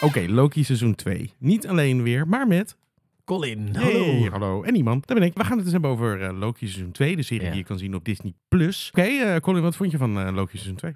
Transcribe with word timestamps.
Oké, 0.00 0.24
Loki 0.28 0.64
seizoen 0.64 0.94
2. 0.94 1.32
Niet 1.38 1.68
alleen 1.68 2.02
weer, 2.02 2.28
maar 2.28 2.46
met... 2.46 2.76
Colin, 3.24 3.68
Hey, 3.72 3.92
hallo. 3.92 4.30
hallo. 4.30 4.62
En 4.62 4.74
iemand. 4.76 5.06
Dat 5.06 5.18
ben 5.18 5.26
ik. 5.26 5.34
We 5.34 5.44
gaan 5.44 5.54
het 5.54 5.62
dus 5.62 5.72
hebben 5.72 5.90
over 5.90 6.22
eh, 6.22 6.38
Loki 6.38 6.66
seizoen 6.68 6.92
2. 6.92 7.16
De 7.16 7.22
serie 7.22 7.42
Ja. 7.44 7.48
die 7.50 7.58
je 7.58 7.64
kan 7.66 7.78
zien 7.78 7.94
op 7.94 8.04
Disney+. 8.04 8.32
Plus. 8.48 8.88
Oké, 8.92 9.02
eh, 9.02 9.36
Colin, 9.36 9.62
wat 9.62 9.76
vond 9.76 9.90
je 9.90 9.96
van 9.98 10.20
eh, 10.20 10.34
Loki 10.34 10.56
seizoen 10.56 10.76
2? 10.76 10.92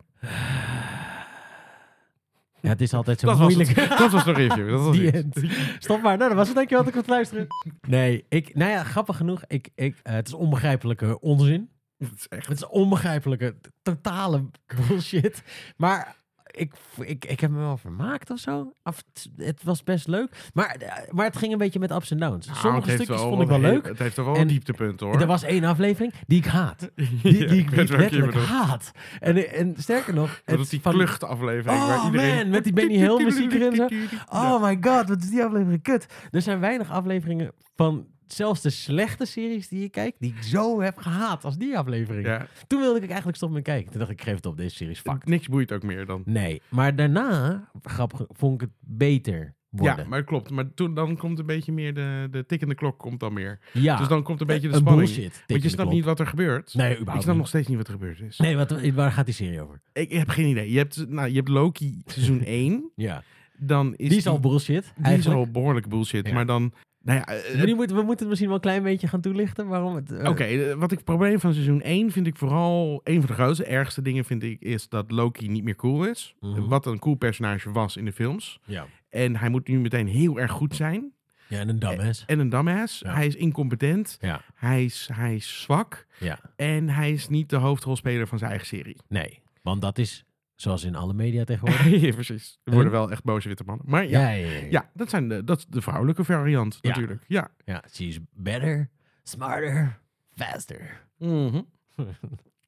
Ja, 2.60 2.68
het 2.68 2.80
is 2.80 2.92
altijd 2.94 3.20
zo 3.20 3.26
Dat 3.26 3.38
was, 3.38 3.54
moeilijk. 3.54 3.76
het. 3.80 3.98
dat 3.98 4.10
was 4.10 4.24
de 4.24 4.32
review. 4.32 4.70
Dat 4.70 4.80
was 4.84 4.96
Die 4.96 5.06
het. 5.06 5.14
end. 5.14 5.36
Stop 5.78 6.02
maar. 6.02 6.16
Nou, 6.16 6.28
dat 6.28 6.38
was 6.38 6.46
het. 6.46 6.56
Dankjewel 6.56 6.84
dat 6.84 6.92
ik 6.92 6.98
het 7.00 7.08
luisteren. 7.08 7.46
Nee, 7.88 8.24
ik, 8.28 8.54
nou 8.54 8.70
ja, 8.70 8.82
grappig 8.84 9.16
genoeg. 9.16 9.42
Ik, 9.46 9.68
ik, 9.74 9.96
het 10.02 10.26
is 10.26 10.34
onbegrijpelijke 10.34 11.20
onzin. 11.20 11.68
Het 11.98 12.12
is 12.16 12.28
echt... 12.28 12.46
Het 12.46 12.56
is 12.56 12.66
onbegrijpelijke, 12.66 13.56
totale 13.82 14.44
bullshit. 14.88 15.42
Maar 15.76 16.16
ik, 16.50 16.72
ik, 17.00 17.24
ik 17.24 17.40
heb 17.40 17.50
me 17.50 17.58
wel 17.58 17.76
vermaakt 17.76 18.30
of 18.30 18.38
zo. 18.38 18.72
Of 18.84 19.04
het, 19.36 19.62
was 19.62 19.82
best 19.82 20.06
leuk. 20.06 20.50
Maar, 20.54 20.76
maar 21.10 21.24
het 21.24 21.36
ging 21.36 21.52
een 21.52 21.58
beetje 21.58 21.78
met 21.78 21.90
ups 21.90 22.10
en 22.10 22.18
downs. 22.18 22.46
Nou, 22.46 22.58
Sommige 22.58 22.90
stukjes 22.90 23.20
vond 23.20 23.42
ik 23.42 23.48
wel 23.48 23.60
leuk. 23.60 23.86
Het 23.86 23.98
heeft 23.98 24.14
toch 24.14 24.24
wel 24.24 24.34
En 24.34 24.40
een 24.40 24.46
dieptepunt 24.46 25.00
hoor. 25.00 25.20
Er 25.20 25.26
was 25.26 25.42
één 25.42 25.64
aflevering 25.64 26.12
die 26.26 26.38
ik 26.38 26.44
haat. 26.46 26.80
Die, 26.94 27.08
die, 27.22 27.38
Ja, 27.38 27.52
ik- 27.52 27.70
ik 27.70 27.88
letterlijk 27.90 28.34
haat. 28.34 28.90
En, 29.20 29.52
en 29.52 29.74
sterker 29.78 30.14
nog... 30.14 30.28
Dat 30.44 30.54
het 30.56 30.60
is 30.64 30.68
die 30.68 30.80
van- 30.80 30.92
kluchtaflevering 30.92 31.80
waar 31.86 31.98
Oh 31.98 32.04
iedereen... 32.04 32.36
man, 32.36 32.48
met 32.50 32.64
die 32.64 32.72
Benny 32.72 32.96
Hill 32.96 33.24
muziek 33.24 33.52
erin 33.52 33.74
zo. 33.74 33.86
Oh 34.38 34.62
my 34.62 34.78
god, 34.80 35.08
wat 35.08 35.22
is 35.22 35.30
die 35.30 35.44
aflevering 35.44 35.82
kut. 35.82 36.06
Er 36.30 36.42
zijn 36.42 36.60
weinig 36.60 36.90
afleveringen 36.90 37.52
van 37.76 38.06
zelfs 38.26 38.60
de 38.60 38.70
slechte 38.70 39.24
series 39.24 39.68
die 39.68 39.80
je 39.80 39.88
kijkt, 39.88 40.16
die 40.20 40.34
ik 40.36 40.42
zo 40.42 40.80
heb 40.80 40.98
gehaat 40.98 41.44
als 41.44 41.56
die 41.56 41.78
aflevering. 41.78 42.26
Ja, 42.26 42.46
Toen 42.66 42.80
wilde 42.80 42.98
ik 43.00 43.06
eigenlijk 43.08 43.36
stoppen 43.36 43.56
met 43.58 43.66
kijken. 43.66 43.90
Toen 43.90 43.98
dacht 44.00 44.10
ik, 44.12 44.18
ik 44.20 44.26
geef 44.26 44.34
het 44.34 44.46
op, 44.46 44.56
deze 44.56 44.76
serie 44.76 44.92
is 44.92 45.00
fucked. 45.00 45.24
niks 45.28 45.48
boeit 45.48 45.72
ook 45.72 45.82
meer 45.82 46.06
dan. 46.06 46.22
Nee, 46.24 46.62
maar 46.68 46.96
daarna, 46.96 47.70
grappig, 47.82 48.20
vond 48.28 48.54
ik 48.54 48.60
het 48.60 48.70
beter 48.80 49.54
worden. 49.70 49.96
Ja, 50.02 50.08
maar 50.08 50.18
het 50.18 50.26
klopt. 50.26 50.50
Maar 50.50 50.74
toen, 50.74 50.94
dan 50.94 51.16
komt 51.16 51.38
een 51.38 51.46
beetje 51.46 51.72
meer 51.72 51.94
de, 51.94 52.28
de 52.30 52.46
tikkende 52.46 52.74
klok 52.74 52.98
komt 52.98 53.20
dan 53.20 53.32
meer. 53.32 53.58
Ja, 53.72 53.96
Dus 53.96 54.08
dan 54.08 54.22
komt 54.22 54.40
een 54.40 54.46
beetje 54.46 54.68
de 54.68 54.74
een 54.74 54.80
spanning. 54.80 55.06
bullshit. 55.08 55.44
Want 55.46 55.62
je 55.62 55.68
snapt 55.68 55.82
klok. 55.82 55.92
niet 55.94 56.04
wat 56.04 56.20
er 56.20 56.26
gebeurt. 56.26 56.74
Nee, 56.74 56.86
ik 56.86 56.94
überhaupt 56.94 57.22
snap 57.22 57.34
niet. 57.34 57.36
nog 57.42 57.48
steeds 57.48 57.68
niet 57.68 57.76
wat 57.76 57.86
er 57.86 57.92
gebeurd 57.92 58.20
is. 58.20 58.38
Nee, 58.38 58.56
wat, 58.56 58.90
waar 58.94 59.12
gaat 59.12 59.24
die 59.24 59.34
serie 59.34 59.60
over? 59.62 59.80
Ik 59.92 60.12
heb 60.12 60.28
geen 60.28 60.46
idee. 60.48 60.70
Je 60.70 60.78
hebt, 60.78 61.08
nou, 61.08 61.28
je 61.28 61.34
hebt 61.36 61.48
Loki 61.48 62.02
seizoen 62.06 62.40
1. 62.64 62.90
Ja, 62.96 63.22
Dan 63.58 63.94
is 63.96 64.08
die 64.08 64.18
is 64.18 64.26
al 64.26 64.40
bullshit. 64.40 64.92
die 64.96 65.12
is 65.12 65.28
al 65.28 65.50
behoorlijk 65.50 65.88
bullshit. 65.88 66.26
Ja. 66.26 66.34
Maar 66.34 66.46
dan... 66.46 66.72
Nou 67.06 67.18
ja, 67.18 67.24
eh, 67.26 67.62
die 67.64 67.74
moeten, 67.74 67.96
we 67.96 68.02
moeten 68.02 68.18
het 68.18 68.28
misschien 68.28 68.46
wel 68.46 68.54
een 68.56 68.62
klein 68.62 68.82
beetje 68.82 69.06
gaan 69.08 69.20
toelichten. 69.20 69.66
Waarom 69.66 69.94
het... 69.94 70.12
eh, 70.12 70.28
Oké, 70.30 70.44
eh, 70.44 70.74
wat 70.74 70.92
ik 70.92 71.04
probleem 71.04 71.40
van 71.40 71.52
seizoen 71.52 71.82
1 71.82 72.10
vind 72.10 72.26
ik 72.26 72.36
vooral... 72.36 73.00
Een 73.04 73.18
van 73.20 73.26
de 73.26 73.32
grootste, 73.32 73.64
ergste 73.64 74.02
dingen 74.02 74.24
vind 74.24 74.42
ik... 74.42 74.60
is 74.60 74.88
dat 74.88 75.10
Loki 75.10 75.48
niet 75.48 75.64
meer 75.64 75.76
cool 75.76 76.04
is. 76.04 76.34
Mhm. 76.40 76.60
Wat 76.68 76.86
een 76.86 76.98
cool 76.98 77.14
personage 77.14 77.72
was 77.72 77.96
in 77.96 78.04
de 78.04 78.12
films. 78.12 78.58
Ja. 78.64 78.86
En 79.08 79.36
hij 79.36 79.48
moet 79.48 79.68
nu 79.68 79.78
meteen 79.80 80.06
heel 80.06 80.38
erg 80.40 80.50
goed 80.50 80.74
zijn. 80.76 81.12
ja, 81.48 81.58
en 81.60 81.68
een 81.68 81.78
dumbass. 81.78 82.24
En 82.26 82.38
een 82.38 82.48
dumbass. 82.48 83.00
Ja. 83.00 83.14
Hij 83.14 83.26
is 83.26 83.34
incompetent. 83.34 84.18
Ja, 84.20 84.40
Hij 84.54 84.84
is, 84.84 85.08
hij 85.12 85.34
is 85.34 85.60
zwak. 85.62 86.06
ja. 86.18 86.38
En 86.56 86.88
hij 86.88 87.12
is 87.12 87.28
niet 87.28 87.50
de 87.50 87.56
hoofdrolspeler 87.56 88.26
van 88.26 88.38
zijn 88.38 88.50
eigen 88.50 88.68
serie. 88.68 88.96
Nee, 89.08 89.42
want 89.62 89.80
dat 89.80 89.98
is 89.98 90.24
zoals 90.56 90.84
in 90.84 90.94
alle 90.96 91.14
media 91.14 91.44
tegenwoordig. 91.50 92.00
ja, 92.00 92.12
precies. 92.12 92.58
Er 92.64 92.72
worden 92.72 92.92
wel 92.92 93.10
echt 93.10 93.24
boze 93.24 93.48
witte 93.48 93.64
mannen. 93.66 93.86
Maar 93.88 94.06
ja, 94.08 94.20
ja, 94.30 94.46
ja, 94.46 94.58
ja. 94.58 94.66
ja. 94.70 94.90
dat, 94.94 95.10
zijn 95.10 95.28
de, 95.28 95.44
dat 95.44 95.58
is 95.58 95.66
de 95.66 95.80
vrouwelijke 95.82 96.24
variant 96.24 96.78
natuurlijk. 96.82 97.24
Ja. 97.28 97.48
Ja, 97.64 97.84
she 97.92 98.04
is 98.04 98.18
better, 98.32 98.90
smarter, 99.22 99.98
faster. 100.34 101.02
Mhm. 101.18 101.56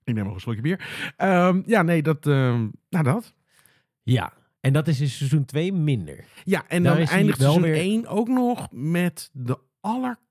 ik 0.05 0.15
neem 0.15 0.25
nog 0.25 0.35
een 0.35 0.41
slokje 0.41 0.61
bier. 0.63 1.13
Ehm, 1.17 1.63
ja, 1.67 1.83
nee, 1.83 2.03
dat... 2.03 2.27
ehm, 2.27 2.69
nou, 2.89 3.05
dat. 3.05 3.35
Ja, 4.03 4.33
en 4.61 4.73
dat 4.73 4.89
is 4.89 5.01
in 5.01 5.09
seizoen 5.09 5.45
2 5.45 5.73
minder. 5.73 6.25
Ja, 6.45 6.65
en 6.69 6.83
Daar 6.83 6.97
dan 6.97 7.07
eindigt 7.07 7.41
seizoen 7.41 7.63
weer- 7.63 7.75
1 7.75 8.07
ook 8.07 8.29
nog 8.29 8.69
met 8.71 9.31
de 9.33 9.59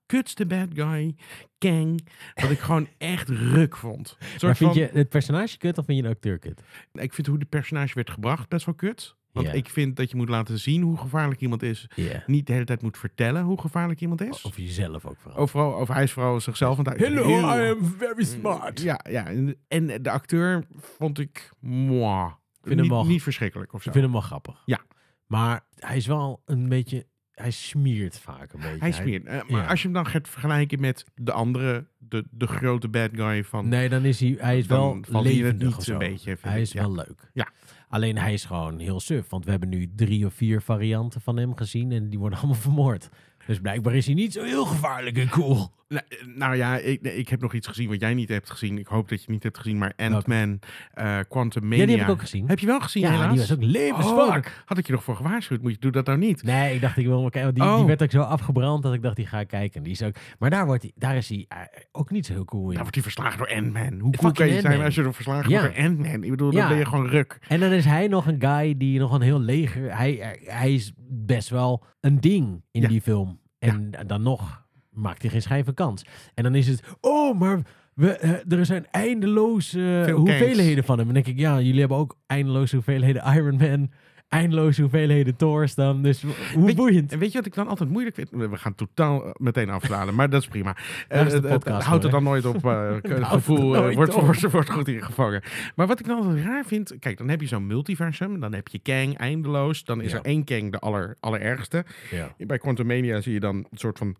allerkutste 0.08 0.46
bad 0.46 0.68
guy, 0.74 1.14
Kang. 1.58 2.08
Wat 2.34 2.50
ik 2.50 2.58
gewoon 2.58 2.88
echt 2.98 3.28
ruk 3.28 3.76
vond. 3.76 4.16
Maar 4.20 4.56
vind 4.56 4.72
van, 4.72 4.82
je 4.82 4.90
het 4.92 5.08
personage 5.08 5.58
kut 5.58 5.78
of 5.78 5.84
vind 5.84 5.96
je 5.98 6.02
de 6.04 6.10
acteur 6.10 6.38
kut? 6.38 6.62
Ik 6.92 7.12
vind 7.14 7.26
hoe 7.26 7.38
de 7.38 7.44
personage 7.44 7.94
werd 7.94 8.10
gebracht 8.10 8.48
best 8.48 8.66
wel 8.66 8.74
kut. 8.74 9.16
Want 9.32 9.54
ik 9.54 9.68
vind 9.68 9.96
dat 9.96 10.10
je 10.10 10.16
moet 10.16 10.28
laten 10.28 10.58
zien 10.58 10.82
hoe 10.82 10.96
gevaarlijk 10.98 11.40
iemand 11.40 11.62
is. 11.62 11.86
Niet 12.26 12.46
de 12.46 12.52
hele 12.52 12.64
tijd 12.64 12.82
moet 12.82 12.98
vertellen 12.98 13.42
hoe 13.42 13.60
gevaarlijk 13.60 14.00
iemand 14.00 14.20
is. 14.20 14.42
Of 14.42 14.56
jezelf 14.56 15.06
ook 15.06 15.16
vooral. 15.18 15.40
Overal, 15.40 15.74
over 15.74 15.94
hij 15.94 16.02
is 16.02 16.12
vooral 16.12 16.40
zichzelf. 16.40 16.76
Want 16.76 16.88
hij 16.88 16.96
Hello, 16.96 17.26
heel- 17.26 17.38
I 17.66 17.68
am 17.70 17.94
very 17.98 18.24
smart. 18.24 18.80
Ja, 18.80 19.00
ja. 19.10 19.26
En, 19.68 20.02
de 20.02 20.10
acteur 20.10 20.64
vond 20.76 21.18
ik... 21.18 21.50
Moi, 21.60 22.28
vind 22.62 22.74
hem 22.74 22.80
niet, 22.80 22.88
wel- 22.90 23.06
niet 23.06 23.22
verschrikkelijk 23.22 23.72
of 23.72 23.82
zo. 23.82 23.88
Ik 23.88 23.92
vind 23.94 24.04
hem 24.04 24.14
wel 24.14 24.22
grappig. 24.24 24.62
Ja. 24.64 24.80
Maar 25.26 25.66
hij 25.74 25.96
is 25.96 26.06
wel 26.06 26.42
een 26.44 26.68
beetje... 26.68 27.06
Hij 27.38 27.50
smiert 27.50 28.18
vaak 28.18 28.52
een 28.52 28.60
beetje. 28.60 28.78
Hij 28.78 28.92
smeert. 28.92 29.26
Eh, 29.26 29.40
maar 29.48 29.62
ja. 29.62 29.66
als 29.66 29.78
je 29.78 29.84
hem 29.84 29.94
dan 29.96 30.06
gaat 30.06 30.28
vergelijken 30.28 30.80
met 30.80 31.04
de 31.14 31.32
andere, 31.32 31.86
de, 31.98 32.24
de 32.30 32.46
grote 32.46 32.88
bad 32.88 33.10
guy 33.12 33.44
van... 33.44 33.68
Nee, 33.68 33.88
dan 33.88 34.04
is 34.04 34.20
hij, 34.20 34.36
hij 34.38 34.58
is 34.58 34.66
wel 34.66 35.00
levendig 35.08 35.76
niet 35.76 35.88
een 35.88 35.98
beetje, 35.98 36.36
Hij 36.40 36.60
is 36.60 36.72
ja. 36.72 36.80
wel 36.80 36.92
leuk. 36.94 37.30
Ja. 37.32 37.48
Alleen 37.88 38.18
hij 38.18 38.32
is 38.32 38.44
gewoon 38.44 38.78
heel 38.78 39.00
suf. 39.00 39.28
Want 39.28 39.44
we 39.44 39.50
hebben 39.50 39.68
nu 39.68 39.90
drie 39.96 40.26
of 40.26 40.34
vier 40.34 40.60
varianten 40.62 41.20
van 41.20 41.36
hem 41.36 41.56
gezien. 41.56 41.92
En 41.92 42.08
die 42.08 42.18
worden 42.18 42.38
allemaal 42.42 42.56
vermoord. 42.56 43.08
Dus 43.48 43.60
blijkbaar 43.60 43.94
is 43.94 44.06
hij 44.06 44.14
niet 44.14 44.32
zo 44.32 44.42
heel 44.42 44.64
gevaarlijk 44.64 45.16
en 45.18 45.28
cool. 45.28 45.76
Nou, 45.88 46.02
eh, 46.08 46.18
nou 46.36 46.56
ja, 46.56 46.76
ik, 46.76 47.00
ik 47.02 47.28
heb 47.28 47.40
nog 47.40 47.54
iets 47.54 47.66
gezien 47.66 47.88
wat 47.88 48.00
jij 48.00 48.14
niet 48.14 48.28
hebt 48.28 48.50
gezien. 48.50 48.78
Ik 48.78 48.86
hoop 48.86 49.08
dat 49.08 49.18
je 49.18 49.24
het 49.24 49.32
niet 49.32 49.42
hebt 49.42 49.58
gezien, 49.58 49.78
maar 49.78 49.92
Ant-Man, 49.96 50.58
eh 50.94 51.18
Quantum 51.28 51.62
Mania. 51.62 51.78
Ja, 51.78 51.86
die 51.86 51.96
heb 51.96 52.04
ik 52.06 52.12
ook 52.12 52.20
gezien. 52.20 52.48
Heb 52.48 52.58
je 52.58 52.66
wel 52.66 52.80
gezien, 52.80 53.02
Ja, 53.02 53.10
helaas? 53.10 53.30
die 53.30 53.38
was 53.40 53.52
ook 53.52 53.62
levensfuck. 53.62 54.46
Oh, 54.46 54.64
had 54.64 54.78
ik 54.78 54.86
je 54.86 54.92
nog 54.92 55.04
voor 55.04 55.16
gewaarschuwd? 55.16 55.62
Moet 55.62 55.72
je, 55.72 55.78
doe 55.78 55.90
dat 55.90 56.06
nou 56.06 56.18
niet. 56.18 56.42
Nee, 56.42 56.74
ik 56.74 56.80
dacht 56.80 56.96
ik 56.96 57.06
wil 57.06 57.20
maar 57.22 57.30
kijken. 57.30 57.54
Die, 57.54 57.62
die 57.62 57.72
Oh. 57.72 57.84
werd 57.84 58.02
ook 58.02 58.10
zo 58.10 58.20
afgebrand 58.20 58.82
dat 58.82 58.94
ik 58.94 59.02
dacht 59.02 59.16
die 59.16 59.26
ga 59.26 59.40
ik 59.40 59.48
kijken. 59.48 59.82
Die 59.82 59.92
is 59.92 60.02
ook, 60.02 60.14
maar 60.38 60.50
daar, 60.50 60.66
wordt 60.66 60.82
hij, 60.82 60.92
daar 60.94 61.16
is 61.16 61.28
hij 61.28 61.44
eh, 61.48 61.58
ook 61.92 62.10
niet 62.10 62.26
zo 62.26 62.32
heel 62.32 62.44
cool 62.44 62.62
in. 62.62 62.68
Dan 62.72 62.78
wordt 62.80 62.94
hij 62.94 63.02
verslagen 63.04 63.38
door 63.38 63.48
Ant-Man. 63.54 63.98
Hoe 64.00 64.12
cool 64.16 64.32
kan 64.32 64.48
je 64.48 64.60
zijn 64.60 64.80
als 64.82 64.94
je 64.94 65.02
er 65.02 65.14
verslagen 65.14 65.50
Ja. 65.50 65.60
wordt 65.60 65.74
door 65.76 65.84
Ant-Man? 65.84 66.24
Ik 66.24 66.30
bedoel, 66.30 66.50
dan 66.50 66.68
ben 66.68 66.78
je 66.78 66.84
gewoon 66.86 67.08
ruk. 67.08 67.38
En 67.48 67.60
dan 67.60 67.70
is 67.72 67.84
hij 67.84 68.06
nog 68.08 68.26
een 68.26 68.40
guy 68.40 68.76
die 68.76 68.98
nog 68.98 69.12
een 69.12 69.20
heel 69.22 69.40
leger... 69.40 69.96
Hij, 69.96 70.38
hij 70.44 70.74
is 70.74 70.92
best 71.10 71.48
wel 71.48 71.84
een 72.00 72.20
ding 72.20 72.62
in 72.70 72.82
Ja. 72.82 72.88
die 72.88 73.00
film. 73.00 73.37
En 73.58 73.90
dan 74.06 74.22
nog 74.22 74.66
maakt 74.90 75.22
hij 75.22 75.30
geen 75.30 75.42
schijn 75.42 75.64
van 75.64 75.74
kans. 75.74 76.04
En 76.34 76.42
dan 76.42 76.54
is 76.54 76.66
het... 76.66 76.82
Oh, 77.00 77.38
maar 77.38 77.60
we, 77.94 78.18
eh, 78.18 78.58
er 78.58 78.66
zijn 78.66 78.86
eindeloze 78.90 80.02
Veel 80.04 80.18
hoeveelheden 80.18 80.84
van 80.84 80.98
hem. 80.98 81.08
En 81.08 81.14
dan 81.14 81.22
denk 81.22 81.36
ik, 81.36 81.42
ja, 81.42 81.60
jullie 81.60 81.80
hebben 81.80 81.98
ook 81.98 82.18
eindeloze 82.26 82.74
hoeveelheden 82.74 83.34
Iron 83.34 83.56
Man... 83.56 83.90
Eindeloze 84.28 84.80
hoeveelheden 84.80 85.36
Thors 85.36 85.74
dan. 85.74 86.02
Dus 86.02 86.22
hoe 86.54 86.64
Weet- 86.66 86.76
boeiend. 86.76 87.12
En 87.12 87.18
weet 87.18 87.32
je 87.32 87.38
wat 87.38 87.46
ik 87.46 87.54
dan 87.54 87.68
altijd 87.68 87.90
moeilijk 87.90 88.14
vind? 88.16 88.28
We 88.30 88.56
gaan 88.56 88.74
totaal 88.74 89.24
eh, 89.24 89.30
meteen 89.36 89.70
afslaan, 89.70 90.14
maar 90.14 90.30
dat 90.30 90.42
is 90.42 90.48
prima. 90.48 90.76
Daar 91.08 91.26
is 91.26 91.32
Eh, 91.32 91.40
podcast 91.40 91.86
houdt 91.86 92.02
het 92.02 92.12
dan 92.12 92.22
nooit 92.22 92.44
op. 92.46 92.64
eh, 92.66 92.94
gevoel 93.32 93.76
eh, 93.76 93.94
wordt, 93.94 94.12
wordt, 94.14 94.50
wordt 94.50 94.70
goed 94.70 94.88
ingevangen. 94.88 95.42
Maar 95.76 95.86
wat 95.86 96.00
ik 96.00 96.06
dan 96.06 96.16
altijd 96.24 96.44
raar 96.44 96.64
vind... 96.64 96.96
Kijk, 97.00 97.18
dan 97.18 97.28
heb 97.28 97.40
je 97.40 97.46
zo'n 97.46 97.66
multiversum. 97.66 98.40
Dan 98.40 98.52
heb 98.54 98.68
je 98.68 98.78
Kang 98.78 99.16
eindeloos. 99.16 99.84
Dan 99.84 100.00
is 100.02 100.10
Ja. 100.12 100.18
er 100.18 100.24
één 100.24 100.44
Kang 100.44 100.72
de 100.72 100.78
aller, 100.78 101.16
allerergste. 101.20 101.84
Ja. 102.10 102.34
Bij 102.46 102.58
Quantum 102.58 102.86
Mania 102.86 103.20
zie 103.20 103.32
je 103.32 103.40
dan 103.40 103.56
een 103.56 103.78
soort 103.78 103.98
van... 103.98 104.16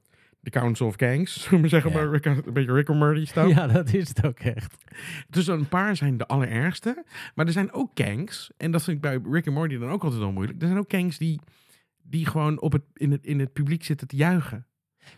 De 0.51 0.59
Council 0.59 0.87
of 0.87 0.97
Kangs, 0.97 1.33
zullen 1.43 1.51
we 1.51 1.59
maar 1.59 1.69
zeggen, 1.69 1.91
Ja. 1.91 1.97
maar 1.97 2.09
Rick, 2.11 2.25
een 2.25 2.53
beetje 2.53 2.73
Rick 2.73 2.89
and 2.89 2.99
Morty 2.99 3.25
staan. 3.27 3.49
ja, 3.57 3.67
dat 3.67 3.93
is 3.93 4.09
het 4.09 4.27
ook 4.27 4.39
echt. 4.39 4.75
Dus 5.29 5.47
een 5.47 5.69
paar 5.69 5.97
zijn 5.97 6.17
de 6.17 6.27
allerergste. 6.27 7.05
Maar 7.35 7.47
er 7.47 7.53
zijn 7.53 7.73
ook 7.73 7.95
Kangs, 7.95 8.51
en 8.57 8.71
dat 8.71 8.83
vind 8.83 8.97
ik 8.97 9.03
bij 9.03 9.21
Rick 9.33 9.47
and 9.47 9.57
Morty 9.57 9.79
dan 9.79 9.91
ook 9.91 10.03
altijd 10.03 10.21
wel 10.21 10.33
moeilijk. 10.33 10.61
Er 10.61 10.67
zijn 10.67 10.79
ook 10.79 10.89
Kangs 10.89 11.19
die, 11.19 11.41
die 12.03 12.27
gewoon 12.27 12.61
op 12.61 12.73
het, 12.73 12.83
in, 12.95 13.11
het, 13.11 13.27
in 13.27 13.41
het 13.41 13.53
publiek 13.53 13.85
zitten 13.85 14.07
te 14.07 14.17
juichen. 14.17 14.67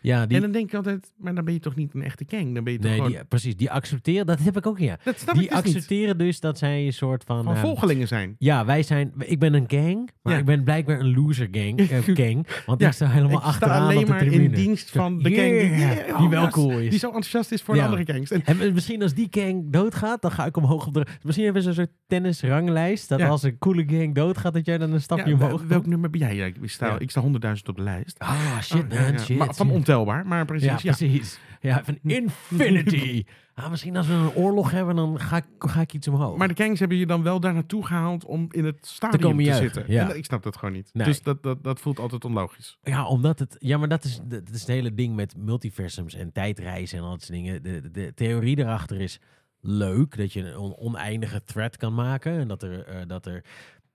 Ja, 0.02 0.26
die, 0.26 0.36
En 0.36 0.42
dan 0.42 0.52
denk 0.52 0.68
ik 0.68 0.74
altijd, 0.74 1.12
maar 1.16 1.34
dan 1.34 1.44
ben 1.44 1.54
je 1.54 1.60
toch 1.60 1.74
niet 1.74 1.94
een 1.94 2.02
echte 2.02 2.24
Kang? 2.24 2.54
Dan 2.54 2.64
ben 2.64 2.72
je 2.72 2.78
toch 2.78 2.88
nee, 2.88 2.96
gewoon... 2.96 3.10
die, 3.12 3.24
precies. 3.24 3.56
Die 3.56 3.70
accepteren, 3.70 4.26
dat 4.26 4.38
heb 4.38 4.56
ik 4.56 4.66
ook, 4.66 4.78
ja. 4.78 4.98
dat 5.04 5.18
snap 5.18 5.34
Die 5.34 5.44
ik 5.44 5.50
dus 5.50 5.62
niet. 5.64 5.74
accepteren 5.74 6.18
dus 6.18 6.40
dat 6.40 6.58
zij 6.58 6.86
een 6.86 6.92
soort 6.92 7.24
van... 7.24 7.44
Van 7.44 7.52
ehm, 7.52 7.60
volgelingen 7.62 8.08
zijn. 8.08 8.34
Ja, 8.38 8.64
wij 8.64 8.82
zijn. 8.82 9.12
Ik 9.18 9.38
ben 9.38 9.54
een 9.54 9.64
gang, 9.68 10.10
maar 10.22 10.32
Ja. 10.32 10.38
ik 10.38 10.44
ben 10.44 10.64
blijkbaar 10.64 11.00
een 11.00 11.14
loser 11.14 11.48
gang. 11.50 11.78
eh, 11.78 11.98
gang 12.26 12.46
want 12.66 12.80
Ja, 12.80 12.86
ik 12.86 12.92
sta 12.92 13.08
helemaal 13.08 13.36
ik 13.36 13.38
sta 13.40 13.48
achteraan 13.48 13.82
alleen 13.82 13.98
op 13.98 14.04
de 14.06 14.10
maar 14.10 14.22
in 14.22 14.52
dienst 14.52 14.90
van 14.90 15.18
de 15.18 15.30
Yeah, 15.30 15.68
Kang 15.68 16.08
die, 16.08 16.16
die 16.18 16.28
wel 16.28 16.48
cool 16.48 16.70
is. 16.78 16.90
Die 16.90 16.98
zo 16.98 17.06
enthousiast 17.06 17.52
is 17.52 17.62
voor 17.62 17.74
Ja. 17.74 17.80
de 17.82 17.88
andere 17.88 18.12
Kangs. 18.12 18.30
En, 18.30 18.42
En 18.60 18.72
misschien 18.72 19.02
als 19.02 19.14
die 19.14 19.28
gang 19.30 19.72
doodgaat, 19.72 20.22
dan 20.22 20.30
ga 20.30 20.46
ik 20.46 20.56
omhoog 20.56 20.86
op 20.86 20.94
de. 20.94 21.06
Misschien 21.22 21.44
hebben 21.44 21.62
ze 21.62 21.68
een 21.68 21.74
soort 21.74 21.90
tennisranglijst. 22.06 23.08
Dat 23.08 23.20
als 23.22 23.42
een 23.42 23.58
coole 23.58 23.84
gang 23.86 24.14
doodgaat, 24.14 24.52
dat 24.54 24.66
jij 24.66 24.78
dan 24.78 24.92
een 24.92 25.00
stapje 25.00 25.32
omhoog 25.34 25.62
welk 25.62 25.86
nummer 25.86 26.10
ben 26.10 26.20
jij? 26.20 26.34
Ja, 26.34 26.44
ik 26.44 26.56
sta, 26.62 26.98
ik 26.98 27.10
sta 27.10 27.22
100.000 27.22 27.28
op 27.68 27.76
de 27.76 27.82
lijst. 27.82 28.18
Ah, 28.18 28.60
shit, 28.60 28.82
Oh, 28.92 29.00
man. 29.08 29.18
Shit. 29.18 29.36
Ontelbaar, 29.70 30.26
maar 30.26 30.44
precies. 30.44 30.82
Ja, 30.82 30.92
precies. 30.94 31.40
Ja, 31.60 31.84
van 31.84 31.98
infinity. 32.50 33.24
ah, 33.54 33.70
misschien 33.70 33.96
als 33.96 34.06
we 34.06 34.12
een 34.12 34.34
oorlog 34.34 34.70
hebben, 34.70 34.96
dan 34.96 35.20
ga 35.20 35.36
ik, 35.36 35.44
ga 35.58 35.80
ik 35.80 35.92
iets 35.92 36.08
omhoog. 36.08 36.36
Maar 36.36 36.48
de 36.48 36.54
Kangs 36.54 36.80
hebben 36.80 36.98
je 36.98 37.06
dan 37.06 37.22
wel 37.22 37.40
daar 37.40 37.54
naartoe 37.54 37.86
gehaald 37.86 38.24
om 38.24 38.46
in 38.50 38.64
het 38.64 38.86
stadion 38.86 39.20
te, 39.20 39.26
komen 39.26 39.54
zitten. 39.54 39.84
ja. 39.86 40.10
En 40.10 40.16
ik 40.16 40.24
snap 40.24 40.42
dat 40.42 40.56
gewoon 40.56 40.74
niet. 40.74 40.90
Nee. 40.92 41.06
Dus 41.06 41.22
dat, 41.22 41.42
dat, 41.42 41.62
dat 41.64 41.80
voelt 41.80 41.98
altijd 41.98 42.24
onlogisch. 42.24 42.78
Ja, 42.82 43.06
omdat 43.06 43.38
het. 43.38 43.56
Ja, 43.58 43.78
maar 43.78 43.88
dat 43.88 44.04
is, 44.04 44.20
dat 44.24 44.42
is 44.52 44.58
het 44.60 44.68
hele 44.68 44.94
ding 44.94 45.14
met 45.16 45.34
multiversums 45.36 46.14
en 46.14 46.32
tijdreizen 46.32 46.98
en 46.98 47.04
al 47.04 47.10
dat 47.10 47.22
soort 47.22 47.32
dingen. 47.38 47.62
De, 47.62 47.80
de, 47.80 47.90
de 47.90 48.12
theorie 48.14 48.58
erachter 48.58 49.00
is. 49.00 49.20
leuk 49.62 50.16
dat 50.16 50.32
je 50.32 50.40
een 50.44 50.56
on- 50.56 50.76
oneindige 50.76 51.42
thread 51.44 51.76
kan 51.76 51.94
maken. 51.94 52.38
En 52.38 52.48
dat 52.48 52.62
er, 52.62 52.84
eh, 52.86 53.00
dat 53.06 53.26
er. 53.26 53.44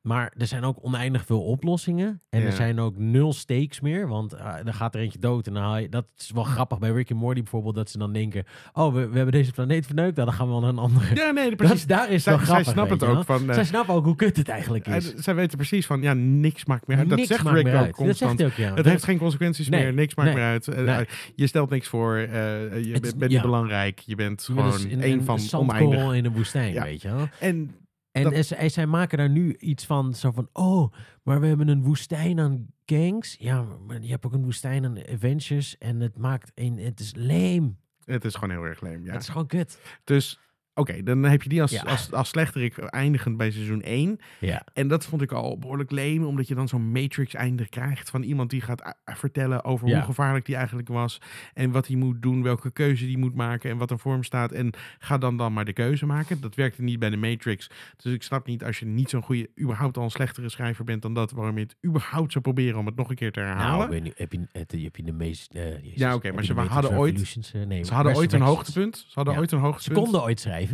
Maar 0.06 0.34
er 0.38 0.48
zijn 0.48 0.64
ook 0.64 0.78
oneindig 0.82 1.26
veel 1.26 1.42
oplossingen. 1.44 2.22
En 2.30 2.40
Ja. 2.40 2.46
er 2.46 2.52
zijn 2.52 2.80
ook 2.80 2.98
nul 2.98 3.34
stakes 3.34 3.80
meer. 3.82 4.08
Want 4.08 4.34
eh, 4.34 4.54
dan 4.64 4.74
gaat 4.74 4.96
er 4.96 5.02
eentje 5.02 5.20
dood. 5.20 5.48
En 5.48 5.54
dan 5.54 5.64
haal 5.64 5.78
je, 5.78 5.90
dat 5.90 6.06
is 6.18 6.32
wel 6.32 6.44
grappig 6.44 6.80
bij 6.80 6.90
Rick 6.90 7.10
en 7.10 7.16
Morty 7.16 7.40
bijvoorbeeld. 7.42 7.76
Dat 7.76 7.90
ze 7.90 7.98
dan 7.98 8.14
denken: 8.14 8.44
Oh, 8.74 8.94
we, 8.94 9.08
we 9.08 9.16
hebben 9.16 9.34
deze 9.34 9.52
planeet 9.52 9.86
verneukt. 9.86 10.16
Nou, 10.16 10.28
dan 10.28 10.36
gaan 10.38 10.46
we 10.46 10.52
wel 10.52 10.62
naar 10.62 10.70
een 10.70 10.78
andere. 10.78 11.16
Ja, 11.16 11.32
nee, 11.32 11.56
precies. 11.56 11.76
is, 11.76 11.86
daar 11.86 12.10
is 12.12 12.24
Zij, 12.24 12.36
wel 12.36 12.46
zij 12.46 12.54
grappig. 12.64 12.72
snappen 12.74 13.08
het 13.08 13.18
ook 13.18 13.26
van... 13.26 13.50
eh, 13.50 13.54
Zij 13.56 13.64
snappen 13.66 13.94
ook 13.96 14.06
hoe 14.06 14.16
kut 14.16 14.38
het 14.38 14.50
eigenlijk 14.50 14.88
is. 14.88 15.14
zij 15.14 15.36
weten 15.36 15.58
precies 15.58 15.86
van, 15.86 16.02
ja, 16.02 16.14
niks 16.14 16.66
maakt 16.66 16.88
meer 16.88 16.98
uit. 16.98 17.10
Dat 17.10 17.18
Niks 17.18 17.30
zegt 17.30 17.48
Rick 17.48 17.68
ook 17.68 17.74
uit. 17.74 17.86
Dat 17.86 17.96
constant. 17.96 18.44
ook, 18.44 18.52
ja. 18.54 18.74
Het 18.74 18.86
heeft 18.86 19.04
geen 19.04 19.18
consequenties 19.18 19.70
Nee, 19.70 19.84
meer, 19.84 19.94
niks 19.94 20.16
maakt 20.16 20.30
nee, 20.30 20.38
meer 20.38 20.48
uit. 20.48 20.68
Eh, 20.68 21.00
Je 21.36 21.48
stelt 21.48 21.70
niks 21.70 21.88
voor, 21.88 22.18
je 22.18 22.98
bent, 23.02 23.30
niet 23.30 23.42
belangrijk. 23.42 24.00
Je 24.00 24.16
bent 24.16 24.24
bent 24.26 24.44
gewoon 24.44 24.72
dus 24.72 24.84
een, 24.84 25.24
van 25.24 25.60
oneindig. 25.60 26.14
in 26.14 26.26
een 26.26 26.34
woestijn, 26.34 26.74
weet 26.84 27.02
je 27.02 27.10
wel. 27.10 27.28
En 27.40 27.72
En, 28.16 28.24
Dat- 28.24 28.34
en, 28.34 28.46
zij, 28.46 28.58
en 28.58 28.72
zij 28.72 28.86
maken 28.86 29.18
daar 29.18 29.30
nu 29.30 29.56
iets 29.58 29.86
van, 29.86 30.14
zo 30.14 30.32
van, 30.32 30.50
oh, 30.54 30.94
maar 31.24 31.40
we 31.40 31.48
hebben 31.48 31.68
een 31.68 31.84
woestijn 31.84 32.40
aan 32.40 32.68
gangs. 32.86 33.36
Ja, 33.40 33.66
maar 33.88 34.02
je 34.02 34.10
hebt 34.10 34.26
ook 34.26 34.34
een 34.34 34.44
woestijn 34.44 34.86
aan 34.86 34.98
Avengers 35.10 35.78
en 35.78 36.00
het 36.00 36.18
maakt 36.18 36.52
een, 36.56 36.78
het 36.78 37.00
is 37.00 37.14
leem. 37.16 37.78
het 38.06 38.26
is 38.26 38.34
gewoon 38.34 38.50
heel 38.50 38.64
erg 38.64 38.82
leem, 38.82 39.06
ja. 39.06 39.12
Het 39.12 39.22
is 39.22 39.30
gewoon 39.30 39.48
kut. 39.48 39.80
Dus, 40.04 40.40
oké, 40.76 41.04
dan 41.04 41.24
heb 41.24 41.44
je 41.44 41.50
die 41.50 41.62
als, 41.62 41.72
Ja. 41.72 41.82
als, 41.82 42.12
als 42.12 42.30
slechterik 42.30 42.78
eindigend 42.78 43.38
bij 43.38 43.52
seizoen 43.52 43.82
1. 43.82 44.20
Ja. 44.40 44.64
En 44.74 44.88
dat 44.88 45.06
vond 45.06 45.22
ik 45.22 45.32
al 45.32 45.58
behoorlijk 45.60 45.92
leem, 45.92 46.24
omdat 46.26 46.48
je 46.48 46.56
dan 46.56 46.68
zo'n 46.68 46.92
Matrix-einde 46.92 47.70
krijgt 47.70 48.10
van 48.10 48.24
iemand 48.24 48.50
die 48.50 48.62
gaat 48.62 48.86
a- 48.86 48.96
vertellen 49.06 49.64
over 49.64 49.88
Ja. 49.88 49.96
hoe 49.96 50.04
gevaarlijk 50.06 50.46
die 50.46 50.56
eigenlijk 50.56 50.88
was. 50.88 51.22
En 51.54 51.72
wat 51.72 51.88
hij 51.88 51.96
moet 51.96 52.22
doen, 52.22 52.44
welke 52.44 52.72
keuze 52.72 53.06
die 53.06 53.18
moet 53.18 53.36
maken 53.36 53.70
en 53.70 53.78
wat 53.78 53.92
er 53.92 54.00
voor 54.00 54.12
hem 54.14 54.24
staat. 54.24 54.52
En 54.52 54.74
ga 55.00 55.18
dan 55.18 55.38
dan 55.38 55.54
maar 55.54 55.66
de 55.66 55.74
keuze 55.74 56.06
maken. 56.06 56.42
Dat 56.42 56.56
werkte 56.56 56.82
niet 56.82 57.00
bij 57.00 57.10
de 57.10 57.18
Matrix. 57.18 57.70
Dus 57.98 58.14
ik 58.14 58.24
snap 58.24 58.48
niet 58.48 58.64
als 58.64 58.80
je 58.80 58.86
niet 58.86 59.10
zo'n 59.10 59.22
goede, 59.22 59.50
überhaupt 59.62 59.98
al 59.98 60.04
een 60.04 60.10
slechtere 60.12 60.50
schrijver 60.50 60.86
bent 60.86 61.02
dan 61.02 61.14
dat, 61.14 61.32
waarom 61.32 61.58
je 61.58 61.64
het 61.64 61.76
überhaupt 61.86 62.32
zou 62.32 62.44
proberen 62.44 62.80
om 62.80 62.86
het 62.86 62.96
nog 62.96 63.10
een 63.10 63.16
keer 63.16 63.32
te 63.32 63.40
herhalen. 63.40 63.72
Nou, 63.72 63.84
ik 63.84 63.90
weet 63.90 64.04
niet, 64.04 64.14
heb 64.18 64.32
je, 64.32 64.40
heb 64.52 64.72
je, 64.72 64.84
heb 64.84 64.96
je 64.96 65.04
de 65.04 65.12
meest... 65.12 65.54
eh, 65.54 65.64
Ja, 65.96 66.16
oké, 66.16 66.32
maar 66.32 66.40
je 66.42 66.46
ze 66.48 66.54
de 66.54 66.60
hadden 66.62 66.98
ooit- 66.98 67.50
eh, 67.54 67.62
nee, 67.66 67.84
Ze 67.84 67.94
hadden 67.94 68.16
ooit 68.16 68.34
een 68.34 68.42
hoogtepunt. 68.42 68.98
Ze 68.98 69.12
hadden 69.14 69.38
ooit 69.38 69.52
een 69.52 69.60
Ze 69.60 69.66
hoogtepunt. 69.66 70.00
konden 70.04 70.24
ooit 70.24 70.40
schrijven. 70.40 70.65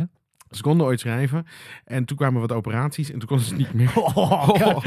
Ze 0.50 0.62
konden 0.62 0.86
ooit 0.86 1.00
schrijven. 1.00 1.46
En 1.84 2.04
toen 2.04 2.16
kwamen 2.16 2.40
wat 2.40 2.52
operaties 2.52 3.10
en 3.10 3.18
toen 3.18 3.28
konden 3.28 3.46
ze 3.46 3.54
het 3.54 3.62
niet 3.62 3.72
meer. 3.74 3.92
Oh, 4.14 4.48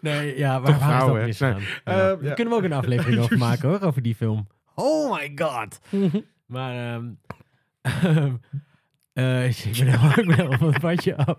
Nee, 0.00 0.38
ja, 0.38 0.60
waar 0.60 0.70
is 0.72 0.78
dat 0.78 0.88
vrouwen, 0.88 1.20
nee. 1.20 1.34
Ja. 1.38 1.56
Eh, 1.84 2.22
ja. 2.22 2.34
kunnen 2.34 2.52
we 2.52 2.58
ook 2.58 2.64
een 2.64 2.72
aflevering 2.72 3.18
over 3.20 3.38
maken, 3.48 3.68
hoor, 3.68 3.80
over 3.80 4.02
die 4.02 4.14
film. 4.14 4.46
Oh 4.74 5.12
my 5.12 5.32
god. 5.34 5.80
Maar, 6.46 6.94
ehm 6.94 7.10
ehm, 7.82 8.34
eh, 9.12 9.48
ik 9.66 9.84
ben 10.16 10.34
heel 10.34 10.52
van 10.52 10.72
het 10.72 10.80
padje 10.80 11.16
af. 11.16 11.36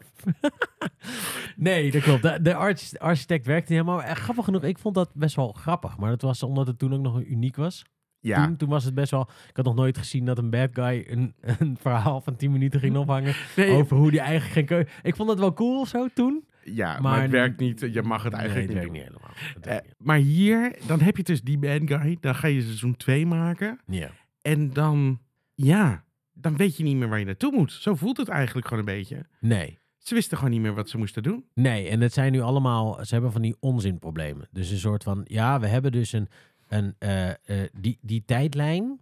nee, 1.56 1.92
dat 1.92 2.02
klopt. 2.02 2.22
De, 2.22 2.42
de 2.42 2.56
arch- 2.56 2.98
architect 2.98 3.46
werkte 3.46 3.74
helemaal. 3.74 4.04
En 4.04 4.16
grappig 4.16 4.46
genoeg, 4.46 4.64
ik 4.64 4.78
vond 4.80 4.96
dat 4.96 5.12
best 5.14 5.36
wel 5.36 5.52
grappig. 5.52 5.98
Maar 5.98 6.10
dat 6.10 6.22
was 6.22 6.44
omdat 6.44 6.68
het 6.68 6.80
toen 6.80 6.94
ook 6.94 7.02
nog 7.02 7.22
uniek 7.24 7.56
was. 7.56 7.86
Ja, 8.22 8.46
Toen, 8.46 8.56
toen 8.58 8.70
was 8.70 8.84
het 8.84 8.94
best 8.94 9.12
wel... 9.12 9.22
Ik 9.50 9.56
had 9.56 9.66
nog 9.66 9.76
nooit 9.76 9.98
gezien 9.98 10.26
dat 10.26 10.38
een 10.38 10.50
bad 10.50 10.70
guy 10.74 11.06
een, 11.08 11.34
een 11.60 11.78
verhaal 11.80 12.22
van 12.22 12.36
10 12.36 12.52
minuten 12.52 12.80
ging 12.80 12.96
ophangen. 12.98 13.34
nee, 13.56 13.72
Over 13.72 13.98
hoe 13.98 14.12
die 14.12 14.20
eigenlijk 14.20 14.54
geen 14.54 14.66
keuze... 14.66 14.88
Ik 15.02 15.16
vond 15.16 15.30
het 15.30 15.40
wel 15.40 15.54
cool 15.54 15.86
zo 15.86 16.08
toen. 16.14 16.44
ja 16.64 16.92
maar, 16.92 17.02
maar- 17.02 17.22
het 17.22 17.32
werkt 17.32 17.60
niet. 17.60 17.80
Je 17.92 18.02
mag 18.02 18.24
het 18.24 18.32
Nee, 18.32 18.42
eigenlijk 18.42 18.72
werkt 18.72 18.92
niet 18.92 19.02
niet 19.02 19.12
helemaal. 19.12 19.82
Eh, 19.84 19.92
maar 19.98 20.18
hier, 20.18 20.76
dan 20.88 21.00
heb 21.00 21.18
je 21.18 21.24
dus 21.24 21.42
die 21.42 21.58
bad 21.58 21.82
guy. 21.86 22.18
Dan 22.20 22.36
ga 22.36 22.48
je 22.48 22.62
seizoen 22.62 22.98
2 22.98 23.26
maken. 23.26 23.80
Ja. 23.88 24.10
En 24.42 24.74
dan, 24.74 25.20
ja, 25.54 26.04
dan 26.34 26.56
weet 26.58 26.78
je 26.78 26.84
niet 26.84 26.96
meer 26.96 27.10
waar 27.10 27.20
je 27.20 27.26
naartoe 27.26 27.52
moet. 27.52 27.72
Zo 27.72 27.96
voelt 27.96 28.18
het 28.18 28.28
eigenlijk 28.28 28.68
gewoon 28.68 28.88
een 28.88 28.94
beetje. 28.96 29.26
Nee. 29.40 29.80
Ze 29.98 30.14
wisten 30.14 30.38
gewoon 30.38 30.54
niet 30.54 30.62
meer 30.62 30.74
wat 30.74 30.90
ze 30.90 30.98
moesten 30.98 31.24
doen. 31.24 31.46
Nee, 31.54 31.88
en 31.90 32.02
het 32.02 32.14
zijn 32.14 32.32
nu 32.32 32.40
allemaal, 32.42 33.06
ze 33.06 33.14
hebben 33.14 33.32
van 33.32 33.42
die 33.42 33.56
onzinproblemen. 33.60 34.48
Dus 34.52 34.70
een 34.72 34.78
soort 34.78 35.04
van, 35.04 35.22
ja, 35.24 35.60
we 35.60 35.68
hebben 35.68 35.92
dus 35.92 36.14
een, 36.14 36.28
een 36.72 36.96
eh, 36.98 37.30
eh, 37.30 37.70
die, 37.74 37.98
die 38.02 38.26
tijdlijn 38.26 39.00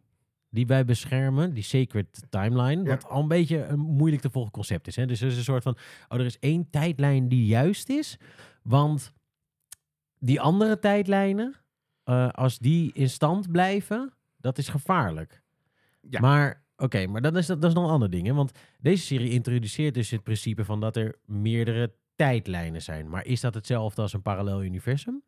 die 0.49 0.67
wij 0.67 0.85
beschermen, 0.85 1.53
die 1.53 1.63
sacred 1.63 2.23
timeline, 2.29 2.83
Ja. 2.83 2.89
wat 2.89 3.05
al 3.07 3.21
een 3.21 3.27
beetje 3.27 3.65
een 3.65 3.79
moeilijk 3.79 4.21
te 4.21 4.29
volgen 4.29 4.51
concept 4.51 4.87
is. 4.87 4.95
Hè? 4.95 5.05
Dus 5.05 5.21
er 5.21 5.27
is 5.27 5.37
een 5.37 5.43
soort 5.43 5.63
van, 5.63 5.77
oh, 6.07 6.19
er 6.19 6.25
is 6.25 6.39
één 6.39 6.69
tijdlijn 6.69 7.27
die 7.27 7.45
juist 7.45 7.89
is, 7.89 8.17
want 8.63 9.13
die 10.19 10.41
andere 10.41 10.79
tijdlijnen, 10.79 11.55
eh, 12.03 12.29
als 12.29 12.59
die 12.59 12.93
in 12.93 13.09
stand 13.09 13.51
blijven, 13.51 14.13
dat 14.37 14.57
is 14.57 14.67
gevaarlijk. 14.67 15.41
Ja. 16.01 16.19
Maar, 16.19 16.63
oké, 16.77 17.07
maar 17.07 17.21
dat 17.21 17.35
is, 17.35 17.45
dat 17.47 17.63
is 17.63 17.73
nog 17.73 17.83
een 17.83 17.89
ander 17.89 18.09
ding. 18.09 18.27
Hè? 18.27 18.33
Want 18.33 18.51
deze 18.79 19.03
serie 19.05 19.29
introduceert 19.31 19.93
dus 19.93 20.09
het 20.09 20.23
principe 20.23 20.65
van 20.65 20.79
dat 20.79 20.95
er 20.95 21.15
meerdere 21.25 21.93
tijdlijnen 22.15 22.81
zijn. 22.81 23.09
Maar 23.09 23.25
is 23.25 23.41
dat 23.41 23.53
hetzelfde 23.53 24.01
als 24.01 24.13
een 24.13 24.21
parallel 24.21 24.63
universum? 24.63 25.23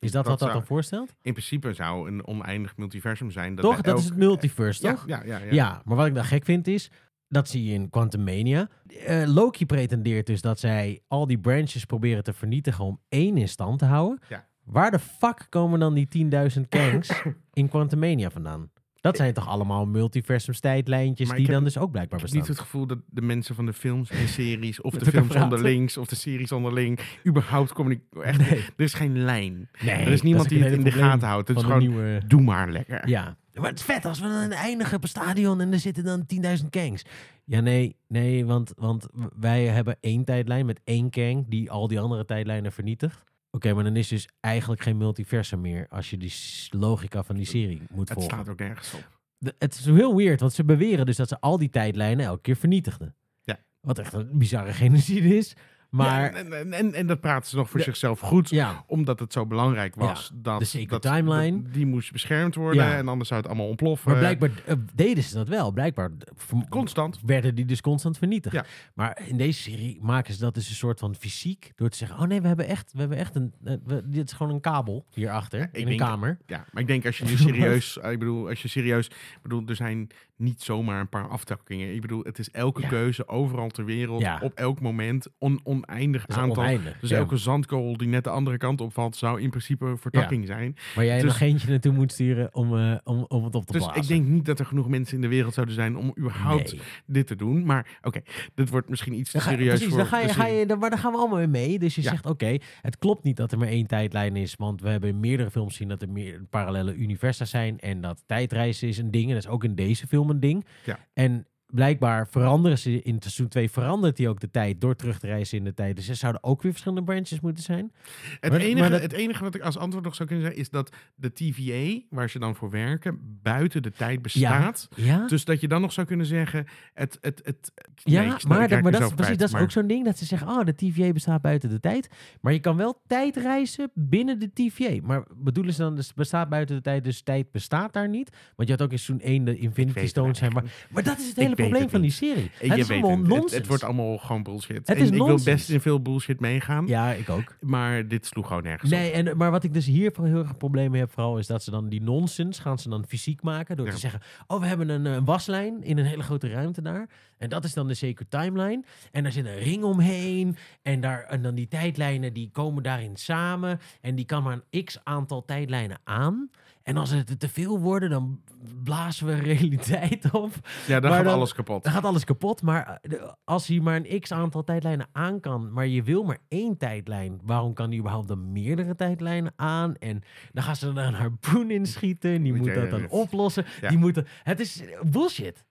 Is 0.00 0.10
dat, 0.12 0.22
Dat 0.24 0.30
wat 0.30 0.38
dat 0.38 0.48
zou- 0.48 0.52
dan 0.60 0.68
voorstelt? 0.68 1.14
In 1.22 1.32
principe 1.32 1.72
zou 1.72 2.08
een 2.08 2.26
oneindig 2.26 2.76
multiversum 2.76 3.30
zijn. 3.30 3.54
Dat 3.54 3.64
toch? 3.64 3.80
Dat 3.80 3.98
is 3.98 4.04
het 4.04 4.16
multiverse, 4.16 4.80
toch? 4.80 5.04
ja, 5.06 5.22
ja, 5.24 5.38
ja. 5.38 5.52
Ja. 5.52 5.82
maar 5.84 5.96
wat 5.96 6.06
ik 6.06 6.14
dan 6.14 6.24
gek 6.24 6.44
vind 6.44 6.66
is, 6.66 6.90
dat 7.28 7.48
zie 7.48 7.64
je 7.64 7.72
in 7.72 7.90
Quantum 7.90 8.24
Mania. 8.24 8.68
Eh, 9.06 9.22
Loki 9.26 9.66
pretendeert 9.66 10.26
dus 10.26 10.40
dat 10.40 10.58
zij 10.60 11.00
al 11.08 11.26
die 11.26 11.38
branches 11.38 11.84
proberen 11.84 12.22
te 12.22 12.32
vernietigen 12.32 12.84
om 12.84 13.00
één 13.08 13.36
in 13.36 13.48
stand 13.48 13.78
te 13.78 13.84
houden. 13.84 14.20
Ja. 14.28 14.46
Waar 14.64 14.90
de 14.90 14.98
fuck 14.98 15.46
komen 15.48 15.80
dan 15.80 15.94
die 15.94 16.08
10.000 16.54 16.68
Kangs 16.68 17.22
in 17.52 17.68
Quantum 17.68 17.98
Mania 17.98 18.30
vandaan? 18.30 18.70
Dat 19.00 19.16
zijn 19.16 19.34
toch 19.34 19.48
allemaal 19.48 19.86
multiversums 19.86 20.60
tijdlijntjes 20.60 21.30
die 21.30 21.46
dan 21.46 21.64
dus 21.64 21.78
ook 21.78 21.90
blijkbaar 21.90 22.18
Ik 22.18 22.24
heb 22.24 22.34
bestaan. 22.34 22.38
niet 22.38 22.48
het 22.48 22.58
gevoel 22.58 22.86
dat 22.86 22.98
de 23.06 23.22
mensen 23.22 23.54
van 23.54 23.66
de 23.66 23.72
films 23.72 24.10
en 24.10 24.28
series, 24.28 24.80
of 24.80 24.94
de 24.98 25.04
films 25.10 25.34
onderlings, 25.34 25.96
of 25.96 26.06
de 26.06 26.16
series 26.16 26.52
onderling, 26.52 26.98
überhaupt 27.26 27.72
communiceren. 27.72 28.22
Echt, 28.22 28.38
Nee. 28.38 28.64
Er 28.76 28.84
is 28.84 28.94
geen 28.94 29.18
lijn. 29.24 29.68
Nee, 29.80 29.94
er 29.94 30.12
is 30.12 30.22
niemand 30.22 30.48
die 30.48 30.62
het 30.62 30.72
in 30.72 30.84
de 30.84 30.92
gaten 30.92 31.28
houdt. 31.28 31.48
Het 31.48 31.56
is 31.56 31.62
gewoon, 31.62 31.78
nieuwe... 31.78 32.22
doe 32.26 32.40
maar 32.42 32.70
lekker. 32.70 33.08
Ja. 33.08 33.36
Maar 33.54 33.70
het 33.70 33.78
is 33.78 33.84
vet 33.84 34.04
als 34.04 34.20
we 34.20 34.28
dan 34.28 34.50
eindigen 34.50 34.96
op 34.96 35.02
een 35.02 35.08
stadion 35.08 35.60
en 35.60 35.72
er 35.72 35.78
zitten 35.78 36.04
dan 36.04 36.26
10.000 36.62 36.68
Kangs. 36.70 37.04
Ja, 37.44 37.60
nee, 37.60 37.96
nee, 38.08 38.46
want, 38.46 38.72
want 38.76 39.06
wij 39.40 39.64
hebben 39.66 39.96
één 40.00 40.24
tijdlijn 40.24 40.66
met 40.66 40.80
één 40.84 41.10
Kang 41.10 41.44
die 41.48 41.70
al 41.70 41.88
die 41.88 42.00
andere 42.00 42.24
tijdlijnen 42.24 42.72
vernietigt. 42.72 43.24
Oké, 43.58 43.74
maar 43.74 43.84
dan 43.84 43.96
is 43.96 44.08
dus 44.08 44.28
eigenlijk 44.40 44.82
geen 44.82 44.96
multiversum 44.96 45.60
meer 45.60 45.86
als 45.88 46.10
je 46.10 46.16
die 46.16 46.32
logica 46.70 47.22
van 47.22 47.36
die 47.36 47.44
serie 47.44 47.82
moet 47.90 48.08
Het 48.08 48.18
volgen. 48.18 48.34
staat 48.36 48.48
ook 48.48 48.58
nergens 48.58 48.94
op. 48.94 49.18
De- 49.38 49.54
het 49.58 49.74
is 49.74 49.84
heel 49.84 50.16
weird, 50.16 50.40
want 50.40 50.52
ze 50.52 50.64
beweren 50.64 51.06
dus 51.06 51.16
dat 51.16 51.28
ze 51.28 51.40
al 51.40 51.58
die 51.58 51.68
tijdlijnen 51.70 52.24
elke 52.26 52.40
keer 52.40 52.56
vernietigden. 52.56 53.14
Ja. 53.42 53.58
Wat 53.80 53.98
echt 53.98 54.12
een 54.12 54.38
bizarre 54.38 54.72
genocide 54.82 55.36
is. 55.36 55.54
Maar 55.88 56.32
Ja, 56.48 56.60
en, 56.70 56.94
en, 56.94 57.06
dat 57.06 57.20
praten 57.20 57.50
ze 57.50 57.56
nog 57.56 57.70
voor 57.70 57.80
zichzelf 57.80 58.20
goed. 58.20 58.48
ja, 58.50 58.84
Omdat 58.86 59.20
het 59.20 59.32
zo 59.32 59.46
belangrijk 59.46 59.94
was. 59.94 60.30
dat, 60.34 60.60
de 60.72 60.86
dat, 60.86 61.02
timeline. 61.02 61.62
dat- 61.62 61.74
die 61.74 61.86
moest 61.86 62.12
beschermd 62.12 62.54
worden. 62.54 62.84
En 62.96 63.08
anders 63.08 63.28
zou 63.28 63.40
het 63.40 63.48
allemaal 63.50 63.68
ontploffen. 63.68 64.10
maar 64.10 64.18
blijkbaar 64.20 64.50
eh, 64.66 64.74
deden 64.94 65.22
ze 65.24 65.34
dat 65.34 65.48
wel. 65.48 65.72
Blijkbaar 65.72 66.10
eh, 66.50 66.60
Constant. 66.68 67.18
werden 67.24 67.54
die 67.54 67.64
dus 67.64 67.80
constant 67.80 68.18
vernietigd. 68.18 68.54
Ja. 68.54 68.64
Maar 68.94 69.20
in 69.26 69.36
deze 69.36 69.60
serie 69.62 69.98
maken 70.02 70.34
ze 70.34 70.40
dat 70.40 70.54
dus 70.54 70.68
een 70.68 70.74
soort 70.74 70.98
van 70.98 71.14
fysiek. 71.14 71.72
Door 71.76 71.88
te 71.88 71.96
zeggen, 71.96 72.18
oh 72.18 72.26
nee, 72.26 72.40
we 72.40 72.46
hebben 72.46 72.66
echt, 72.66 72.92
we 72.92 73.00
hebben 73.00 73.18
echt 73.18 73.34
een... 73.34 73.52
eh, 73.64 73.74
we- 73.84 74.08
dit 74.08 74.26
is 74.30 74.32
gewoon 74.36 74.52
een 74.54 74.60
kabel 74.60 75.06
hierachter 75.14 75.60
in 75.60 75.68
een 75.82 75.86
denk- 75.86 75.98
kamer. 76.00 76.38
Ja, 76.46 76.64
maar 76.72 76.82
ik 76.82 76.88
denk 76.88 77.06
als 77.06 77.18
je 77.18 77.24
nu 77.30 77.36
serieus... 77.36 77.96
ik 77.96 78.18
bedoel, 78.18 78.48
als 78.48 78.62
je 78.62 78.68
serieus... 78.68 79.10
Bedoel, 79.42 79.62
er 79.66 79.76
zijn 79.76 80.08
niet 80.36 80.62
zomaar 80.62 81.00
een 81.00 81.08
paar 81.08 81.28
aftakkingen. 81.28 81.94
Ik 81.94 82.00
bedoel, 82.00 82.22
het 82.24 82.38
is 82.38 82.50
elke 82.50 82.86
keuze 82.86 83.28
overal 83.28 83.68
ter 83.68 83.84
wereld. 83.84 84.20
Ja. 84.20 84.38
Op 84.42 84.52
elk 84.54 84.80
moment. 84.80 85.26
On, 85.38 85.60
oneindig 85.88 86.28
aantal. 86.28 86.62
oneindig. 86.62 86.98
Dus 87.00 87.10
ja. 87.10 87.16
elke 87.16 87.36
zandkorrel 87.36 87.96
die 87.96 88.08
net 88.08 88.24
de 88.24 88.30
andere 88.30 88.56
kant 88.56 88.80
opvalt... 88.80 89.16
zou 89.16 89.40
in 89.40 89.50
principe 89.50 89.84
een 89.86 89.98
vertakking 89.98 90.46
zijn. 90.46 90.76
Waar 90.94 91.04
jij 91.04 91.14
dus- 91.20 91.24
nog 91.24 91.40
eentje 91.40 91.70
naartoe 91.70 91.92
moet 91.92 92.12
sturen 92.12 92.54
om, 92.54 92.76
eh, 92.78 92.94
om, 93.04 93.24
om 93.28 93.44
het 93.44 93.54
op 93.54 93.66
te 93.66 93.72
Dus 93.72 93.82
blazen. 93.84 94.02
ik 94.02 94.08
denk 94.08 94.26
niet 94.26 94.44
dat 94.44 94.58
er 94.58 94.66
genoeg 94.66 94.88
mensen 94.88 95.14
in 95.14 95.20
de 95.20 95.28
wereld 95.28 95.54
zouden 95.54 95.74
zijn... 95.74 95.96
om 95.96 96.14
überhaupt 96.18 96.72
Nee. 96.72 96.80
dit 97.06 97.26
te 97.26 97.36
doen. 97.36 97.64
Maar 97.64 97.98
oké, 98.02 98.20
dit 98.54 98.70
wordt 98.70 98.88
misschien 98.88 99.14
iets 99.14 99.30
te 99.30 99.40
serieus 99.40 99.68
precies, 99.68 99.88
voor 99.88 99.96
dan 99.98 100.06
ga 100.06 100.18
je, 100.20 100.28
ga 100.28 100.64
dan, 100.64 100.78
maar 100.78 100.90
daar 100.90 100.98
gaan 100.98 101.12
we 101.12 101.18
allemaal 101.18 101.38
mee 101.38 101.46
mee. 101.46 101.78
Dus 101.78 101.94
je 101.94 102.02
Ja. 102.02 102.10
zegt, 102.10 102.26
oké, 102.26 102.56
het 102.82 102.98
klopt 102.98 103.22
niet 103.24 103.36
dat 103.36 103.52
er 103.52 103.58
maar 103.58 103.68
één 103.68 103.86
tijdlijn 103.86 104.36
is. 104.36 104.54
Want 104.58 104.80
we 104.80 104.88
hebben 104.88 105.08
in 105.10 105.20
meerdere 105.20 105.50
films 105.50 105.70
gezien 105.70 105.88
dat 105.88 106.02
er 106.02 106.08
meer 106.08 106.42
parallele 106.50 106.94
universa 106.94 107.44
zijn. 107.44 107.78
En 107.78 108.00
dat 108.00 108.22
tijdreizen 108.26 108.88
is 108.88 108.98
een 108.98 109.10
ding. 109.10 109.28
En 109.28 109.34
dat 109.34 109.44
is 109.44 109.48
ook 109.50 109.64
in 109.64 109.74
deze 109.74 110.06
film 110.06 110.30
een 110.30 110.40
ding. 110.40 110.64
Ja. 110.84 110.98
En 111.14 111.46
blijkbaar 111.72 112.28
veranderen 112.28 112.78
ze 112.78 113.02
in 113.02 113.16
seizoen 113.20 113.48
2 113.48 113.70
verandert 113.70 114.18
hij 114.18 114.28
ook 114.28 114.40
de 114.40 114.50
tijd 114.50 114.80
door 114.80 114.96
terug 114.96 115.18
te 115.18 115.26
reizen 115.26 115.58
in 115.58 115.64
de 115.64 115.74
tijd. 115.74 115.96
Dus 115.96 116.08
er 116.08 116.16
zouden 116.16 116.42
ook 116.44 116.62
weer 116.62 116.70
verschillende 116.72 117.04
branches 117.04 117.40
moeten 117.40 117.62
zijn. 117.62 117.92
Het, 118.40 118.50
Maar- 118.52 118.60
enige, 118.60 118.78
maar 118.80 118.90
dat- 118.90 119.00
het 119.02 119.12
enige 119.12 119.42
wat 119.44 119.54
ik 119.54 119.60
als 119.60 119.76
antwoord 119.78 120.04
nog 120.04 120.14
zou 120.14 120.28
kunnen 120.28 120.46
zeggen 120.46 120.62
is 120.62 120.70
dat 120.70 120.92
de 121.14 121.32
TVA, 121.32 122.00
waar 122.10 122.30
ze 122.30 122.38
dan 122.38 122.54
voor 122.54 122.70
werken, 122.70 123.38
buiten 123.42 123.82
de 123.82 123.90
tijd 123.92 124.22
bestaat. 124.22 124.88
Ja, 124.96 125.26
Dus 125.26 125.44
dat 125.44 125.60
je 125.60 125.68
dan 125.68 125.80
nog 125.80 125.92
zou 125.92 126.06
kunnen 126.06 126.26
zeggen, 126.26 126.66
het... 126.94 127.18
het, 127.20 127.40
het 127.44 127.72
ja 127.94 128.20
nee, 128.22 128.30
ik 128.32 128.38
snap- 128.38 128.58
maar, 128.58 128.68
dat, 128.68 128.82
maar 128.82 128.92
dat, 128.92 129.14
precies, 129.16 129.36
dat 129.36 129.46
is 129.46 129.52
maar- 129.54 129.62
ook 129.62 129.70
zo'n 129.70 129.86
ding 129.86 130.04
dat 130.04 130.18
ze 130.18 130.24
zeggen, 130.24 130.48
oh, 130.48 130.64
de 130.64 130.74
TVA 130.74 131.12
bestaat 131.12 131.42
buiten 131.42 131.70
de 131.70 131.80
tijd. 131.80 132.08
Maar 132.40 132.52
je 132.52 132.60
kan 132.60 132.76
wel 132.76 133.00
tijdreizen 133.06 133.90
binnen 133.94 134.38
de 134.38 134.52
TVA. 134.52 134.96
Maar 135.02 135.24
bedoelen 135.36 135.72
ze 135.74 135.80
dan, 135.80 135.94
dus 135.96 136.14
bestaat 136.14 136.48
buiten 136.48 136.76
de 136.76 136.82
tijd, 136.82 137.04
dus 137.04 137.22
tijd 137.22 137.50
bestaat 137.50 137.92
daar 137.92 138.08
niet? 138.08 138.36
Want 138.56 138.68
je 138.68 138.74
had 138.74 138.84
ook 138.84 138.92
in 138.92 138.98
seizoen 138.98 139.26
1 139.28 139.44
de 139.44 139.56
Infinity 139.58 140.06
Stones 140.06 140.38
zijn. 140.38 140.52
Maar, 140.52 140.64
maar 140.90 141.02
dat 141.02 141.18
is 141.18 141.26
het 141.28 141.36
hele 141.36 141.54
probleem 141.62 141.82
het 141.82 141.90
van 141.90 142.00
die 142.00 142.10
serie. 142.10 142.50
Het 142.54 142.72
je 142.74 142.76
is 142.76 142.86
weet 142.86 143.02
allemaal 143.02 143.10
het. 143.10 143.18
Het- 143.20 143.28
nonsens. 143.28 143.52
Het, 143.54 143.66
wordt 143.66 143.82
allemaal 143.84 144.18
gewoon 144.18 144.42
bullshit. 144.42 144.76
Het 144.76 144.88
en 144.88 144.96
is 144.96 145.10
ik 145.10 145.14
wil 145.14 145.40
best 145.44 145.70
in 145.70 145.80
veel 145.80 146.02
bullshit 146.02 146.40
meegaan, 146.40 146.86
Ja, 146.86 147.12
ik 147.12 147.28
ook. 147.28 147.56
maar 147.60 148.08
dit 148.08 148.26
sloeg 148.26 148.46
gewoon 148.46 148.62
nergens 148.62 148.90
Nee, 148.90 149.08
op. 149.08 149.14
en, 149.26 149.36
maar 149.36 149.50
wat 149.50 149.64
ik 149.64 149.72
dus 149.74 149.86
hier 149.86 150.12
voor 150.12 150.26
heel 150.26 150.38
erg 150.38 150.56
probleem 150.56 150.90
mee 150.90 151.00
heb, 151.00 151.10
vooral 151.12 151.38
is 151.38 151.46
dat 151.46 151.62
ze 151.62 151.70
dan 151.70 151.88
die 151.88 152.02
nonsens 152.02 152.58
gaan 152.58 152.78
ze 152.78 152.88
dan 152.88 153.04
fysiek 153.08 153.42
maken. 153.42 153.76
Door 153.76 153.86
Ja. 153.86 153.92
te 153.92 153.98
zeggen: 153.98 154.20
Oh, 154.46 154.60
we 154.60 154.66
hebben 154.66 154.88
een, 154.88 155.06
eh, 155.06 155.12
een 155.12 155.24
waslijn 155.24 155.82
in 155.84 155.98
een 155.98 156.04
hele 156.06 156.22
grote 156.22 156.48
ruimte 156.48 156.82
daar. 156.82 157.08
En 157.38 157.48
dat 157.48 157.64
is 157.64 157.74
dan 157.74 157.86
de 157.88 157.94
Sacred 157.94 158.30
Timeline. 158.30 158.82
En 159.12 159.22
daar 159.22 159.32
zit 159.32 159.46
een 159.46 159.58
ring 159.58 159.82
omheen. 159.84 160.56
En, 160.82 161.00
daar, 161.00 161.22
en 161.24 161.42
dan 161.42 161.54
die 161.54 161.68
tijdlijnen 161.68 162.32
die 162.32 162.50
komen 162.52 162.82
daarin 162.82 163.16
samen. 163.16 163.80
En 164.00 164.14
die 164.14 164.24
kan 164.24 164.42
maar 164.42 164.58
een 164.70 164.84
x 164.84 164.98
aantal 165.04 165.44
tijdlijnen 165.44 165.98
aan. 166.04 166.50
En 166.88 166.96
als 166.96 167.10
het 167.10 167.40
te 167.40 167.48
veel 167.48 167.78
worden, 167.80 168.10
dan 168.10 168.40
blazen 168.84 169.26
we 169.26 169.34
realiteit 169.54 170.30
op. 170.32 170.52
Ja, 170.86 171.00
dan 171.00 171.10
maar 171.10 171.18
gaat 171.18 171.24
dan- 171.28 171.34
alles 171.34 171.54
kapot. 171.54 171.82
Dan 171.84 171.92
gaat 171.92 172.04
alles 172.04 172.24
kapot. 172.24 172.62
Maar 172.62 172.98
eh, 173.02 173.22
als 173.44 173.66
hij 173.66 173.80
maar 173.80 174.00
een 174.04 174.20
x 174.20 174.32
aantal 174.32 174.64
tijdlijnen 174.64 175.06
aan 175.12 175.40
kan, 175.40 175.72
maar 175.72 175.86
je 175.86 176.02
wil 176.02 176.22
maar 176.22 176.38
één 176.48 176.76
tijdlijn, 176.76 177.40
waarom 177.44 177.72
kan 177.74 177.88
hij 177.88 177.98
überhaupt 177.98 178.28
dan 178.28 178.52
meerdere 178.52 178.94
tijdlijnen 178.94 179.52
aan? 179.56 179.94
En 179.96 180.22
dan 180.52 180.62
gaan 180.62 180.76
ze 180.76 180.88
er 180.88 180.98
een 180.98 181.14
harpoen 181.14 181.70
inschieten. 181.70 182.30
En 182.30 182.42
die 182.42 182.54
Moet 182.54 182.74
dat 182.74 182.90
dan 182.90 183.08
oplossen. 183.08 183.64
Ja. 183.80 183.88
Die 183.88 183.98
moeten, 183.98 184.26
het 184.42 184.60
is 184.60 184.82
bullshit. 185.10 185.64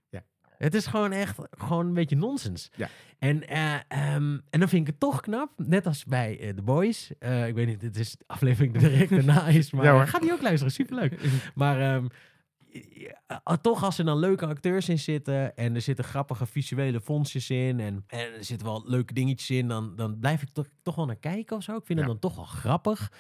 Het 0.58 0.74
is 0.76 0.86
gewoon 0.86 1.12
echt 1.12 1.38
gewoon 1.52 1.86
een 1.88 1.94
beetje 1.94 2.16
nonsens. 2.16 2.70
Ja. 2.76 2.90
En, 3.20 3.48
eh, 3.48 3.74
ehm, 3.88 4.38
en 4.50 4.60
dan 4.60 4.70
vind 4.70 4.82
ik 4.82 4.88
het 4.88 5.00
toch 5.00 5.22
knap, 5.22 5.52
net 5.58 5.86
als 5.86 6.06
bij 6.06 6.40
eh, 6.40 6.50
The 6.54 6.62
Boys. 6.62 7.12
Eh, 7.20 7.48
ik 7.48 7.54
weet 7.56 7.68
niet, 7.68 7.80
dit 7.80 7.96
is 7.98 8.12
de 8.12 8.24
aflevering 8.28 8.74
die 8.78 8.90
direct 8.90 9.10
daarna 9.10 9.48
is, 9.48 9.72
maar 9.72 9.86
Ja, 9.86 10.06
ga 10.06 10.20
die 10.20 10.32
ook 10.34 10.42
luisteren, 10.42 10.74
superleuk. 10.74 11.20
Maar 11.56 11.82
ehm, 11.82 12.08
toch 13.62 13.84
als 13.84 13.98
er 13.98 14.06
dan 14.06 14.18
leuke 14.20 14.46
acteurs 14.46 14.90
in 14.90 15.00
zitten 15.00 15.56
en 15.56 15.76
er 15.76 15.82
zitten 15.82 16.06
grappige 16.06 16.46
visuele 16.46 17.02
fondsjes 17.02 17.50
in 17.50 17.80
en, 17.80 18.04
en 18.08 18.20
er 18.34 18.44
zitten 18.44 18.68
wel 18.68 18.84
leuke 18.86 19.14
dingetjes 19.14 19.50
in, 19.58 19.68
dan, 19.68 19.96
dan 19.96 20.20
blijf 20.20 20.42
ik 20.42 20.50
toch, 20.50 20.68
toch 20.82 20.96
wel 20.96 21.06
naar 21.06 21.16
kijken 21.16 21.56
of 21.58 21.64
zo. 21.64 21.76
Ik 21.76 21.86
vind 21.86 22.00
Ja. 22.00 22.06
het 22.06 22.22
dan 22.22 22.32
toch 22.32 22.36
wel 22.36 22.46
grappig. 22.46 23.12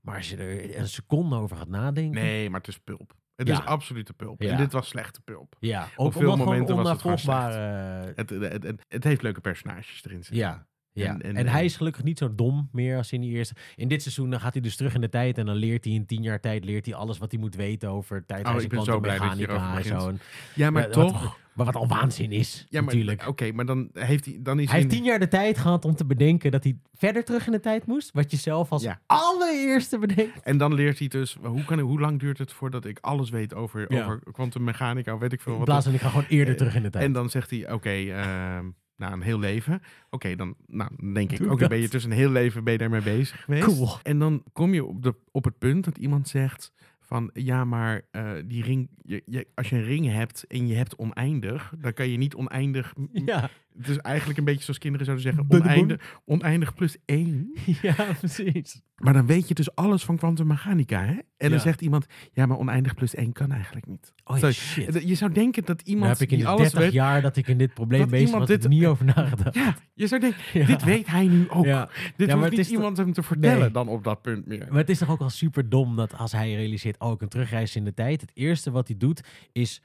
Maar 0.00 0.16
als 0.16 0.28
je 0.30 0.36
er 0.36 0.78
een 0.78 0.88
seconde 0.88 1.36
over 1.36 1.56
gaat 1.56 1.68
nadenken. 1.68 2.22
Nee, 2.22 2.50
maar 2.50 2.58
het 2.60 2.68
is 2.68 2.78
pulp. 2.78 3.14
Het 3.36 3.48
Ja. 3.48 3.54
is 3.58 3.64
absolute 3.64 4.12
pulp. 4.12 4.42
Ja. 4.42 4.50
En 4.50 4.56
dit 4.56 4.72
was 4.72 4.88
slechte 4.88 5.20
pulp. 5.20 5.56
Ja, 5.58 5.88
ook 5.96 6.12
veel 6.12 6.30
omdat 6.32 6.46
momenten 6.46 6.76
was 6.76 6.88
het 6.88 7.00
gewoon 7.00 7.16
onnavolgbare... 7.16 8.12
Het, 8.16 8.30
het, 8.30 8.62
het, 8.62 8.84
het 8.88 9.04
heeft 9.04 9.22
leuke 9.22 9.40
personages 9.40 10.04
erin 10.04 10.24
zitten. 10.24 10.36
Ja. 10.36 10.66
Ja. 10.94 11.06
En- 11.06 11.22
En, 11.22 11.36
en- 11.36 11.46
hij 11.46 11.58
en- 11.58 11.64
is 11.64 11.76
gelukkig 11.76 12.02
niet 12.02 12.18
zo 12.18 12.34
dom 12.34 12.68
meer 12.72 12.96
als 12.96 13.12
in 13.12 13.20
die 13.20 13.30
eerste. 13.30 13.54
In 13.76 13.88
dit 13.88 14.02
seizoen 14.02 14.30
dan 14.30 14.40
gaat 14.40 14.52
hij 14.52 14.62
dus 14.62 14.76
terug 14.76 14.94
in 14.94 15.00
de 15.00 15.08
tijd 15.08 15.38
en 15.38 15.46
dan 15.46 15.54
leert 15.56 15.84
hij 15.84 15.92
in 15.92 16.06
tien 16.06 16.22
jaar 16.22 16.40
tijd 16.40 16.64
leert 16.64 16.86
hij 16.86 16.94
alles 16.94 17.18
wat 17.18 17.30
hij 17.30 17.40
moet 17.40 17.54
weten 17.54 17.88
over 17.88 18.26
tijdreizen, 18.26 18.56
Oh, 18.56 18.62
ik 18.62 18.68
ben 18.76 18.84
zo 18.94 19.00
blij 19.00 19.18
dat 19.18 19.38
je 19.38 19.44
kwantummechanica 19.46 19.92
en 19.92 19.98
hierover 19.98 20.18
zo. 20.18 20.60
Ja, 20.62 20.70
maar 20.70 20.82
wat- 20.82 20.92
toch. 20.92 21.40
Maar 21.54 21.66
wat 21.66 21.76
al 21.76 21.86
waanzin 21.88 22.32
is, 22.32 22.66
Ja, 22.68 22.80
maar 22.80 22.92
natuurlijk. 22.94 23.26
Oké, 23.28 23.52
maar 23.52 23.64
dan 23.66 23.88
heeft 23.92 24.24
hij 24.24 24.38
dan 24.40 24.58
is 24.60 24.70
Hij 24.70 24.78
heeft 24.80 24.92
in- 24.92 24.98
tien 24.98 25.06
jaar 25.06 25.18
de 25.18 25.28
tijd 25.28 25.58
gehad 25.58 25.84
om 25.84 25.94
te 25.94 26.04
bedenken 26.04 26.50
dat 26.50 26.64
hij 26.64 26.76
verder 26.94 27.24
terug 27.24 27.46
in 27.46 27.52
de 27.52 27.60
tijd 27.60 27.86
moest. 27.86 28.10
Wat 28.12 28.30
je 28.30 28.36
zelf 28.36 28.72
als 28.72 28.82
Ja. 28.82 29.00
allereerste 29.06 29.98
bedenkt. 29.98 30.40
En 30.42 30.56
dan 30.58 30.74
leert 30.74 30.98
hij 30.98 31.08
dus, 31.08 31.36
hoe, 31.42 31.64
kan, 31.64 31.78
hoe 31.78 32.00
lang 32.00 32.20
duurt 32.20 32.38
het 32.38 32.52
voordat 32.52 32.84
ik 32.84 32.98
alles 33.00 33.30
weet 33.30 33.54
over, 33.54 33.92
Ja. 33.92 34.04
over 34.04 34.20
kwantummechanica, 34.32 35.14
of 35.14 35.20
weet 35.20 35.32
ik 35.32 35.40
veel 35.40 35.52
In 35.52 35.58
wat. 35.58 35.66
plaats 35.68 35.84
van 35.84 35.94
ik 35.94 36.00
ga 36.00 36.08
gewoon 36.08 36.26
eerder 36.28 36.52
Eh, 36.52 36.58
terug 36.58 36.74
in 36.74 36.82
de 36.82 36.90
tijd. 36.90 37.04
En 37.04 37.12
dan 37.12 37.30
zegt 37.30 37.50
hij, 37.50 37.72
oké, 37.72 37.90
ehm, 37.90 38.64
na 39.02 39.12
een 39.12 39.22
heel 39.22 39.38
leven. 39.38 39.82
Oké, 40.10 40.36
dan, 40.36 40.54
nou, 40.66 41.12
denk 41.12 41.32
ik, 41.32 41.40
oké, 41.40 41.56
dat. 41.56 41.68
ben 41.68 41.80
je 41.80 41.88
tussen 41.88 42.10
een 42.10 42.16
heel 42.16 42.30
leven 42.30 42.64
ben 42.64 42.72
je 42.72 42.78
daarmee 42.78 43.02
bezig 43.02 43.44
geweest. 43.44 43.64
Cool. 43.64 43.88
En 44.02 44.18
dan 44.18 44.42
kom 44.52 44.74
je 44.74 44.84
op, 44.84 45.02
de, 45.02 45.14
op 45.30 45.44
het 45.44 45.58
punt 45.58 45.84
dat 45.84 45.98
iemand 45.98 46.28
zegt 46.28 46.72
van, 47.00 47.30
ja, 47.32 47.64
maar 47.64 48.02
eh, 48.10 48.32
die 48.44 48.62
ring, 48.62 48.88
je, 49.02 49.22
je, 49.26 49.46
als 49.54 49.68
je 49.68 49.76
een 49.76 49.84
ring 49.84 50.06
hebt 50.06 50.44
en 50.48 50.66
je 50.66 50.74
hebt 50.74 50.96
oneindig, 50.96 51.72
dan 51.78 51.92
kan 51.92 52.08
je 52.08 52.16
niet 52.16 52.34
oneindig, 52.34 52.94
ja. 53.12 53.50
Het 53.78 53.88
is 53.88 53.96
eigenlijk 53.98 54.38
een 54.38 54.44
beetje 54.44 54.62
zoals 54.62 54.78
kinderen 54.78 55.06
zouden 55.06 55.26
zeggen, 55.26 55.44
oneindig, 55.60 56.20
oneindig 56.24 56.74
plus 56.74 56.96
één. 57.04 57.52
ja, 57.82 57.94
precies. 58.18 58.80
Maar 58.96 59.12
dan 59.12 59.26
weet 59.26 59.48
je 59.48 59.54
dus 59.54 59.74
alles 59.74 60.04
van 60.04 60.16
kwantummechanica, 60.16 61.00
hè? 61.04 61.12
En 61.12 61.22
Ja. 61.36 61.48
dan 61.48 61.60
zegt 61.60 61.80
iemand, 61.80 62.06
ja, 62.32 62.46
maar 62.46 62.58
oneindig 62.58 62.94
plus 62.94 63.14
één 63.14 63.32
kan 63.32 63.52
eigenlijk 63.52 63.86
niet. 63.86 64.12
Oh 64.24 64.48
shit. 64.50 65.02
Je 65.08 65.14
zou 65.14 65.32
denken 65.32 65.64
dat 65.64 65.80
iemand 65.82 66.10
heb 66.12 66.20
ik 66.20 66.30
in 66.30 66.36
die 66.36 66.46
de 66.46 66.52
alles 66.52 66.62
30 66.62 66.80
weet... 66.80 66.92
jaar 66.92 67.22
dat 67.22 67.36
ik 67.36 67.48
in 67.48 67.58
dit 67.58 67.74
probleem 67.74 68.08
bezig 68.10 68.26
iemand 68.26 68.38
was, 68.48 68.48
dit- 68.56 68.64
er 68.64 68.70
niet 68.70 68.84
over 68.86 69.04
nagedacht. 69.04 69.54
Ja, 69.54 69.76
je 69.94 70.06
zou 70.06 70.20
denken, 70.20 70.40
Ja. 70.60 70.66
dit 70.66 70.84
weet 70.84 71.06
hij 71.06 71.26
nu 71.26 71.48
ook. 71.50 71.64
Ja. 71.64 71.88
Dit 72.16 72.32
hoeft 72.32 72.50
niet 72.56 72.68
iemand 72.70 72.96
hem 72.96 73.12
te 73.12 73.22
vertellen 73.22 73.60
Nee. 73.60 73.70
dan 73.70 73.88
op 73.88 74.04
dat 74.04 74.22
punt 74.22 74.46
meer. 74.46 74.66
Maar 74.68 74.78
het 74.78 74.90
is 74.90 74.98
toch 74.98 75.10
ook 75.10 75.18
wel 75.18 75.30
super 75.30 75.68
dom 75.68 75.96
dat 75.96 76.14
als 76.16 76.32
hij 76.32 76.54
realiseert, 76.54 76.98
oh, 77.00 77.12
ik 77.12 77.18
kan 77.18 77.28
terugreizen 77.28 77.78
in 77.78 77.84
de 77.84 77.94
tijd. 77.94 78.20
Het 78.20 78.30
eerste 78.34 78.70
wat 78.70 78.88
hij 78.88 78.96
doet 78.96 79.22
is 79.52 79.82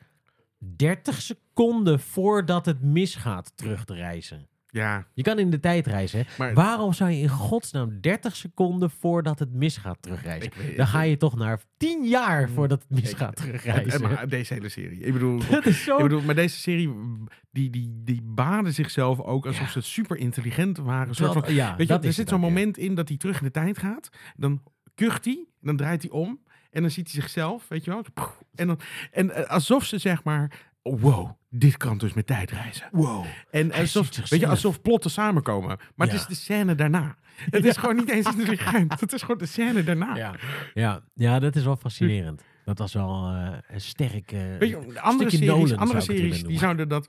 30 0.59 1.21
seconden 1.21 1.99
voordat 1.99 2.65
het 2.65 2.81
misgaat 2.81 3.51
terug 3.55 3.85
te 3.85 3.93
reizen. 3.93 4.47
Ja, 4.69 5.07
Je 5.13 5.21
kan 5.23 5.39
in 5.39 5.49
de 5.49 5.59
tijd 5.59 5.87
reizen. 5.87 6.19
hè. 6.19 6.25
maar 6.37 6.53
Waarom 6.53 6.93
zou 6.93 7.11
je 7.11 7.17
in 7.21 7.29
godsnaam 7.29 8.01
30 8.01 8.35
seconden 8.35 8.89
voordat 8.91 9.39
het 9.39 9.53
misgaat 9.53 9.97
terugreizen? 10.01 10.51
weet 10.57 10.77
Dan 10.77 10.87
ga 10.87 11.01
je 11.01 11.17
toch 11.17 11.35
naar 11.37 11.61
10 11.77 12.07
jaar 12.07 12.49
voordat 12.49 12.81
het 12.87 13.01
misgaat 13.01 13.29
en, 13.39 13.45
terugreizen. 13.45 13.93
en 13.93 14.01
maar 14.01 14.27
deze 14.29 14.53
hele 14.53 14.69
serie. 14.69 14.99
Ik 14.99 15.13
bedoel, 15.13 15.39
dat 15.49 15.65
is 15.65 15.83
zo... 15.83 15.97
ik 15.97 16.03
bedoel, 16.03 16.21
maar 16.21 16.35
deze 16.35 16.57
serie, 16.57 16.93
die, 17.51 17.69
die, 17.69 18.01
die 18.03 18.21
baden 18.23 18.73
zichzelf 18.73 19.19
ook 19.19 19.45
alsof 19.45 19.65
Ja. 19.65 19.71
ze 19.71 19.81
super 19.81 20.17
intelligent 20.17 20.77
waren. 20.77 21.15
Van, 21.15 21.43
ja, 21.53 21.75
weet 21.75 21.87
je, 21.87 21.99
er 21.99 22.13
zit 22.13 22.29
zo'n 22.29 22.39
moment 22.39 22.77
in 22.77 22.95
dat 22.95 23.07
hij 23.07 23.17
terug 23.17 23.37
in 23.39 23.45
de 23.45 23.51
tijd 23.51 23.77
gaat. 23.77 24.09
Dan 24.35 24.61
kucht 24.95 25.25
hij, 25.25 25.45
dan 25.61 25.77
draait 25.77 26.01
hij 26.01 26.11
om. 26.11 26.39
En 26.71 26.81
dan 26.81 26.91
ziet 26.91 27.11
hij 27.11 27.21
zichzelf, 27.21 27.65
weet 27.67 27.83
je 27.85 27.91
wel. 27.91 28.03
En, 28.55 28.67
dan, 28.67 28.79
en 29.11 29.31
eh, 29.31 29.49
alsof 29.49 29.85
ze 29.85 29.97
zeg 29.97 30.23
maar, 30.23 30.51
wow, 30.81 31.29
dit 31.49 31.77
kan 31.77 31.97
dus 31.97 32.13
met 32.13 32.27
tijdreizen. 32.27 32.87
Wow. 32.91 33.25
En 33.51 33.71
alsof, 33.71 34.29
weet 34.29 34.39
je, 34.39 34.47
alsof 34.47 34.81
plotten 34.81 35.11
samenkomen. 35.11 35.77
Maar 35.95 36.07
het 36.07 36.15
is 36.19 36.25
de 36.25 36.35
scène 36.35 36.75
daarna. 36.75 37.15
Het 37.49 37.65
is 37.65 37.77
gewoon 37.77 37.95
niet 37.95 38.09
eens 38.09 38.25
intelligent. 38.25 38.99
Het 38.99 39.13
is 39.13 39.21
gewoon 39.21 39.37
de 39.37 39.45
scène 39.45 39.83
daarna. 39.83 40.15
Ja. 40.15 40.35
Ja. 40.73 41.01
ja, 41.13 41.39
dat 41.39 41.55
is 41.55 41.63
wel 41.63 41.75
fascinerend. 41.75 42.43
Dat 42.65 42.77
was 42.77 42.93
wel 42.93 43.27
eh, 43.27 43.57
een 43.67 43.81
sterk... 43.81 44.31
eh, 44.31 44.39
Weet 44.59 44.69
je, 44.69 44.85
de 44.93 44.99
andere 45.01 45.29
series, 45.29 45.75
andere 45.75 46.01
series 46.01 46.43
die 46.43 46.57
zouden 46.59 46.89
dat 46.89 47.07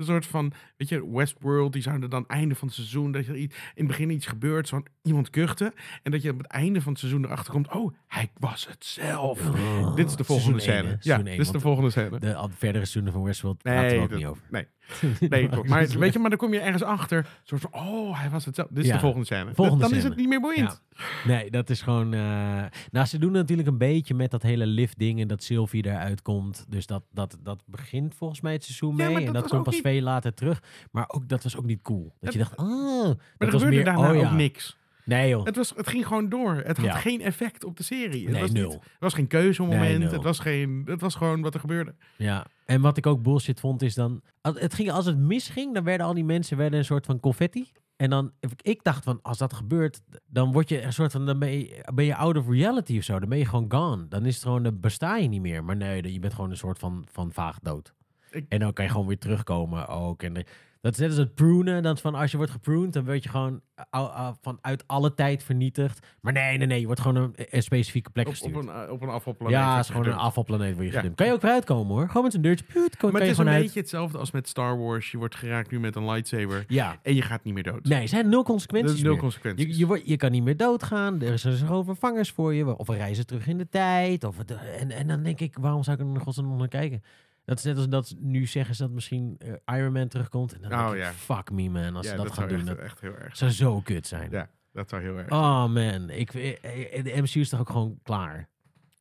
een 0.00 0.06
soort 0.06 0.26
van, 0.26 0.52
weet 0.76 0.88
je, 0.88 1.10
Westworld, 1.10 1.72
die 1.72 1.82
zouden 1.82 2.10
dan 2.10 2.24
einde 2.26 2.54
van 2.54 2.66
het 2.68 2.76
seizoen, 2.76 3.12
dat 3.12 3.26
je 3.26 3.38
in 3.38 3.50
het 3.74 3.86
begin 3.86 4.10
iets 4.10 4.26
gebeurt, 4.26 4.68
zo 4.68 4.82
iemand 5.02 5.30
kuchte, 5.30 5.72
en 6.02 6.10
dat 6.10 6.22
je 6.22 6.30
op 6.30 6.38
het 6.38 6.46
einde 6.46 6.80
van 6.80 6.90
het 6.92 7.00
seizoen 7.00 7.24
erachter 7.24 7.52
komt, 7.52 7.72
oh, 7.72 7.94
hij 8.06 8.30
was 8.38 8.66
het 8.68 8.84
zelf. 8.84 9.48
Oh, 9.48 9.96
dit 9.96 10.06
is 10.08 10.16
de 10.16 10.24
volgende 10.24 10.60
scène. 10.60 10.96
ja, 11.00 11.18
dit 11.18 11.38
is 11.38 11.50
de 11.50 11.60
volgende 11.60 11.90
scène. 11.90 12.18
De 12.18 12.34
al- 12.34 12.48
verdere 12.48 12.78
seizoenen 12.84 13.12
van 13.12 13.22
Westworld 13.22 13.64
Nee, 13.64 13.98
ook 14.00 14.08
dat- 14.08 14.18
niet 14.18 14.26
over. 14.26 14.42
nee, 14.50 14.66
nee. 15.28 15.48
Maar 15.64 15.86
weet 15.98 16.12
je, 16.12 16.18
maar 16.18 16.30
dan 16.30 16.38
kom 16.38 16.52
je 16.52 16.60
ergens 16.60 16.82
achter, 16.82 17.26
soort 17.42 17.60
van, 17.60 17.72
oh, 17.72 18.20
hij 18.20 18.30
was 18.30 18.44
het 18.44 18.54
zelf. 18.54 18.68
Dit 18.70 18.78
is 18.78 18.86
Ja, 18.86 18.94
de 18.94 19.00
volgende 19.00 19.26
scène. 19.26 19.54
volgende 19.54 19.82
dan 19.88 19.94
is 19.94 20.04
het 20.04 20.16
niet 20.16 20.28
meer 20.28 20.40
boeiend. 20.40 20.82
Nee, 21.26 21.50
dat 21.50 21.70
is 21.70 21.82
gewoon... 21.82 22.14
eh, 22.14 22.62
Nou, 22.90 23.06
ze 23.06 23.18
doen 23.18 23.32
natuurlijk 23.32 23.68
een 23.68 23.78
beetje 23.78 24.14
met 24.14 24.30
dat 24.30 24.42
hele 24.42 24.66
lift-ding 24.66 25.20
en 25.20 25.28
dat 25.28 25.42
Sylvie 25.42 25.86
eruit 25.86 26.22
komt. 26.22 26.64
Dus 26.68 26.86
dat, 26.86 27.02
dat, 27.12 27.38
dat 27.42 27.62
begint 27.66 28.14
volgens 28.14 28.40
mij 28.40 28.52
het 28.52 28.64
seizoen 28.64 28.96
Ja, 28.96 29.08
mee. 29.10 29.26
en 29.26 29.32
dat 29.32 29.48
komt 29.48 29.62
pas 29.62 29.72
niet- 29.74 29.82
veel 29.82 30.00
later 30.02 30.34
terug. 30.34 30.62
Maar 30.90 31.04
ook, 31.08 31.28
dat 31.28 31.42
was 31.42 31.56
ook 31.56 31.64
niet 31.64 31.82
cool. 31.82 32.12
Dat 32.20 32.32
je 32.32 32.38
dacht, 32.38 32.56
oh, 32.56 32.66
Maar 32.66 33.04
dat 33.06 33.16
er 33.38 33.50
was 33.50 33.50
gebeurde 33.62 33.76
meer... 33.76 33.84
daarna 33.84 34.10
oh, 34.10 34.16
ja. 34.20 34.26
ook 34.30 34.36
niks. 34.36 34.78
Nee 35.04 35.28
joh. 35.28 35.44
Het, 35.44 35.56
was, 35.56 35.72
het 35.76 35.88
ging 35.88 36.06
gewoon 36.06 36.28
door. 36.28 36.54
Het 36.56 36.76
had 36.76 36.86
Ja. 36.86 36.92
geen 36.96 37.20
effect 37.20 37.64
op 37.64 37.76
de 37.76 37.82
serie. 37.82 38.22
Het 38.22 38.32
Nee, 38.32 38.40
was, 38.40 38.50
niet- 38.50 38.62
nul. 38.62 38.70
het 38.72 38.80
was 38.98 39.14
geen 39.14 39.26
keuzemoment. 39.26 39.98
Nee, 39.98 40.08
het, 40.08 40.22
was 40.22 40.38
geen, 40.38 40.82
het 40.84 41.00
was 41.00 41.14
gewoon 41.14 41.40
wat 41.42 41.54
er 41.54 41.60
gebeurde. 41.60 41.94
Ja, 42.16 42.46
en 42.66 42.80
wat 42.80 42.96
ik 42.96 43.06
ook 43.06 43.22
bullshit 43.22 43.60
vond 43.60 43.82
is 43.82 43.94
dan... 43.94 44.20
als- 44.40 44.60
Het 44.60 44.74
ging, 44.74 44.90
als 44.90 45.06
het 45.06 45.18
misging, 45.18 45.74
dan 45.74 45.84
werden 45.84 46.06
al 46.06 46.14
die 46.14 46.24
mensen 46.24 46.56
werden 46.56 46.78
een 46.78 46.84
soort 46.84 47.06
van 47.06 47.20
confetti. 47.20 47.68
En 48.00 48.10
dan, 48.10 48.32
ik 48.62 48.82
dacht 48.82 49.04
van, 49.04 49.18
als 49.22 49.38
dat 49.38 49.52
gebeurt, 49.52 50.00
dan 50.26 50.52
word 50.52 50.68
je 50.68 50.82
een 50.82 50.92
soort 50.92 51.12
van, 51.12 51.26
dan 51.26 51.38
ben 51.38 51.50
je, 51.50 51.84
ben 51.94 52.04
je 52.04 52.14
out 52.16 52.36
of 52.36 52.48
reality 52.48 52.96
of 52.98 53.04
zo. 53.04 53.18
Dan 53.18 53.28
ben 53.28 53.38
je 53.38 53.44
gewoon 53.46 53.72
gone. 53.72 54.08
Dan 54.08 54.26
is 54.26 54.34
het 54.34 54.42
gewoon, 54.42 54.62
dan 54.62 54.80
besta 54.80 55.16
je 55.16 55.28
niet 55.28 55.40
meer. 55.40 55.64
Maar 55.64 55.76
nee, 55.76 56.12
je 56.12 56.18
bent 56.18 56.34
gewoon 56.34 56.50
een 56.50 56.56
soort 56.56 56.78
van, 56.78 57.06
van 57.10 57.32
vaag 57.32 57.58
dood. 57.62 57.94
Ik- 58.30 58.46
En 58.48 58.58
dan 58.58 58.72
kan 58.72 58.84
je 58.84 58.90
gewoon 58.90 59.06
weer 59.06 59.18
terugkomen 59.18 59.88
ook. 59.88 60.22
En 60.22 60.32
de- 60.32 60.44
dat 60.80 60.92
is 60.92 60.98
net 60.98 61.08
als 61.08 61.18
het 61.18 61.34
prunen. 61.34 61.82
Dat 61.82 62.00
van 62.00 62.14
als 62.14 62.30
je 62.30 62.36
wordt 62.36 62.52
gepruned, 62.52 62.92
dan 62.92 63.04
word 63.04 63.22
je 63.22 63.28
gewoon 63.28 63.60
uh, 63.94 64.28
vanuit 64.40 64.84
alle 64.86 65.14
tijd 65.14 65.42
vernietigd. 65.42 66.06
Maar 66.20 66.32
nee, 66.32 66.58
nee, 66.58 66.66
nee. 66.66 66.80
Je 66.80 66.86
wordt 66.86 67.00
gewoon 67.00 67.16
een, 67.16 67.34
een 67.36 67.62
specifieke 67.62 68.10
plek 68.10 68.26
Op, 68.26 68.32
op 68.32 68.38
gestuurd. 68.38 68.64
een, 68.66 68.84
eh, 68.86 68.92
op 68.92 69.02
een 69.02 69.08
afvalplaneet. 69.08 69.56
ja, 69.56 69.76
het 69.76 69.84
is 69.84 69.90
gewoon 69.90 70.06
een 70.06 70.12
afvalplaneet 70.12 70.74
waar 70.76 70.84
je 70.84 70.90
Ja. 70.90 70.96
gedumpt. 70.96 71.16
Kan 71.16 71.26
je 71.26 71.32
ook 71.32 71.40
vooruit 71.40 71.64
komen 71.64 71.94
hoor. 71.96 72.06
Gewoon 72.06 72.22
met 72.22 72.34
een 72.34 72.42
deurtje. 72.42 72.64
Puut, 72.64 72.96
kan, 72.96 73.10
Maar 73.10 73.20
kan 73.20 73.28
het 73.28 73.38
is 73.38 73.44
een 73.44 73.48
uit. 73.52 73.62
beetje 73.62 73.80
hetzelfde 73.80 74.18
als 74.18 74.30
met 74.30 74.48
Star 74.48 74.78
Wars. 74.78 75.10
Je 75.10 75.18
wordt 75.18 75.34
geraakt 75.34 75.70
nu 75.70 75.80
met 75.80 75.96
een 75.96 76.04
lightsaber. 76.10 76.64
Ja. 76.68 76.96
En 77.02 77.14
je 77.14 77.22
gaat 77.22 77.44
niet 77.44 77.54
meer 77.54 77.62
dood. 77.62 77.84
Nee, 77.84 78.02
er 78.02 78.08
zijn 78.08 78.28
nul 78.28 78.42
consequenties 78.42 79.02
nul 79.02 79.12
meer. 79.12 79.20
consequenties. 79.20 79.66
Je, 79.66 79.78
je, 79.78 79.86
wordt, 79.86 80.02
je 80.06 80.16
kan 80.16 80.30
niet 80.30 80.42
meer 80.42 80.56
doodgaan. 80.56 81.22
Er 81.22 81.38
zijn 81.38 81.56
gewoon 81.56 81.84
vervangers 81.84 82.30
voor 82.30 82.54
je. 82.54 82.76
Of 82.76 82.86
we 82.86 82.94
reizen 82.96 83.26
terug 83.26 83.46
in 83.46 83.58
de 83.58 83.68
tijd. 83.68 84.24
Of 84.24 84.36
het, 84.36 84.50
en, 84.78 84.90
en 84.90 85.06
dan 85.06 85.22
denk 85.22 85.40
ik, 85.40 85.56
waarom 85.60 85.82
zou 85.82 85.96
ik 85.96 86.02
er 86.02 86.08
nog 86.12 86.36
nog 86.36 86.58
naar 86.58 86.68
kijken? 86.68 87.02
Dat 87.50 87.58
is 87.58 87.64
net 87.64 87.76
als 87.76 87.88
dat 87.88 88.14
nu 88.18 88.46
zeggen 88.46 88.74
ze 88.74 88.82
dat 88.82 88.90
misschien 88.90 89.36
eh, 89.38 89.76
Iron 89.78 89.92
Man 89.92 90.08
terugkomt. 90.08 90.52
En 90.52 90.60
dan 90.60 90.72
Oh, 90.72 90.78
denk 90.78 90.94
ik, 90.94 91.00
ja. 91.02 91.12
fuck 91.12 91.50
me 91.50 91.68
man, 91.68 91.96
als 91.96 92.06
ja, 92.06 92.10
ze 92.12 92.16
dat, 92.16 92.26
gaan 92.26 92.34
zou 92.34 92.48
doen. 92.48 92.58
echt, 92.58 92.66
Dat 92.66 92.78
echt 92.78 93.00
heel 93.00 93.16
erg. 93.16 93.36
zou 93.36 93.50
zo 93.50 93.80
kut 93.80 94.06
zijn. 94.06 94.30
Ja, 94.30 94.50
dat 94.72 94.88
zou 94.88 95.02
heel 95.02 95.18
erg. 95.18 95.30
Oh 95.30 95.66
man, 95.66 96.10
ik, 96.10 96.34
eh, 96.34 96.98
eh, 96.98 97.04
de 97.04 97.12
MCU 97.22 97.40
is 97.40 97.48
toch 97.48 97.60
ook 97.60 97.70
gewoon 97.70 97.98
klaar? 98.02 98.48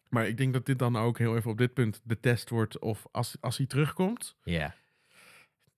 Maar 0.09 0.27
ik 0.27 0.37
denk 0.37 0.53
dat 0.53 0.65
dit 0.65 0.79
dan 0.79 0.95
ook 0.97 1.17
heel 1.17 1.35
even 1.37 1.51
op 1.51 1.57
dit 1.57 1.73
punt 1.73 2.01
de 2.03 2.19
test 2.19 2.49
wordt. 2.49 2.79
Of 2.79 3.05
als, 3.11 3.35
als 3.39 3.57
hij 3.57 3.65
terugkomt, 3.65 4.35
Ja, 4.43 4.75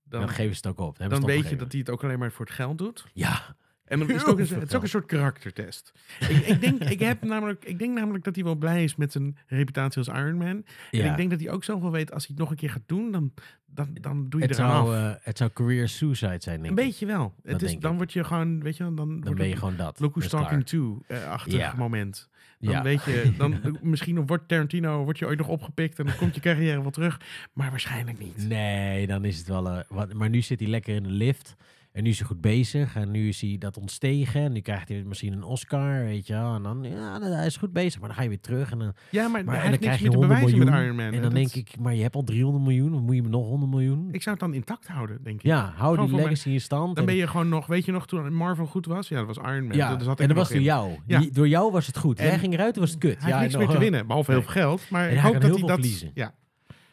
dan, 0.03 0.19
dan, 0.19 0.29
geven 0.29 0.55
ze 0.55 0.67
het 0.67 0.79
ook 0.79 0.87
op. 0.87 0.97
Dan, 1.09 1.25
weet 1.25 1.49
je 1.49 1.55
dat 1.55 1.71
hij 1.71 1.79
het 1.79 1.89
ook 1.89 2.03
alleen 2.03 2.19
maar 2.19 2.31
voor 2.31 2.45
het 2.45 2.53
geld 2.55 2.77
doet. 2.77 3.05
Ja, 3.13 3.55
En 3.91 3.99
dan 3.99 4.07
is 4.07 4.13
het, 4.13 4.23
Heel 4.23 4.31
ook 4.33 4.39
een, 4.39 4.59
het 4.59 4.69
is 4.69 4.75
ook 4.75 4.81
een 4.81 4.89
soort 4.89 5.05
karaktertest. 5.05 5.91
ik, 6.29 6.37
ik, 6.47 6.61
denk, 6.61 6.83
ik, 6.83 6.99
heb 6.99 7.23
namelijk, 7.33 7.65
ik 7.65 7.79
denk 7.79 7.93
namelijk 7.97 8.23
dat 8.23 8.35
hij 8.35 8.43
wel 8.43 8.55
blij 8.55 8.83
is 8.83 8.95
met 8.95 9.11
zijn 9.11 9.37
reputatie 9.47 9.97
als 9.97 10.07
Iron 10.07 10.37
Man. 10.37 10.47
En 10.47 10.63
ja. 10.91 11.11
ik 11.11 11.17
denk 11.17 11.29
dat 11.29 11.39
hij 11.39 11.49
ook 11.51 11.63
zoveel 11.63 11.91
weet, 11.91 12.11
als 12.13 12.21
hij 12.27 12.29
het 12.31 12.39
nog 12.43 12.49
een 12.51 12.57
keer 12.57 12.69
gaat 12.69 12.81
doen, 12.85 13.11
dan, 13.11 13.33
dan, 13.65 13.87
dan 14.01 14.29
doe 14.29 14.39
je 14.41 14.45
het, 14.47 14.55
zou, 14.55 14.69
af. 14.71 14.95
eh, 14.95 15.13
het 15.23 15.37
zou 15.37 15.49
career 15.53 15.87
suicide 15.89 16.37
zijn, 16.39 16.57
denk 16.57 16.69
een 16.69 16.85
beetje 16.85 17.05
wel. 17.05 17.33
Het 17.43 17.61
is, 17.61 17.77
dan 17.79 17.91
ik. 17.91 17.97
word 17.97 18.13
je 18.13 18.23
gewoon, 18.23 18.61
weet 18.63 18.77
je, 18.77 18.93
dan, 18.93 19.21
Dan 19.21 19.35
ben 19.35 19.47
je 19.47 19.55
gewoon 19.55 19.75
dat. 19.75 19.99
Look 19.99 20.11
Who's 20.11 20.23
is 20.25 20.29
Talking 20.31 20.65
To-achtig 20.65 21.53
Ja. 21.53 21.73
moment. 21.77 22.29
Dan 22.59 22.73
Ja. 22.73 22.81
weet 22.83 23.03
je, 23.03 23.31
dan 23.37 23.77
misschien 23.81 24.25
wordt 24.25 24.47
Tarantino 24.47 25.03
wordt 25.03 25.19
je 25.19 25.25
ooit 25.25 25.37
nog 25.37 25.47
opgepikt 25.47 25.99
en 25.99 26.05
dan 26.05 26.15
komt 26.15 26.35
je 26.35 26.41
carrière 26.41 26.81
wel 26.81 26.91
terug, 26.91 27.19
maar 27.53 27.69
waarschijnlijk 27.69 28.19
niet. 28.19 28.47
Nee, 28.47 29.07
dan 29.07 29.25
is 29.25 29.37
het 29.37 29.47
wel. 29.47 29.69
eh, 29.69 29.79
wat, 29.89 30.13
maar 30.13 30.29
nu 30.29 30.41
zit 30.41 30.59
hij 30.59 30.69
lekker 30.69 30.95
in 30.95 31.03
de 31.03 31.09
lift. 31.09 31.55
En 31.91 32.03
nu 32.03 32.09
is 32.09 32.17
hij 32.19 32.27
goed 32.27 32.41
bezig. 32.41 32.95
En 32.95 33.11
nu 33.11 33.27
is 33.27 33.41
hij 33.41 33.55
dat 33.59 33.77
ontstegen. 33.77 34.41
En 34.41 34.51
nu 34.51 34.59
krijgt 34.59 34.87
hij 34.89 35.03
misschien 35.03 35.33
een 35.33 35.43
Oscar, 35.43 36.03
weet 36.03 36.27
je 36.27 36.33
wel. 36.33 36.55
En 36.55 36.63
dan, 36.63 36.83
ja, 36.83 37.19
hij 37.21 37.45
is 37.45 37.57
goed 37.57 37.73
bezig. 37.73 37.99
Maar 37.99 38.07
dan 38.09 38.17
ga 38.17 38.23
je 38.23 38.29
weer 38.29 38.39
terug. 38.39 38.71
En 38.71 38.79
dan, 38.79 38.93
Ja, 39.09 39.27
maar, 39.27 39.43
maar, 39.43 39.55
hij 39.55 39.63
en 39.63 39.69
dan 39.69 39.79
krijg 39.79 39.95
je 39.97 40.01
meer 40.01 40.11
te 40.11 40.17
100 40.17 40.39
bewijzen 40.39 40.57
miljoen. 40.67 40.75
met 40.75 40.83
Iron 40.85 40.95
Man. 40.95 41.05
en 41.05 41.11
dan 41.11 41.21
Dat- 41.21 41.31
denk 41.53 41.67
ik, 41.67 41.79
maar 41.79 41.95
je 41.95 42.01
hebt 42.01 42.15
al 42.15 42.23
300 42.23 42.63
miljoen. 42.65 42.91
Dan 42.91 43.03
moet 43.03 43.15
je 43.15 43.21
nog 43.21 43.47
100 43.47 43.71
miljoen. 43.71 44.07
Ik 44.11 44.21
zou 44.21 44.35
het 44.35 44.45
dan 44.45 44.53
intact 44.53 44.87
houden, 44.87 45.23
denk 45.23 45.35
ik. 45.35 45.45
ja, 45.45 45.73
hou 45.75 45.95
Gewoon 45.95 46.09
die 46.09 46.19
legacy 46.19 46.49
in 46.49 46.61
stand. 46.61 46.87
Dan 46.87 46.97
en- 46.97 47.05
ben 47.05 47.15
je 47.15 47.27
gewoon 47.27 47.49
nog, 47.49 47.67
weet 47.67 47.85
je 47.85 47.91
nog, 47.91 48.07
toen 48.07 48.33
Marvel 48.33 48.65
goed 48.65 48.85
was? 48.85 49.07
Ja, 49.07 49.17
dat 49.25 49.35
was 49.35 49.37
Iron 49.37 49.67
Man. 49.67 49.77
ja, 49.77 49.99
zat 49.99 50.19
en 50.19 50.27
dat 50.27 50.37
was 50.37 50.47
door 50.47 50.57
in. 50.57 50.63
jou. 50.63 50.91
Ja. 51.07 51.19
Die- 51.19 51.31
door 51.31 51.47
jou 51.47 51.71
was 51.71 51.87
het 51.87 51.97
goed. 51.97 52.17
Jij 52.17 52.31
En 52.31 52.39
ging 52.39 52.53
eruit, 52.53 52.75
was 52.75 52.89
het 52.89 52.99
kut. 52.99 53.19
Hij 53.21 53.29
ja, 53.29 53.39
heeft 53.39 53.51
niks 53.53 53.65
meer 53.65 53.73
te 53.75 53.81
winnen, 53.81 54.07
behalve 54.07 54.31
heel 54.31 54.41
veel 54.41 54.51
geld. 54.51 54.89
Maar 54.89 55.05
ik 55.07 55.13
hij 55.13 55.21
hoop 55.31 55.41
dat 55.41 55.59
hij 55.59 55.67
dat... 55.67 56.11
Ja, 56.13 56.33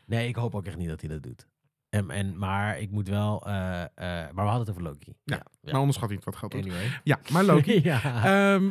Nee, 0.06 0.28
ik 0.28 0.36
hoop 0.36 0.54
ook 0.54 0.64
echt 0.66 0.76
niet 0.76 0.88
dat 0.88 1.00
hij 1.00 1.10
dat 1.10 1.22
doet. 1.22 1.46
En, 1.90 2.10
en, 2.10 2.38
maar 2.38 2.78
ik 2.80 2.90
moet 2.90 3.08
wel... 3.08 3.46
eh, 3.46 3.82
eh, 3.82 3.88
maar 3.94 4.34
we 4.34 4.40
hadden 4.40 4.60
het 4.60 4.70
over 4.70 4.82
Loki. 4.82 5.14
Ja, 5.24 5.42
maar 5.62 5.80
onderschat 5.80 6.10
niet 6.10 6.24
wat 6.24 6.36
geld 6.36 6.52
doet. 6.52 6.62
Anyway. 6.62 7.00
Ja, 7.04 7.18
maar 7.32 7.44
Loki. 7.44 7.80
ja. 7.90 8.00
Ehm, 8.54 8.68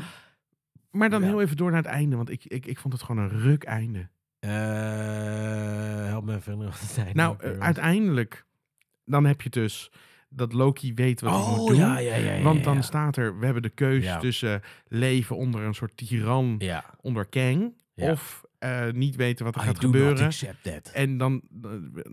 maar 0.92 1.10
dan 1.10 1.22
Ja. 1.22 1.28
heel 1.28 1.42
even 1.42 1.58
door 1.58 1.72
naar 1.72 1.82
het 1.84 1.92
einde, 1.92 2.16
want 2.16 2.30
ik, 2.30 2.46
ik, 2.46 2.66
ik 2.66 2.80
vond 2.80 2.94
het 2.94 3.04
gewoon 3.04 3.24
een 3.24 3.40
ruk 3.40 3.64
einde. 3.64 4.10
Eh, 4.40 6.06
help 6.06 6.24
me 6.26 6.36
even 6.36 6.58
wat 6.58 6.80
het 6.80 6.90
zijn. 6.90 7.16
Nou, 7.16 7.38
uiteindelijk, 7.60 8.46
dan 9.06 9.26
heb 9.26 9.42
je 9.42 9.50
dus 9.50 9.92
dat 10.30 10.54
Loki 10.54 10.94
weet 10.94 11.22
wat 11.22 11.32
hij 11.46 11.50
moet 11.50 11.60
Oh, 11.60 11.68
doen. 11.68 11.76
ja, 11.78 11.98
ja, 11.98 12.16
ja. 12.16 12.34
ja, 12.34 12.44
Want 12.44 12.58
ja. 12.58 12.64
dan 12.64 12.84
staat 12.84 13.18
er, 13.18 13.40
we 13.40 13.46
hebben 13.46 13.64
de 13.64 13.70
keuze 13.70 14.08
Ja. 14.08 14.18
tussen 14.20 14.62
leven 14.88 15.36
onder 15.38 15.62
een 15.62 15.74
soort 15.76 15.98
tiran, 15.98 16.56
Ja. 16.58 16.86
onder 17.02 17.26
Kang, 17.26 17.74
Ja. 17.94 18.12
of 18.12 18.44
eh, 18.60 18.92
niet 18.92 19.16
weten 19.16 19.46
wat 19.46 19.56
er 19.56 19.62
I 19.62 19.66
gaat 19.66 19.80
gebeuren. 19.80 20.32
En 20.94 21.18
dan 21.18 21.42
eh, 21.64 21.70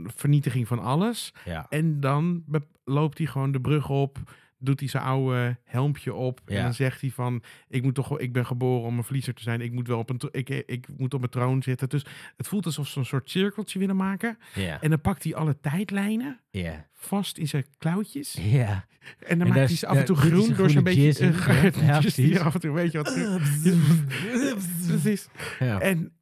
vernietiging 0.07 0.67
van 0.69 0.79
alles. 0.79 1.33
Ja. 1.45 1.67
En 1.69 2.01
dan 2.01 2.45
loopt 2.85 3.19
hij 3.19 3.27
gewoon 3.27 3.53
de 3.53 3.61
brug 3.61 3.89
op, 3.89 4.19
doet 4.59 4.81
hij 4.81 4.89
zijn 4.89 5.03
oude 5.03 5.57
helmpje 5.65 6.15
op. 6.15 6.41
En 6.45 6.63
dan 6.63 6.75
zegt 6.75 7.01
hij 7.01 7.11
van, 7.11 7.43
ik, 7.69 7.83
moet 7.83 7.95
toch, 7.95 8.19
ik 8.19 8.33
ben 8.33 8.47
geboren 8.47 8.87
om 8.87 8.97
een 8.99 9.05
verliezer 9.05 9.35
te 9.35 9.43
zijn. 9.43 9.61
Ik 9.61 9.73
moet 9.73 9.89
wel 9.89 9.99
op 9.99 10.11
een, 10.11 10.21
ik, 10.31 10.49
ik 10.49 10.87
moet 10.97 11.15
op 11.15 11.23
een 11.23 11.29
troon 11.29 11.63
zitten. 11.63 11.89
Dus 11.89 12.05
het 12.37 12.49
voelt 12.49 12.67
alsof 12.67 12.89
ze 12.89 12.99
een 12.99 13.05
soort 13.05 13.31
cirkeltje 13.31 13.79
willen 13.79 13.97
maken. 13.97 14.39
Ja. 14.55 14.81
En 14.81 14.91
dan 14.91 15.01
pakt 15.01 15.25
hij 15.25 15.35
alle 15.35 15.61
tijdlijnen 15.61 16.41
Ja. 16.51 16.87
vast 16.93 17.39
in 17.39 17.49
zijn 17.49 17.65
klauwtjes. 17.79 18.39
Ja. 18.41 18.87
En 19.19 19.39
dan 19.39 19.47
En 19.49 19.55
maakt 19.55 19.69
hij 19.69 19.77
ze 19.79 19.87
af 19.87 19.97
en 19.97 20.05
toe 20.05 20.17
groen 20.17 20.55
door 20.55 20.71
zijn 20.71 20.71
groene 20.71 20.83
beetje... 20.83 21.27
eh, 21.29 21.87
Ja, 21.87 22.01
ja, 22.17 22.41
af 22.43 22.55
en 22.55 22.61
toe 22.61 22.73
weet 22.73 22.93
je 22.93 22.99
wat... 23.03 23.15
Precies. 24.87 25.29
Ja. 25.59 25.81
En, 25.81 26.13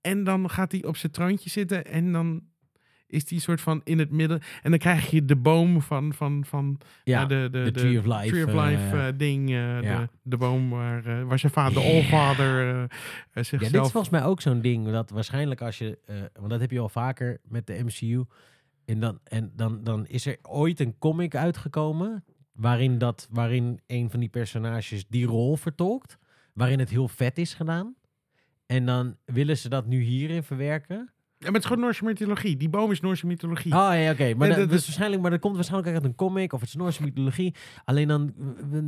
en 0.00 0.24
dan 0.24 0.50
gaat 0.50 0.72
hij 0.72 0.84
op 0.84 0.96
zijn 0.96 1.12
troontje 1.12 1.50
zitten 1.50 1.84
en 1.84 2.12
dan 2.12 2.42
is 3.06 3.30
hij 3.30 3.38
soort 3.38 3.60
van 3.60 3.80
in 3.84 3.98
het 3.98 4.10
midden. 4.10 4.40
En 4.62 4.70
dan 4.70 4.78
krijg 4.78 5.10
je 5.10 5.24
de 5.24 5.36
boom 5.36 5.82
van, 5.82 6.12
van, 6.12 6.44
van 6.44 6.80
Ja. 7.04 7.22
eh, 7.22 7.28
de, 7.28 7.48
de, 7.50 7.62
de 7.62 7.70
Tree 7.70 7.98
of 7.98 8.04
Life, 8.04 8.28
Tree 8.28 8.46
of 8.46 8.52
eh, 8.54 9.08
eh, 9.08 9.14
ding. 9.18 9.50
ja. 9.50 9.80
de, 9.80 10.08
de 10.22 10.36
boom 10.36 10.70
waar, 10.70 11.26
waar 11.26 11.38
zijn 11.38 11.52
vader, 11.52 11.82
de 11.82 11.88
Ja. 11.88 11.94
allfather, 11.96 12.60
eh, 12.68 12.82
eh, 12.82 12.88
Ja, 13.34 13.42
zichzelf... 13.42 13.72
dit 13.72 13.84
is 13.84 13.90
volgens 13.90 14.12
mij 14.12 14.24
ook 14.24 14.40
zo'n 14.40 14.60
ding 14.60 14.90
dat 14.90 15.10
waarschijnlijk 15.10 15.62
als 15.62 15.78
je, 15.78 15.98
want 16.32 16.50
dat 16.50 16.60
heb 16.60 16.70
je 16.70 16.78
al 16.80 16.88
vaker 16.88 17.40
met 17.44 17.66
de 17.66 17.84
MCU, 17.84 18.24
en 18.84 19.00
dan, 19.00 19.18
en 19.24 19.52
dan, 19.56 19.84
dan 19.84 20.06
is 20.06 20.26
er 20.26 20.36
ooit 20.42 20.80
een 20.80 20.98
comic 20.98 21.34
uitgekomen 21.34 22.24
waarin, 22.52 22.98
dat, 22.98 23.28
waarin 23.30 23.80
een 23.86 24.10
van 24.10 24.20
die 24.20 24.28
personages 24.28 25.06
die 25.08 25.26
rol 25.26 25.56
vertolkt, 25.56 26.18
waarin 26.54 26.78
het 26.78 26.90
heel 26.90 27.08
vet 27.08 27.38
is 27.38 27.54
gedaan. 27.54 27.94
En 28.68 28.86
dan 28.86 29.16
willen 29.24 29.58
ze 29.58 29.68
dat 29.68 29.86
nu 29.86 30.00
hierin 30.00 30.42
verwerken. 30.42 30.96
Ja, 30.96 31.44
maar 31.44 31.52
het 31.52 31.62
is 31.62 31.68
gewoon 31.68 31.82
Noorse 31.82 32.04
mythologie. 32.04 32.56
Die 32.56 32.68
boom 32.68 32.90
is 32.90 33.00
Noorse 33.00 33.26
mythologie. 33.26 33.72
Oh 33.72 33.90
ja, 33.94 34.10
oké. 34.10 34.34
Maar 34.34 34.48
dat, 34.48 34.56
dat 34.56 34.70
is 34.70 34.74
is- 34.74 34.84
waarschijnlijk, 34.84 35.22
maar 35.22 35.30
dat 35.30 35.40
komt 35.40 35.54
waarschijnlijk 35.54 35.94
uit 35.94 36.04
een 36.04 36.14
comic 36.14 36.52
of 36.52 36.60
het 36.60 36.68
is 36.68 36.74
Noorse 36.74 37.02
mythologie. 37.02 37.54
Alleen 37.84 38.08
dan, 38.08 38.34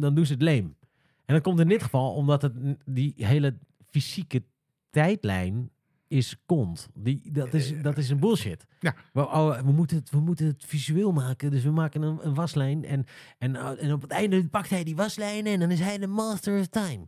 dan 0.00 0.14
doen 0.14 0.26
ze 0.26 0.32
het 0.32 0.42
leem. 0.42 0.76
En 1.24 1.34
dan 1.34 1.40
komt 1.40 1.60
in 1.60 1.68
dit 1.68 1.82
geval, 1.82 2.14
omdat 2.14 2.42
het 2.42 2.52
die 2.84 3.12
hele 3.16 3.58
fysieke 3.90 4.42
tijdlijn 4.90 5.70
is 6.08 6.36
kont. 6.46 6.88
Die, 6.94 7.30
dat, 7.32 7.54
is, 7.54 7.82
dat 7.82 7.98
is 7.98 8.10
een 8.10 8.20
bullshit. 8.20 8.66
Ja. 8.80 8.94
We, 9.12 9.20
oh, 9.20 9.60
we, 9.60 9.72
moeten 9.72 9.96
het, 9.96 10.10
we 10.10 10.20
moeten 10.20 10.46
het 10.46 10.64
visueel 10.66 11.12
maken. 11.12 11.50
Dus 11.50 11.62
we 11.62 11.70
maken 11.70 12.02
een, 12.02 12.18
een 12.22 12.34
waslijn. 12.34 12.84
En, 12.84 13.04
en, 13.38 13.56
oh, 13.56 13.82
en 13.82 13.92
op 13.92 14.02
het 14.02 14.10
einde 14.10 14.48
pakt 14.48 14.70
hij 14.70 14.84
die 14.84 14.96
waslijnen 14.96 15.52
en 15.52 15.60
dan 15.60 15.70
is 15.70 15.80
hij 15.80 15.98
de 15.98 16.06
master 16.06 16.60
of 16.60 16.66
time. 16.66 17.06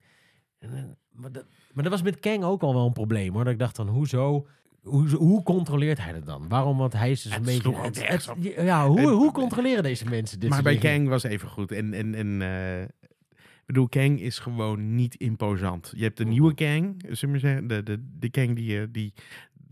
En, 0.63 0.71
dan- 0.71 0.97
maar, 1.13 1.33
dat, 1.33 1.45
maar 1.73 1.83
dat 1.85 1.93
was 1.93 2.03
met 2.03 2.19
Kang 2.21 2.43
ook 2.45 2.63
al 2.63 2.75
wel 2.75 2.87
een 2.87 2.93
probleem 2.93 3.33
hoor. 3.35 3.45
Dat 3.45 3.53
ik 3.53 3.59
dacht 3.59 3.77
dan, 3.77 3.89
hoezo... 3.89 4.47
Hoe, 4.83 5.09
hoe 5.09 5.43
controleert 5.43 5.99
hij 5.99 6.13
dat 6.13 6.27
dan? 6.27 6.49
Waarom? 6.49 6.79
Want 6.79 6.93
hij 6.93 7.11
is 7.11 7.23
dus 7.23 7.35
Het 7.35 7.49
een 7.49 7.63
beetje... 7.63 8.05
het- 8.05 8.33
ja, 8.67 8.89
hoe, 8.89 9.09
hoe 9.11 9.33
controleren 9.33 9.83
deze 9.83 10.05
mensen 10.09 10.41
dit 10.41 10.51
maar 10.51 10.63
bij 10.63 10.79
dingen? 10.79 10.97
Kang 10.97 11.09
was 11.09 11.23
even 11.23 11.49
goed. 11.49 11.73
En, 11.73 11.95
en, 11.95 12.15
en 12.15 12.43
eh, 12.43 12.83
ik 12.83 13.67
bedoel, 13.67 13.89
Kang 13.89 14.21
is 14.21 14.39
gewoon 14.39 14.95
niet 14.95 15.15
imposant. 15.15 15.93
Je 15.97 16.03
hebt 16.03 16.17
de 16.17 16.25
nieuwe 16.25 16.55
Kang, 16.55 16.95
zullen 17.03 17.19
we 17.21 17.27
maar 17.27 17.39
zeggen, 17.41 17.67
de, 17.67 17.83
de, 17.83 18.09
de 18.19 18.31
Kang 18.31 18.57
die, 18.57 18.81
eh, 18.81 18.87
die, 18.91 19.13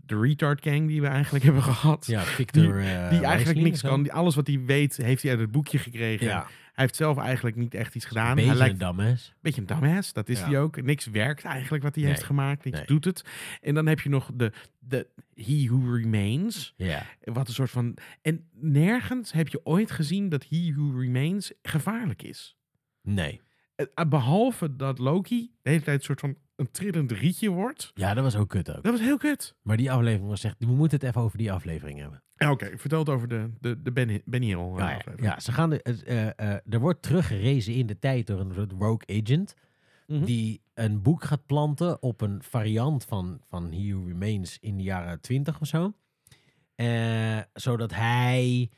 de 0.05 0.19
retard 0.19 0.59
Kang 0.59 0.87
die 0.87 1.01
we 1.01 1.07
eigenlijk 1.07 1.43
hebben 1.49 1.63
gehad. 1.63 2.05
Ja, 2.05 2.21
Victor... 2.21 2.63
Die- 2.77 2.83
eh, 2.91 3.09
Die 3.09 3.21
eigenlijk 3.25 3.59
niks 3.61 3.81
kan. 3.81 4.03
Die, 4.03 4.13
alles 4.13 4.35
wat 4.35 4.47
hij 4.47 4.59
weet, 4.65 4.97
heeft 4.97 5.21
hij 5.21 5.31
uit 5.31 5.39
het 5.39 5.51
boekje 5.51 5.77
gekregen. 5.77 6.25
Ja, 6.27 6.47
heeft 6.73 6.95
zelf 6.95 7.17
eigenlijk 7.17 7.55
niet 7.55 7.73
echt 7.73 7.95
iets 7.95 8.05
gedaan. 8.05 8.23
een 8.31 8.37
Hij 8.37 8.43
beetje 8.45 8.57
lijkt 8.57 8.73
een 8.81 8.87
dumbass. 8.95 9.27
een 9.27 9.35
beetje 9.41 9.61
een 9.61 9.67
dumbass. 9.67 10.13
Dat 10.13 10.29
is 10.29 10.39
Ja. 10.39 10.45
hij 10.45 10.59
ook. 10.59 10.81
Niks 10.81 11.05
werkt 11.05 11.43
eigenlijk 11.43 11.83
wat 11.83 11.95
hij 11.95 12.03
heeft 12.03 12.23
gemaakt. 12.23 12.63
Niks 12.63 12.77
Nee. 12.77 12.85
doet 12.87 13.05
het. 13.05 13.25
En 13.61 13.73
dan 13.73 13.85
heb 13.87 13.99
je 13.99 14.09
nog 14.09 14.29
de, 14.33 14.51
de 14.79 15.07
He 15.35 15.65
Who 15.69 15.95
Remains. 15.95 16.73
Ja. 16.77 17.05
Wat 17.23 17.47
een 17.47 17.53
soort 17.53 17.69
van... 17.69 17.97
En 18.21 18.47
nergens 18.53 19.31
heb 19.31 19.47
je 19.47 19.65
ooit 19.65 19.91
gezien 19.91 20.29
dat 20.29 20.45
He 20.49 20.71
Who 20.75 20.99
Remains 20.99 21.51
gevaarlijk 21.61 22.21
is. 22.23 22.55
Nee. 23.01 23.41
Eh, 23.75 24.05
Behalve 24.09 24.75
dat 24.75 24.99
Loki 24.99 25.51
de 25.61 25.69
hele 25.69 25.81
tijd 25.83 25.97
een 25.99 26.05
soort 26.05 26.19
van 26.19 26.35
een 26.61 26.71
trillend 26.71 27.11
rietje 27.11 27.49
wordt. 27.49 27.91
Ja, 27.93 28.13
dat 28.13 28.23
was 28.23 28.35
ook 28.35 28.49
kut 28.49 28.69
ook. 28.75 28.83
Dat 28.83 28.91
was 28.91 29.01
heel 29.01 29.17
kut. 29.17 29.55
Maar 29.61 29.77
die 29.77 29.91
aflevering 29.91 30.29
was 30.29 30.43
echt... 30.43 30.55
We 30.59 30.65
moeten 30.65 30.97
het 30.99 31.07
even 31.07 31.21
over 31.21 31.37
die 31.37 31.51
aflevering 31.51 31.99
hebben. 31.99 32.23
Ja, 32.35 32.51
Oké, 32.51 32.77
vertel 32.77 32.99
het 32.99 33.09
over 33.09 33.27
de, 33.27 33.49
de, 33.59 33.81
de 33.81 33.91
Ben, 33.91 34.21
ben 34.25 34.41
Hill. 34.41 34.57
eh, 34.57 34.73
Ja, 34.77 34.95
aflevering. 34.95 35.21
ja, 35.23 35.39
ze 35.39 35.51
gaan 35.51 35.69
de, 35.69 35.81
eh, 35.81 36.27
eh, 36.27 36.59
er 36.69 36.79
wordt 36.79 37.01
teruggerezen 37.01 37.73
in 37.73 37.85
de 37.85 37.99
tijd 37.99 38.27
door 38.27 38.39
een 38.39 38.53
soort 38.53 38.71
rogue 38.71 39.21
agent. 39.23 39.53
Mhm. 40.07 40.23
Die 40.25 40.61
een 40.73 41.01
boek 41.01 41.23
gaat 41.23 41.45
planten 41.45 42.01
op 42.01 42.21
een 42.21 42.43
variant 42.43 43.05
van, 43.05 43.41
van 43.47 43.71
He 43.71 44.03
Remains 44.07 44.57
in 44.61 44.77
de 44.77 44.83
jaren 44.83 45.21
20 45.21 45.61
of 45.61 45.67
zo. 45.67 45.93
Zodat 47.53 47.93
hij 47.93 48.69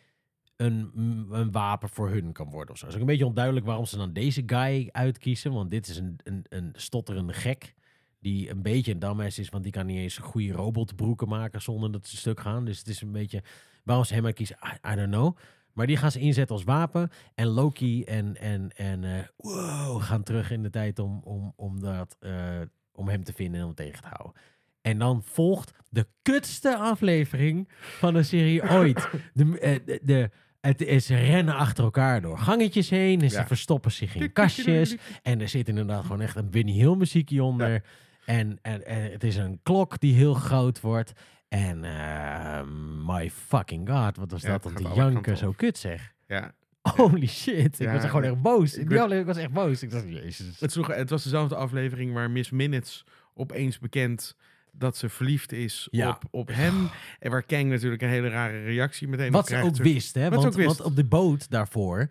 een, 0.63 0.91
een 1.31 1.51
wapen 1.51 1.89
voor 1.89 2.09
hun 2.09 2.31
kan 2.31 2.49
worden 2.49 2.71
of 2.71 2.77
zo. 2.77 2.85
Het 2.85 2.93
is 2.93 3.01
ook 3.01 3.07
een 3.07 3.11
beetje 3.11 3.29
onduidelijk 3.29 3.65
waarom 3.65 3.85
ze 3.85 3.97
dan 3.97 4.13
deze 4.13 4.43
guy 4.45 4.89
uitkiezen. 4.91 5.53
Want 5.53 5.71
dit 5.71 5.87
is 5.87 5.97
een, 5.97 6.19
een, 6.23 6.45
een 6.49 6.71
stotterende 6.75 7.33
gek 7.33 7.73
Die 8.19 8.49
een 8.49 8.61
beetje 8.61 8.91
een 8.91 8.99
dumbass 8.99 9.39
is, 9.39 9.49
want 9.49 9.63
die 9.63 9.71
kan 9.71 9.85
niet 9.85 9.97
eens 9.97 10.17
goede 10.17 10.51
robotbroeken 10.51 11.27
maken 11.27 11.61
zonder 11.61 11.91
dat 11.91 12.07
ze 12.07 12.17
stuk 12.17 12.39
gaan. 12.39 12.65
Dus 12.65 12.77
het 12.77 12.87
is 12.87 13.01
een 13.01 13.11
beetje, 13.11 13.43
waarom 13.83 14.05
ze 14.05 14.13
hem 14.13 14.23
maar 14.23 14.33
kiezen, 14.33 14.57
I, 14.63 14.91
I 14.91 14.95
don't 14.95 15.11
know. 15.11 15.37
Maar 15.73 15.87
die 15.87 15.97
gaan 15.97 16.11
ze 16.11 16.19
inzetten 16.19 16.55
als 16.55 16.65
wapen. 16.65 17.09
En 17.35 17.47
Loki 17.47 18.03
en, 18.03 18.35
en, 18.37 18.69
en 18.75 19.03
eh, 19.03 19.23
wow, 19.37 20.01
gaan 20.01 20.23
terug 20.23 20.51
in 20.51 20.63
de 20.63 20.69
tijd 20.69 20.99
om, 20.99 21.21
om, 21.23 21.53
om, 21.55 21.79
dat, 21.79 22.15
eh, 22.19 22.61
om 22.91 23.07
hem 23.07 23.23
te 23.23 23.33
vinden 23.33 23.61
en 23.61 23.65
om 23.65 23.73
tegen 23.73 24.01
te 24.01 24.07
houden. 24.07 24.41
En 24.81 24.97
dan 24.97 25.23
volgt 25.23 25.71
de 25.89 26.07
kutste 26.21 26.77
aflevering 26.77 27.69
van 27.71 28.15
een 28.15 28.25
serie 28.25 28.69
ooit. 28.69 29.09
De, 29.33 29.59
eh, 29.59 29.79
de, 29.85 29.99
de, 30.03 30.29
het 30.67 30.81
is 30.81 31.07
rennen 31.09 31.55
achter 31.55 31.83
elkaar 31.83 32.21
door 32.21 32.37
gangetjes 32.37 32.89
heen. 32.89 33.21
En 33.21 33.29
ze 33.29 33.37
Ja. 33.37 33.47
verstoppen 33.47 33.91
zich 33.91 34.15
in 34.15 34.33
kastjes. 34.33 34.95
En 35.21 35.41
er 35.41 35.49
zit 35.49 35.67
inderdaad 35.67 36.01
gewoon 36.01 36.21
echt 36.21 36.35
een 36.35 36.51
Winnie 36.51 36.81
Hill 36.81 36.95
muziekje 36.95 37.43
onder. 37.43 37.83
En, 38.25 38.57
en, 38.61 38.85
en 38.85 39.11
het 39.11 39.23
is 39.23 39.35
een 39.35 39.59
klok 39.63 39.99
die 39.99 40.13
heel 40.15 40.33
groot 40.33 40.81
wordt. 40.81 41.11
En 41.49 41.83
eh, 41.83 42.61
my 43.05 43.29
fucking 43.29 43.89
god, 43.89 44.17
wat 44.17 44.31
was 44.31 44.41
Ja, 44.41 44.47
dat 44.57 44.61
kanten 44.73 44.93
janken 44.95 45.31
op. 45.33 45.37
zo 45.37 45.51
kut 45.51 45.77
zeg. 45.77 46.13
Ja. 46.27 46.51
Holy 46.95 47.27
shit, 47.27 47.79
ik 47.79 47.85
Ja, 47.87 47.93
was 47.93 48.03
er 48.03 48.09
gewoon 48.09 48.23
echt 48.23 48.41
boos. 48.41 48.73
Ik 48.73 48.81
Ik, 48.81 48.87
ben- 48.87 49.11
ik 49.19 49.25
was 49.25 49.37
echt 49.37 49.51
boos. 49.51 49.83
Ik 49.83 49.91
dacht, 49.91 50.09
jezus. 50.09 50.59
Het, 50.59 50.71
sloeg, 50.71 50.87
het 50.87 51.09
was 51.09 51.23
dezelfde 51.23 51.55
aflevering 51.55 52.13
waar 52.13 52.31
Miss 52.31 52.49
Minutes 52.51 53.03
opeens 53.33 53.79
bekend 53.79 54.35
dat 54.77 54.97
ze 54.97 55.09
verliefd 55.09 55.51
is 55.51 55.87
Ja. 55.91 56.09
op, 56.09 56.23
op 56.31 56.47
hem. 56.47 56.89
En 57.19 57.31
waar 57.31 57.43
Kang 57.43 57.69
natuurlijk 57.69 58.01
een 58.01 58.09
hele 58.09 58.29
rare 58.29 58.63
reactie 58.63 59.07
meteen 59.07 59.27
op 59.27 59.33
Wat 59.33 59.47
ze 59.47 59.61
ook 59.61 59.75
wist, 59.75 60.15
hè? 60.15 60.29
Want, 60.29 60.45
ook 60.45 60.53
wist. 60.53 60.67
want 60.67 60.81
op 60.81 60.95
de 60.95 61.05
boot 61.05 61.49
daarvoor 61.49 62.07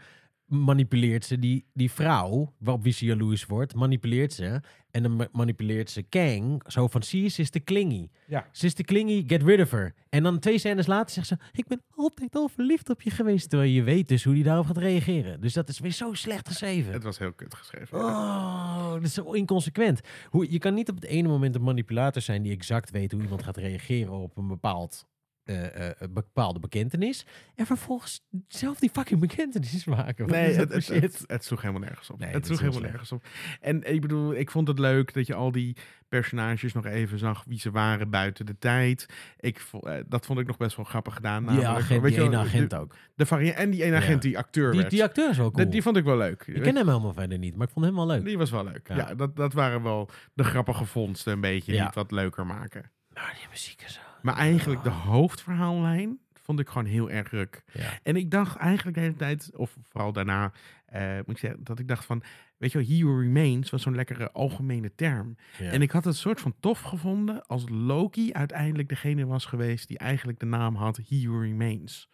manipuleert 0.53 1.25
ze 1.25 1.39
die, 1.39 1.65
die 1.73 1.91
vrouw, 1.91 2.53
waarop 2.59 2.83
wie 2.83 2.93
ze 2.93 3.05
jaloers 3.05 3.47
wordt, 3.47 3.75
manipuleert 3.75 4.33
ze. 4.33 4.61
En 4.91 5.03
dan 5.03 5.17
ma- 5.17 5.29
manipuleert 5.33 5.91
ze 5.91 6.03
Kang, 6.03 6.63
zo 6.67 6.89
van, 6.89 7.03
zie 7.03 7.23
je, 7.23 7.29
ze 7.29 7.41
is 7.41 7.51
te 7.51 7.61
klingy. 7.61 8.09
Ja. 8.27 8.49
Ze 8.53 8.67
is 8.67 8.75
te 8.75 8.85
klingy, 8.85 9.25
get 9.27 9.43
rid 9.43 9.61
of 9.61 9.71
her. 9.71 9.95
En 10.09 10.23
dan 10.23 10.39
twee 10.39 10.59
scènes 10.59 10.87
later 10.87 11.11
zegt 11.15 11.27
ze, 11.27 11.37
ik 11.53 11.67
ben 11.67 11.83
altijd 11.95 12.35
al 12.37 12.49
verliefd 12.49 12.91
op 12.91 13.03
je 13.03 13.11
geweest. 13.11 13.49
Terwijl 13.49 13.71
je 13.71 13.83
weet 13.83 14.09
dus 14.09 14.25
hoe 14.25 14.35
die 14.35 14.43
daarop 14.43 14.67
gaat 14.67 14.77
reageren. 14.77 15.41
Dus 15.41 15.53
dat 15.53 15.69
is 15.69 15.79
weer 15.79 15.91
zo 15.91 16.13
slecht 16.15 16.49
geschreven. 16.49 16.93
Het 16.93 17.03
was 17.03 17.19
heel 17.19 17.33
kut 17.33 17.55
geschreven. 17.55 17.99
Oh, 17.99 18.93
dat 18.93 19.03
is 19.03 19.15
zo 19.15 19.33
inconsequent. 19.33 20.01
Hoe, 20.31 20.53
je 20.53 20.59
kan 20.59 20.75
niet 20.75 20.89
op 20.89 20.95
het 20.95 21.05
ene 21.05 21.29
moment 21.29 21.55
een 21.55 21.63
manipulator 21.63 22.23
zijn 22.23 22.43
die 22.43 22.53
exact 22.53 22.91
weet 22.91 23.13
hoe 23.13 23.23
iemand 23.23 23.43
gaat 23.43 23.57
reageren 23.57 24.13
op 24.13 24.37
een 24.37 24.49
bepaald, 24.49 25.07
eh, 25.45 25.89
eh, 25.89 25.95
een 25.99 26.13
bepaalde 26.13 26.61
bekentenis. 26.61 27.27
En 27.55 27.67
vervolgens 27.67 28.27
zelf 28.49 28.79
die 28.79 28.91
fucking 28.91 29.21
bekentenis 29.21 29.85
maken. 29.85 30.27
Wat 30.27 30.35
Nee, 30.37 30.53
het, 30.53 30.73
het, 30.73 30.87
het, 30.89 31.25
het 31.27 31.45
sloeg 31.45 31.61
helemaal 31.61 31.83
nergens 31.83 32.11
op. 32.11 32.19
Nee, 32.19 32.31
het 32.33 32.47
sloeg 32.47 32.61
helemaal 32.61 32.81
nergens 32.81 33.13
op. 33.13 33.25
En 33.61 33.93
ik 33.93 34.01
bedoel, 34.01 34.35
ik 34.35 34.51
vond 34.51 34.69
het 34.69 34.79
leuk 34.79 35.13
dat 35.15 35.27
je 35.27 35.35
al 35.35 35.53
die 35.53 35.77
personages 36.09 36.73
nog 36.73 36.87
even 36.87 37.19
zag 37.19 37.45
wie 37.47 37.59
ze 37.61 37.71
waren 37.71 38.11
buiten 38.11 38.47
de 38.47 38.59
tijd. 38.59 39.07
Ik, 39.41 39.61
eh, 39.83 39.95
dat 40.09 40.27
vond 40.27 40.39
ik 40.39 40.47
nog 40.47 40.57
best 40.57 40.77
wel 40.77 40.85
grappig 40.85 41.15
gedaan. 41.15 41.43
die 41.47 41.51
namelijk. 41.57 41.79
agent, 41.79 42.01
Weet 42.03 42.11
die 42.11 42.21
je 42.21 42.27
ene 42.27 42.37
wel, 42.37 42.45
agent 42.47 42.71
de, 42.71 42.79
ook. 42.79 42.95
de 43.15 43.27
variant 43.27 43.57
En 43.57 43.71
die 43.71 43.83
ene 43.83 43.93
Ja. 43.97 44.03
agent 44.03 44.23
die 44.23 44.39
acteur 44.39 44.71
Die, 44.71 44.81
werd. 44.81 44.91
die 44.93 45.03
acteur 45.03 45.31
is 45.31 45.37
cool. 45.37 45.51
Die, 45.53 45.69
die 45.69 45.83
vond 45.83 45.97
ik 45.97 46.05
wel 46.05 46.17
leuk. 46.17 46.43
ik 46.47 46.63
ken 46.63 46.77
hem 46.77 46.89
helemaal 46.89 47.13
verder 47.13 47.39
niet, 47.39 47.57
maar 47.57 47.67
ik 47.67 47.73
vond 47.73 47.85
hem 47.87 47.95
wel 47.95 48.07
leuk. 48.07 48.25
Die 48.25 48.39
was 48.39 48.51
wel 48.51 48.65
leuk. 48.65 48.89
Ja. 48.89 48.97
Ja, 48.97 49.15
dat, 49.15 49.37
dat 49.37 49.53
waren 49.53 49.83
wel 49.83 50.09
de 50.35 50.45
grappige 50.45 50.85
vondsten 50.85 51.33
een 51.33 51.41
beetje 51.41 51.73
die 51.73 51.83
het 51.83 51.95
wat 51.95 52.11
leuker 52.11 52.47
maken. 52.47 52.91
Maar 53.15 53.35
die 53.39 53.49
muziek 53.51 53.83
is 53.83 53.93
zo. 53.95 54.01
Maar 54.23 54.37
eigenlijk 54.37 54.83
de 54.83 54.91
hoofdverhaallijn 54.91 56.19
vond 56.43 56.61
ik 56.61 56.69
gewoon 56.69 56.87
heel 56.87 57.11
erg 57.11 57.31
ruk. 57.31 57.63
Ja. 57.73 57.99
En 58.03 58.17
ik 58.17 58.31
dacht 58.31 58.57
eigenlijk 58.57 58.97
de 58.97 59.03
hele 59.03 59.17
tijd, 59.17 59.51
of 59.57 59.77
vooral 59.83 60.13
daarna, 60.13 60.53
eh, 60.87 61.15
moet 61.17 61.31
ik 61.31 61.39
zeggen, 61.39 61.65
dat 61.65 61.79
ik 61.79 61.89
dacht 61.89 62.05
van, 62.05 62.23
weet 62.57 62.73
je 62.73 62.79
wel, 62.79 62.87
He 62.87 63.05
Who 63.05 63.19
Remains 63.19 63.71
was 63.71 63.83
zo'n 63.83 63.95
lekkere 63.95 64.33
algemene 64.33 64.95
term. 64.95 65.37
Ja. 65.59 65.71
En 65.71 65.83
ik 65.83 65.91
had 65.91 66.05
het 66.05 66.17
soort 66.17 66.41
van 66.41 66.55
tof 66.61 66.81
gevonden 66.81 67.47
als 67.47 67.65
Loki 67.69 68.33
uiteindelijk 68.33 68.89
degene 68.89 69.27
was 69.27 69.45
geweest 69.45 69.89
die 69.89 69.99
eigenlijk 69.99 70.41
de 70.41 70.47
naam 70.47 70.75
had 70.75 71.01
He 71.09 71.23
Who 71.27 71.39
Remains. 71.39 72.09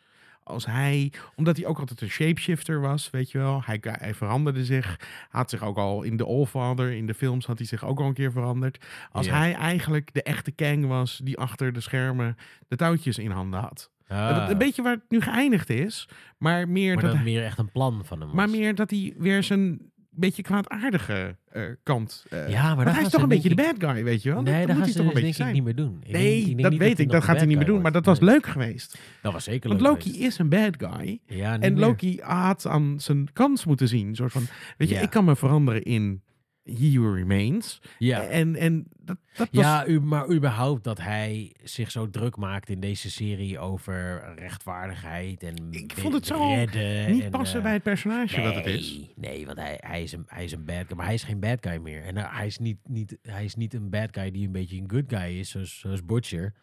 Als 0.48 0.66
hij, 0.66 1.12
omdat 1.34 1.56
hij 1.56 1.66
ook 1.66 1.78
altijd 1.78 2.00
een 2.00 2.08
shapeshifter 2.10 2.80
was, 2.80 3.10
weet 3.10 3.30
je 3.30 3.38
wel, 3.38 3.62
hij, 3.64 3.78
hij 3.82 4.14
veranderde 4.14 4.64
zich, 4.64 5.00
had 5.28 5.50
zich 5.50 5.62
ook 5.62 5.76
al 5.76 6.02
in 6.02 6.16
The 6.16 6.24
Allfather, 6.24 6.92
in 6.92 7.06
de 7.06 7.14
films 7.14 7.46
had 7.46 7.58
hij 7.58 7.66
zich 7.66 7.84
ook 7.84 8.00
al 8.00 8.06
een 8.06 8.14
keer 8.14 8.32
veranderd. 8.32 8.84
Als 9.12 9.28
hij 9.30 9.54
eigenlijk 9.54 10.14
de 10.14 10.22
echte 10.22 10.50
Kang 10.50 10.86
was 10.86 11.20
die 11.24 11.38
achter 11.38 11.72
de 11.72 11.80
schermen 11.80 12.36
de 12.68 12.76
touwtjes 12.76 13.18
in 13.18 13.30
handen 13.30 13.60
had. 13.60 13.90
Ah, 14.08 14.46
Een 14.48 14.58
beetje 14.58 14.82
waar 14.82 14.92
het 14.94 15.02
nu 15.08 15.20
geëindigd 15.20 15.70
is, 15.70 16.08
maar 16.38 16.68
meer, 16.68 16.94
maar 16.94 17.02
dat, 17.02 17.12
dat 17.12 17.22
meer 17.22 17.44
echt 17.44 17.58
een 17.58 17.70
plan 17.72 18.04
van 18.04 18.18
hem 18.18 18.26
was. 18.28 18.36
maar 18.36 18.50
meer 18.50 18.74
dat 18.74 18.90
hij 18.90 19.14
weer 19.18 19.42
zijn 19.42 19.80
beetje 20.20 20.42
kwaadaardige 20.42 21.36
eh, 21.52 21.62
kant. 21.82 22.24
eh, 22.30 22.48
Ja, 22.48 22.74
maar 22.74 22.84
want 22.84 22.96
hij 22.96 23.04
is 23.04 23.10
toch 23.10 23.22
een 23.22 23.28
beetje 23.28 23.48
de 23.48 23.54
bad 23.54 23.74
guy, 23.78 24.04
weet 24.04 24.22
je 24.22 24.32
wel? 24.32 24.42
Nee, 24.42 24.58
dat 24.58 24.66
dat 24.66 24.76
moet 24.76 24.84
hij 24.84 24.94
toch 24.94 25.04
een 25.06 25.12
dus 25.12 25.20
beetje 25.22 25.42
zijn. 25.42 25.54
niet 25.54 25.64
meer 25.64 25.74
doen. 25.74 25.98
Ik 26.04 26.12
Nee, 26.12 26.22
denk- 26.36 26.40
ik 26.50 26.56
denk 26.56 26.62
dat 26.70 26.78
weet 26.78 26.96
hij 26.96 27.06
ik. 27.06 27.12
Dat 27.12 27.24
gaat 27.24 27.36
hij 27.36 27.46
niet 27.46 27.56
meer 27.56 27.66
doen. 27.66 27.80
Maar 27.82 27.92
dat 27.92 28.04
was 28.04 28.18
Nee. 28.18 28.30
leuk 28.30 28.46
geweest. 28.46 28.98
Dat 29.22 29.32
was 29.32 29.44
zeker 29.44 29.68
Want 29.68 29.80
leuk 29.80 29.90
Loki 29.90 30.02
geweest. 30.10 30.26
is 30.26 30.38
een 30.38 30.48
bad 30.48 30.74
guy. 30.78 31.20
Ja, 31.26 31.52
En 31.60 31.72
meer. 31.72 31.80
Loki 31.82 32.18
had 32.22 32.66
aan 32.66 33.00
zijn 33.00 33.32
kans 33.32 33.64
moeten 33.64 33.88
zien. 33.88 34.08
Een 34.08 34.16
soort 34.16 34.32
van, 34.32 34.46
weet 34.76 34.88
je, 34.88 34.94
Ja. 34.94 35.00
ik 35.00 35.10
kan 35.10 35.24
me 35.24 35.36
veranderen 35.36 35.82
in 35.82 36.22
He 36.76 37.12
Remains. 37.14 37.80
Ja. 37.98 38.22
En, 38.22 38.56
en 38.56 38.86
dat, 38.96 39.16
dat 39.36 39.48
was... 39.52 39.64
Ja, 39.64 39.86
u, 39.86 40.00
maar 40.00 40.30
überhaupt 40.30 40.84
dat 40.84 40.98
hij 40.98 41.54
zich 41.62 41.90
zo 41.90 42.10
druk 42.10 42.36
maakt 42.36 42.68
in 42.68 42.80
deze 42.80 43.10
serie 43.10 43.58
over 43.58 44.32
rechtvaardigheid 44.36 45.42
en 45.42 45.54
Ik 45.70 45.92
vond 45.96 46.14
het 46.14 46.26
zo 46.26 46.54
redden 46.54 47.12
niet 47.12 47.22
en, 47.22 47.30
passen 47.30 47.58
eh, 47.58 47.64
bij 47.64 47.72
het 47.72 47.82
personage 47.82 48.36
nee, 48.36 48.44
dat 48.44 48.54
het 48.54 48.66
is. 48.66 49.10
Nee, 49.16 49.46
want 49.46 49.58
hij, 49.58 49.78
hij, 49.80 50.02
is 50.02 50.12
een, 50.12 50.24
hij 50.26 50.44
is 50.44 50.52
een 50.52 50.64
bad 50.64 50.84
guy, 50.86 50.96
maar 50.96 51.06
hij 51.06 51.14
is 51.14 51.22
geen 51.22 51.40
bad 51.40 51.58
guy 51.60 51.76
meer. 51.76 52.02
En 52.02 52.16
eh, 52.16 52.36
hij, 52.36 52.46
is 52.46 52.58
niet, 52.58 52.78
niet, 52.84 53.18
hij 53.22 53.44
is 53.44 53.54
niet 53.54 53.74
een 53.74 53.90
bad 53.90 54.08
guy 54.10 54.30
die 54.30 54.46
een 54.46 54.52
beetje 54.52 54.76
een 54.76 54.90
good 54.90 55.04
guy 55.06 55.38
is, 55.38 55.50
zoals, 55.50 55.78
zoals 55.78 56.04
Butcher. 56.04 56.54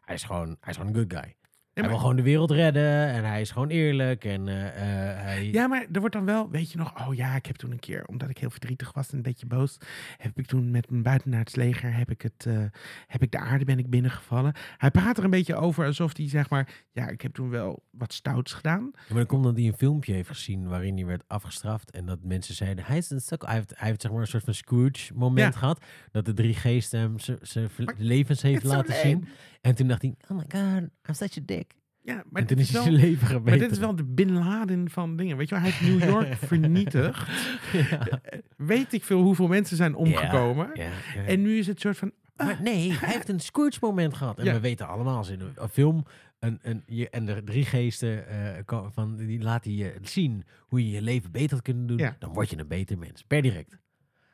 Hij 0.00 0.14
is, 0.14 0.22
gewoon, 0.22 0.56
hij 0.60 0.70
is 0.70 0.76
gewoon 0.76 0.94
een 0.94 1.00
good 1.00 1.22
guy. 1.22 1.36
Hij 1.78 1.84
maar- 1.88 1.88
wil 1.92 1.98
gewoon 1.98 2.16
de 2.16 2.22
wereld 2.30 2.50
redden 2.50 3.06
en 3.08 3.24
hij 3.24 3.40
is 3.40 3.50
gewoon 3.50 3.68
eerlijk. 3.68 4.24
En 4.24 4.48
eh, 4.48 4.66
eh, 4.66 5.22
hij... 5.22 5.50
Ja, 5.50 5.66
maar 5.66 5.86
er 5.92 6.00
wordt 6.00 6.14
dan 6.14 6.24
wel, 6.24 6.50
weet 6.50 6.72
je 6.72 6.78
nog, 6.78 7.06
oh 7.08 7.14
ja, 7.14 7.34
ik 7.36 7.46
heb 7.46 7.56
toen 7.56 7.70
een 7.70 7.78
keer, 7.78 8.04
omdat 8.06 8.28
ik 8.28 8.38
heel 8.38 8.50
verdrietig 8.50 8.92
was 8.92 9.10
en 9.10 9.16
een 9.16 9.22
beetje 9.22 9.46
boos, 9.46 9.76
heb 10.16 10.38
ik 10.38 10.46
toen 10.46 10.70
met 10.70 10.90
mijn 10.90 11.02
buitenaards 11.02 11.54
leger, 11.54 11.94
heb 11.96 12.10
ik, 12.10 12.22
het, 12.22 12.46
eh, 12.46 12.58
heb 13.06 13.22
ik 13.22 13.30
de 13.30 13.38
aarde 13.38 13.64
ben 13.64 13.78
ik 13.78 13.90
binnengevallen. 13.90 14.52
Hij 14.76 14.90
praat 14.90 15.18
er 15.18 15.24
een 15.24 15.30
beetje 15.30 15.54
over 15.56 15.86
alsof 15.86 16.16
hij, 16.16 16.28
zeg 16.28 16.50
maar, 16.50 16.68
ja, 16.92 17.08
ik 17.08 17.20
heb 17.20 17.34
toen 17.34 17.50
wel 17.50 17.82
wat 17.90 18.12
stouts 18.12 18.52
gedaan. 18.52 18.90
Ja, 18.94 19.00
maar 19.08 19.16
dan 19.16 19.26
komt 19.26 19.44
dat 19.44 19.56
hij 19.56 19.66
een 19.66 19.72
filmpje 19.76 20.12
heeft 20.14 20.28
gezien 20.28 20.68
waarin 20.68 20.96
hij 20.96 21.06
werd 21.06 21.24
afgestraft. 21.26 21.90
En 21.90 22.06
dat 22.06 22.18
mensen 22.22 22.54
zeiden, 22.54 22.84
hij 22.84 22.96
is 22.96 23.10
een 23.10 23.20
stuk... 23.20 23.42
Hij 23.44 23.54
heeft, 23.54 23.72
hij 23.76 23.88
heeft 23.88 24.00
zeg 24.02 24.10
maar 24.10 24.20
een 24.20 24.26
soort 24.26 24.44
van 24.44 24.54
Scrooge 24.54 25.14
moment 25.14 25.54
Ja. 25.54 25.58
gehad. 25.60 25.84
Dat 26.10 26.24
de 26.24 26.32
drie 26.32 26.54
geesten 26.54 27.00
hem 27.00 27.18
zijn- 27.42 27.68
levens 27.96 28.42
heeft 28.42 28.64
laten 28.64 28.94
zien. 28.94 29.28
En 29.60 29.74
toen 29.74 29.88
dacht 29.88 30.02
hij, 30.02 30.14
oh 30.28 30.36
my 30.36 30.44
god, 30.48 30.80
I'm 31.08 31.14
such 31.14 31.36
a 31.38 31.40
dick. 31.44 31.67
Ja, 32.08 32.22
maar, 32.30 32.46
dit 32.46 32.58
is 32.60 32.70
wel, 32.70 32.82
zijn 32.82 32.94
leven 32.94 33.26
gebeten. 33.26 33.50
maar 33.50 33.58
dit 33.58 33.70
is 33.70 33.78
wel 33.78 33.96
de 33.96 34.04
Bin 34.04 34.32
Laden 34.32 34.90
van 34.90 35.16
dingen. 35.16 35.36
Weet 35.36 35.48
je 35.48 35.54
wel, 35.54 35.64
hij 35.64 35.72
heeft 35.72 35.92
New 35.92 36.08
York 36.08 36.34
vernietigd. 36.52 37.28
ja. 37.72 38.20
Weet 38.56 38.92
ik 38.92 39.04
veel 39.04 39.22
hoeveel 39.22 39.46
mensen 39.48 39.76
zijn 39.76 39.94
omgekomen. 39.94 40.70
Ja, 40.74 40.90
ja. 41.14 41.22
En 41.26 41.42
nu 41.42 41.58
is 41.58 41.66
het 41.66 41.80
soort 41.80 41.96
van, 41.96 42.12
Maar 42.36 42.58
nee, 42.62 42.92
hij 42.92 43.12
heeft 43.12 43.28
een 43.28 43.40
Scrooge 43.40 43.78
moment 43.80 44.14
gehad. 44.14 44.38
En 44.38 44.44
Ja. 44.44 44.52
we 44.52 44.60
weten 44.60 44.88
allemaal, 44.88 45.16
als 45.16 45.28
in 45.28 45.40
een, 45.40 45.68
film... 45.68 46.04
Een, 46.38 46.58
een, 46.62 46.82
je, 46.86 47.10
en 47.10 47.24
de 47.26 47.42
drie 47.44 47.64
geesten 47.64 48.28
eh, 48.28 48.64
ko- 48.64 48.90
van, 48.92 49.16
die 49.16 49.40
laten 49.42 49.74
je 49.74 49.94
zien 50.02 50.44
hoe 50.60 50.84
je 50.86 50.90
je 50.90 51.02
leven 51.02 51.30
beter 51.30 51.50
had 51.54 51.62
kunnen 51.64 51.86
doen. 51.86 51.98
Ja. 51.98 52.16
Dan 52.18 52.32
word 52.32 52.50
je 52.50 52.58
een 52.58 52.68
beter 52.68 52.98
mens. 52.98 53.22
Per 53.26 53.42
direct. 53.42 53.78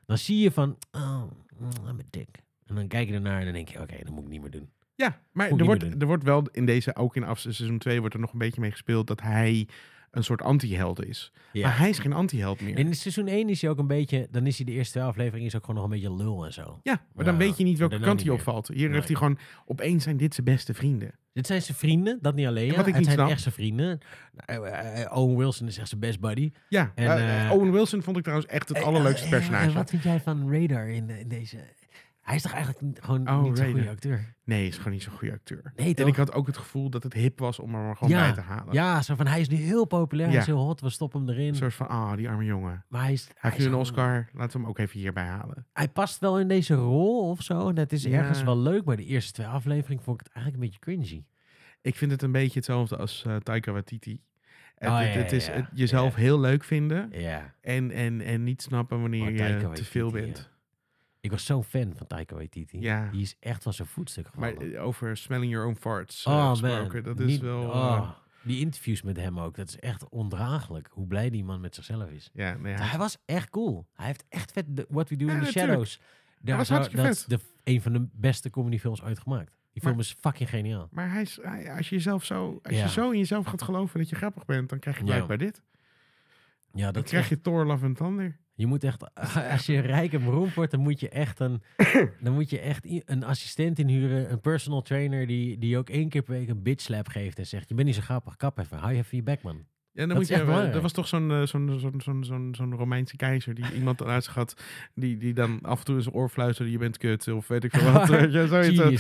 Dan 0.07 0.19
zie 0.19 0.39
je 0.39 0.51
van, 0.51 0.79
oh, 0.93 1.23
mm, 1.59 1.69
I'm 1.89 1.99
a 1.99 2.03
dick. 2.11 2.29
En 2.67 2.75
dan 2.75 2.87
kijk 2.89 3.09
je 3.09 3.15
ernaar 3.15 3.39
en 3.39 3.45
dan 3.45 3.53
denk 3.55 3.69
je, 3.69 3.81
oké, 3.81 3.97
dat 4.03 4.11
moet 4.13 4.23
ik 4.25 4.29
niet 4.31 4.41
meer 4.41 4.51
doen. 4.51 4.71
Ja, 4.97 5.21
maar 5.33 5.51
er 5.51 5.65
wordt, 5.65 5.83
er 6.01 6.07
wordt 6.07 6.25
wel 6.25 6.49
in 6.53 6.67
deze, 6.67 6.97
ook 6.97 7.17
in 7.17 7.25
af, 7.25 7.39
seizoen 7.39 7.79
2, 7.79 8.01
wordt 8.01 8.15
er 8.15 8.21
nog 8.21 8.33
een 8.33 8.39
beetje 8.39 8.61
mee 8.61 8.71
gespeeld 8.71 9.07
dat 9.07 9.21
hij 9.23 9.69
een 10.11 10.25
soort 10.25 10.43
anti-held 10.43 11.05
is. 11.05 11.33
Ja. 11.53 11.67
Maar 11.67 11.79
hij 11.79 11.89
is 11.89 11.99
geen 11.99 12.13
anti-held 12.13 12.61
meer. 12.61 12.77
En 12.77 12.87
in 12.87 12.95
seizoen 12.95 13.27
1 13.27 13.49
is 13.49 13.61
hij 13.61 13.71
ook 13.71 13.79
een 13.79 13.87
beetje, 13.87 14.29
dan 14.31 14.47
is 14.47 14.57
hij 14.57 14.67
de 14.67 14.73
eerste 14.73 14.93
twee 14.93 15.05
afleveringen 15.05 15.47
is 15.47 15.55
ook 15.57 15.61
gewoon 15.65 15.77
nog 15.77 15.85
een 15.85 16.01
beetje 16.01 16.15
lul 16.17 16.45
en 16.45 16.53
zo. 16.53 16.81
ja, 16.83 17.05
maar 17.15 17.25
dan 17.25 17.35
Ja, 17.35 17.41
weet 17.41 17.57
je 17.57 17.65
niet 17.65 17.79
welke 17.79 18.01
kant 18.01 18.23
hij 18.23 18.31
opvalt. 18.31 18.69
Hier 18.69 18.85
Nee. 18.87 18.93
heeft 18.95 19.09
hij 19.09 19.17
gewoon, 19.17 19.39
opeens 19.67 20.03
zijn 20.05 20.17
dit 20.17 20.35
zijn 20.35 20.47
beste 20.47 20.75
vrienden. 20.75 21.11
Dit 21.33 21.47
zijn 21.47 21.63
zijn 21.63 21.77
vrienden, 21.77 22.19
dat 22.23 22.35
niet 22.35 22.47
alleen. 22.47 22.65
En 22.69 22.71
Ja, 22.71 22.77
wat 22.77 22.87
ik 22.87 22.95
het 22.95 22.97
niet 22.97 23.05
zijn 23.05 23.19
snap- 23.19 23.31
echt 23.31 23.43
zijn 23.43 23.55
vrienden. 23.55 23.99
Nou, 24.47 24.67
eh, 24.69 25.03
eh, 25.03 25.13
Owen 25.17 25.37
Wilson 25.37 25.67
is 25.67 25.79
echt 25.79 25.89
zijn 25.89 26.01
best 26.01 26.21
buddy. 26.21 26.51
Ja, 26.69 26.93
En, 26.95 27.07
eh, 27.07 27.45
eh, 27.45 27.53
Owen 27.53 27.73
Wilson 27.73 28.03
vond 28.03 28.17
ik 28.17 28.23
trouwens 28.23 28.51
echt 28.51 28.69
het 28.69 28.79
Eh, 28.79 28.85
allerleukste 28.85 29.27
eh, 29.27 29.33
eh, 29.33 29.39
personage. 29.39 29.69
En 29.69 29.75
wat 29.75 29.91
vind 29.91 30.03
jij 30.03 30.21
van 30.21 30.53
Radar 30.53 30.89
in 30.89 31.11
deze... 31.27 31.57
Hij 32.25 32.35
is 32.37 32.43
toch 32.43 32.53
eigenlijk 32.53 32.99
gewoon 33.05 33.29
Oh, 33.29 33.43
niet 33.43 33.59
zo'n 33.59 33.71
goede 33.71 33.89
acteur? 33.89 34.35
Nee, 34.45 34.59
hij 34.59 34.67
is 34.69 34.77
gewoon 34.77 34.93
niet 34.93 35.03
zo'n 35.03 35.13
goede 35.13 35.33
acteur. 35.35 35.73
Nee, 35.77 35.95
En 35.95 36.07
ik 36.07 36.17
had 36.17 36.33
ook 36.33 36.47
het 36.47 36.57
gevoel 36.57 36.91
dat 36.91 37.03
het 37.03 37.13
hip 37.13 37.39
was 37.39 37.59
om 37.59 37.75
hem 37.75 37.89
er 37.89 37.97
gewoon 37.97 38.13
Ja, 38.13 38.21
bij 38.25 38.33
te 38.33 38.41
halen. 38.41 38.75
Ja, 38.75 39.03
zo 39.03 39.15
van 39.15 39.27
hij 39.27 39.41
is 39.41 39.49
nu 39.49 39.57
heel 39.57 39.85
populair, 39.85 40.27
hij 40.27 40.35
Ja. 40.37 40.43
is 40.43 40.47
heel 40.49 40.59
hot, 40.65 40.81
we 40.81 40.91
stoppen 40.91 41.21
hem 41.21 41.29
erin. 41.31 41.49
Een 41.49 41.55
soort 41.55 41.75
van, 41.75 41.89
ah, 41.89 42.17
die 42.17 42.29
arme 42.29 42.45
jongen. 42.45 42.85
Maar 42.89 43.03
hij, 43.03 43.13
is, 43.13 43.29
Hij 43.35 43.51
is 43.51 43.57
een 43.57 43.63
gewoon- 43.63 43.81
Oscar, 43.81 44.29
laten 44.33 44.53
we 44.53 44.59
hem 44.59 44.67
ook 44.69 44.79
even 44.79 44.99
hierbij 45.01 45.25
halen. 45.25 45.67
hij 45.73 45.89
past 45.89 46.19
wel 46.21 46.41
in 46.41 46.49
deze 46.49 46.75
rol 46.75 47.29
of 47.31 47.43
zo. 47.43 47.69
En 47.69 47.77
het 47.79 47.93
is 47.93 48.03
Ja. 48.03 48.19
ergens 48.19 48.43
wel 48.43 48.59
leuk, 48.59 48.85
maar 48.85 48.97
de 48.97 49.05
eerste 49.05 49.33
twee 49.33 49.47
afleveringen 49.47 50.03
vond 50.05 50.21
ik 50.21 50.27
het 50.27 50.35
eigenlijk 50.35 50.65
een 50.65 50.71
beetje 50.71 51.05
cringy. 51.07 51.25
Ik 51.83 51.95
vind 51.95 52.11
het 52.11 52.23
een 52.23 52.33
beetje 52.33 52.55
hetzelfde 52.55 52.97
als 52.97 53.25
eh 53.27 53.37
Taika 53.37 53.73
Waititi. 53.73 54.21
Het, 54.75 54.89
Oh, 54.89 54.99
het, 54.99 55.13
ja, 55.13 55.19
het 55.21 55.33
is 55.33 55.47
het 55.47 55.67
jezelf 55.73 56.15
heel 56.15 56.41
leuk 56.41 56.65
vinden 56.65 57.09
Ja. 57.13 57.55
en, 57.61 57.91
en, 57.91 58.21
en 58.21 58.45
niet 58.45 58.63
snappen 58.63 59.01
wanneer 59.01 59.33
je 59.33 59.71
te 59.73 59.85
veel 59.85 60.11
bent. 60.11 60.53
Ik 61.25 61.31
was 61.31 61.45
zo'n 61.45 61.65
fan 61.65 61.93
van 61.97 62.07
Taika 62.07 62.35
Waititi. 62.35 62.81
Ja. 62.81 63.09
Die 63.11 63.23
is 63.23 63.37
echt 63.41 63.63
van 63.63 63.73
zijn 63.73 63.89
voetstuk 63.89 64.35
Maar 64.35 64.49
gevallen. 64.51 64.75
eh, 64.75 64.85
over 64.85 65.17
smelling 65.17 65.53
your 65.53 65.67
own 65.67 65.77
farts 65.77 66.25
eh, 66.25 66.33
oh 66.33 66.51
gesproken, 66.51 67.03
man. 67.05 67.15
dat 67.17 67.21
is 67.21 67.27
Niet- 67.33 67.41
wel... 67.41 67.63
eh, 67.63 67.69
oh, 67.77 68.11
die 68.43 68.61
interviews 68.61 69.03
met 69.03 69.17
hem 69.17 69.41
ook. 69.41 69.55
Dat 69.57 69.69
is 69.69 69.79
echt 69.79 70.09
ondraaglijk. 70.09 70.89
Hoe 70.93 71.07
blij 71.07 71.31
die 71.31 71.45
man 71.45 71.61
met 71.61 71.75
zichzelf 71.75 72.11
is. 72.11 72.31
ja, 72.33 72.55
nee, 72.57 72.75
hij- 72.75 72.87
Hij 72.87 72.99
was 72.99 73.19
echt 73.25 73.51
cool. 73.51 73.87
Hij 73.95 74.07
heeft 74.07 74.25
echt 74.29 74.53
vet 74.53 74.65
de- 74.69 74.87
What 74.89 75.09
We 75.09 75.17
Do 75.17 75.25
Ja, 75.27 75.33
in 75.33 75.39
the 75.39 75.45
natuurlijk. 75.45 75.71
Shadows. 75.73 76.01
Daar 76.41 76.57
was 76.57 76.69
dat 76.69 76.95
is 76.95 77.25
de, 77.25 77.39
een 77.65 77.83
van 77.83 77.93
de 77.93 78.07
beste 78.13 78.51
comedyfilms 78.51 79.03
ooit 79.03 79.19
gemaakt. 79.19 79.57
Die 79.73 79.83
film 79.83 79.99
is 79.99 80.15
fucking 80.21 80.49
geniaal. 80.49 80.89
Maar 80.91 81.11
hij 81.13 81.23
is, 81.23 81.39
hij- 81.43 81.73
als 81.77 81.89
je 81.89 81.95
jezelf 81.95 82.25
zo, 82.25 82.59
als 82.63 82.75
Ja. 82.77 82.83
je 82.83 82.89
zo 82.91 83.11
in 83.11 83.19
jezelf 83.19 83.47
gaat 83.47 83.63
geloven 83.63 83.99
dat 83.99 84.09
je 84.09 84.17
grappig 84.17 84.45
bent, 84.45 84.69
dan 84.69 84.79
krijg 84.79 84.97
je 84.99 85.05
Ja. 85.05 85.11
blijkbaar 85.13 85.39
dit. 85.39 85.63
Ja, 86.73 86.85
Dan 86.85 86.93
dat 86.93 87.05
is 87.05 87.09
krijg 87.11 87.25
echt- 87.25 87.35
je 87.35 87.41
Thor, 87.41 87.67
Love 87.67 87.85
and 87.87 87.97
Thunder. 87.97 88.39
Je 88.55 88.67
moet 88.67 88.85
echt, 88.85 89.15
als 89.53 89.67
je 89.67 89.81
rijk 89.81 90.13
en 90.13 90.25
beroemd 90.25 90.55
wordt, 90.55 90.71
dan 90.71 90.81
moet 90.81 91.01
je 91.01 91.09
echt 91.09 91.41
een, 91.41 91.63
dan 92.25 92.33
moet 92.33 92.51
je 92.51 92.61
echt 92.61 92.87
een 93.05 93.25
assistent 93.25 93.79
inhuren, 93.79 94.33
een 94.33 94.41
personal 94.41 94.83
trainer 94.83 95.27
die, 95.27 95.59
die 95.59 95.79
ook 95.79 95.89
één 95.89 96.09
keer 96.09 96.23
per 96.23 96.35
week 96.35 96.49
een 96.49 96.63
bitch 96.63 96.83
slap 96.83 97.09
geeft 97.09 97.39
en 97.39 97.47
zegt: 97.47 97.69
Je 97.69 97.75
bent 97.75 97.87
niet 97.87 97.97
zo 97.97 98.03
grappig, 98.03 98.37
kap 98.37 98.59
even, 98.59 98.79
hou 98.79 98.93
je 98.93 98.99
even 98.99 99.17
je 99.17 99.23
bek, 99.23 99.43
man. 99.43 99.65
Ja, 99.97 100.01
dan 100.01 100.09
Dat 100.09 100.19
moet 100.19 100.29
je, 100.29 100.35
er 100.73 100.81
was 100.81 100.93
toch 100.93 101.09
zo'n 101.09 101.31
eh, 101.31 101.43
zo'n 101.43 101.77
zo'n 101.79 102.01
zo'n 102.01 102.25
zo'n 102.25 102.55
zo'n 102.57 102.75
Romeinse 102.75 103.17
keizer 103.17 103.55
die 103.55 103.65
iemand 103.75 104.01
eruit 104.01 104.27
had, 104.27 104.55
die, 104.95 105.17
die 105.17 105.35
dan 105.35 105.59
af 105.63 105.79
en 105.79 105.85
toe 105.85 105.97
in 105.97 106.03
zijn 106.03 106.15
oor 106.15 106.29
fluisterde, 106.29 106.71
je 106.71 106.79
bent 106.79 106.99
kut, 106.99 107.29
of 107.29 107.49
weet 107.49 107.65
ik 107.65 107.71
veel 107.77 107.93
wat. 107.93 108.07
zoiets. 108.09 108.29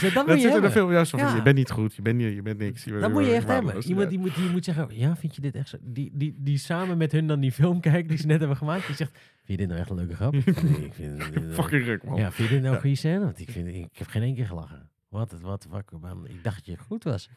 Dat, 0.03 0.13
dat 0.13 0.27
dat 0.27 0.41
zit 0.41 0.43
de 0.43 0.49
hebben. 0.49 0.71
film 0.71 0.93
juist 0.93 1.11
van, 1.11 1.21
Ja. 1.21 1.35
je 1.35 1.43
bent 1.43 1.57
niet 1.57 1.71
goed, 1.71 1.95
je 1.95 2.03
bent, 2.03 2.21
je 2.21 2.43
bent 2.43 2.59
niks. 2.59 2.85
Je 2.85 2.91
bent 2.91 3.03
Dat 3.03 3.13
moet 3.13 3.25
je 3.27 3.33
echt 3.33 3.47
hebben. 3.47 3.83
Iemand 3.83 4.03
Ja. 4.05 4.09
die 4.11 4.19
moet, 4.19 4.35
die 4.35 4.49
moet 4.51 4.65
zeggen: 4.65 4.89
Ja, 4.91 5.17
vind 5.17 5.35
je 5.35 5.41
dit 5.41 5.55
echt 5.55 5.69
zo? 5.69 5.77
Die, 5.81 6.11
die, 6.15 6.35
die 6.39 6.59
samen 6.59 6.97
met 6.99 7.13
hun 7.13 7.27
dan 7.27 7.41
die 7.41 7.53
film 7.53 7.81
kijkt 7.81 8.09
die 8.09 8.19
ze 8.19 8.27
net 8.27 8.39
hebben 8.39 8.57
gemaakt. 8.57 8.87
Die 8.87 8.97
zegt: 8.97 9.13
Vind 9.13 9.21
je 9.47 9.57
dit 9.57 9.69
nou 9.69 9.81
echt 9.81 9.91
een 9.91 9.97
leuke 9.97 10.15
grap? 10.15 10.33
nee, 10.63 10.85
ik 10.85 10.95
vind 10.95 11.23
Fucking 11.55 11.85
ruk, 11.85 12.05
man. 12.05 12.17
Ja, 12.19 12.33
vind 12.33 12.49
je 12.49 12.55
dit 12.55 12.63
nou 12.63 12.71
Ja. 12.71 12.75
een 12.75 12.81
goede 12.81 12.97
scène? 12.97 13.25
Want 13.25 13.41
ik, 13.41 13.51
vind, 13.51 13.67
ik 13.69 13.89
heb 13.93 14.07
geen 14.07 14.23
één 14.23 14.35
keer 14.35 14.47
gelachen. 14.47 14.89
Wat, 15.09 15.37
wat, 15.41 15.67
man. 16.01 16.27
Ik 16.29 16.45
dacht 16.45 16.57
dat 16.57 16.67
je 16.67 16.77
goed 16.79 17.05
was. 17.05 17.31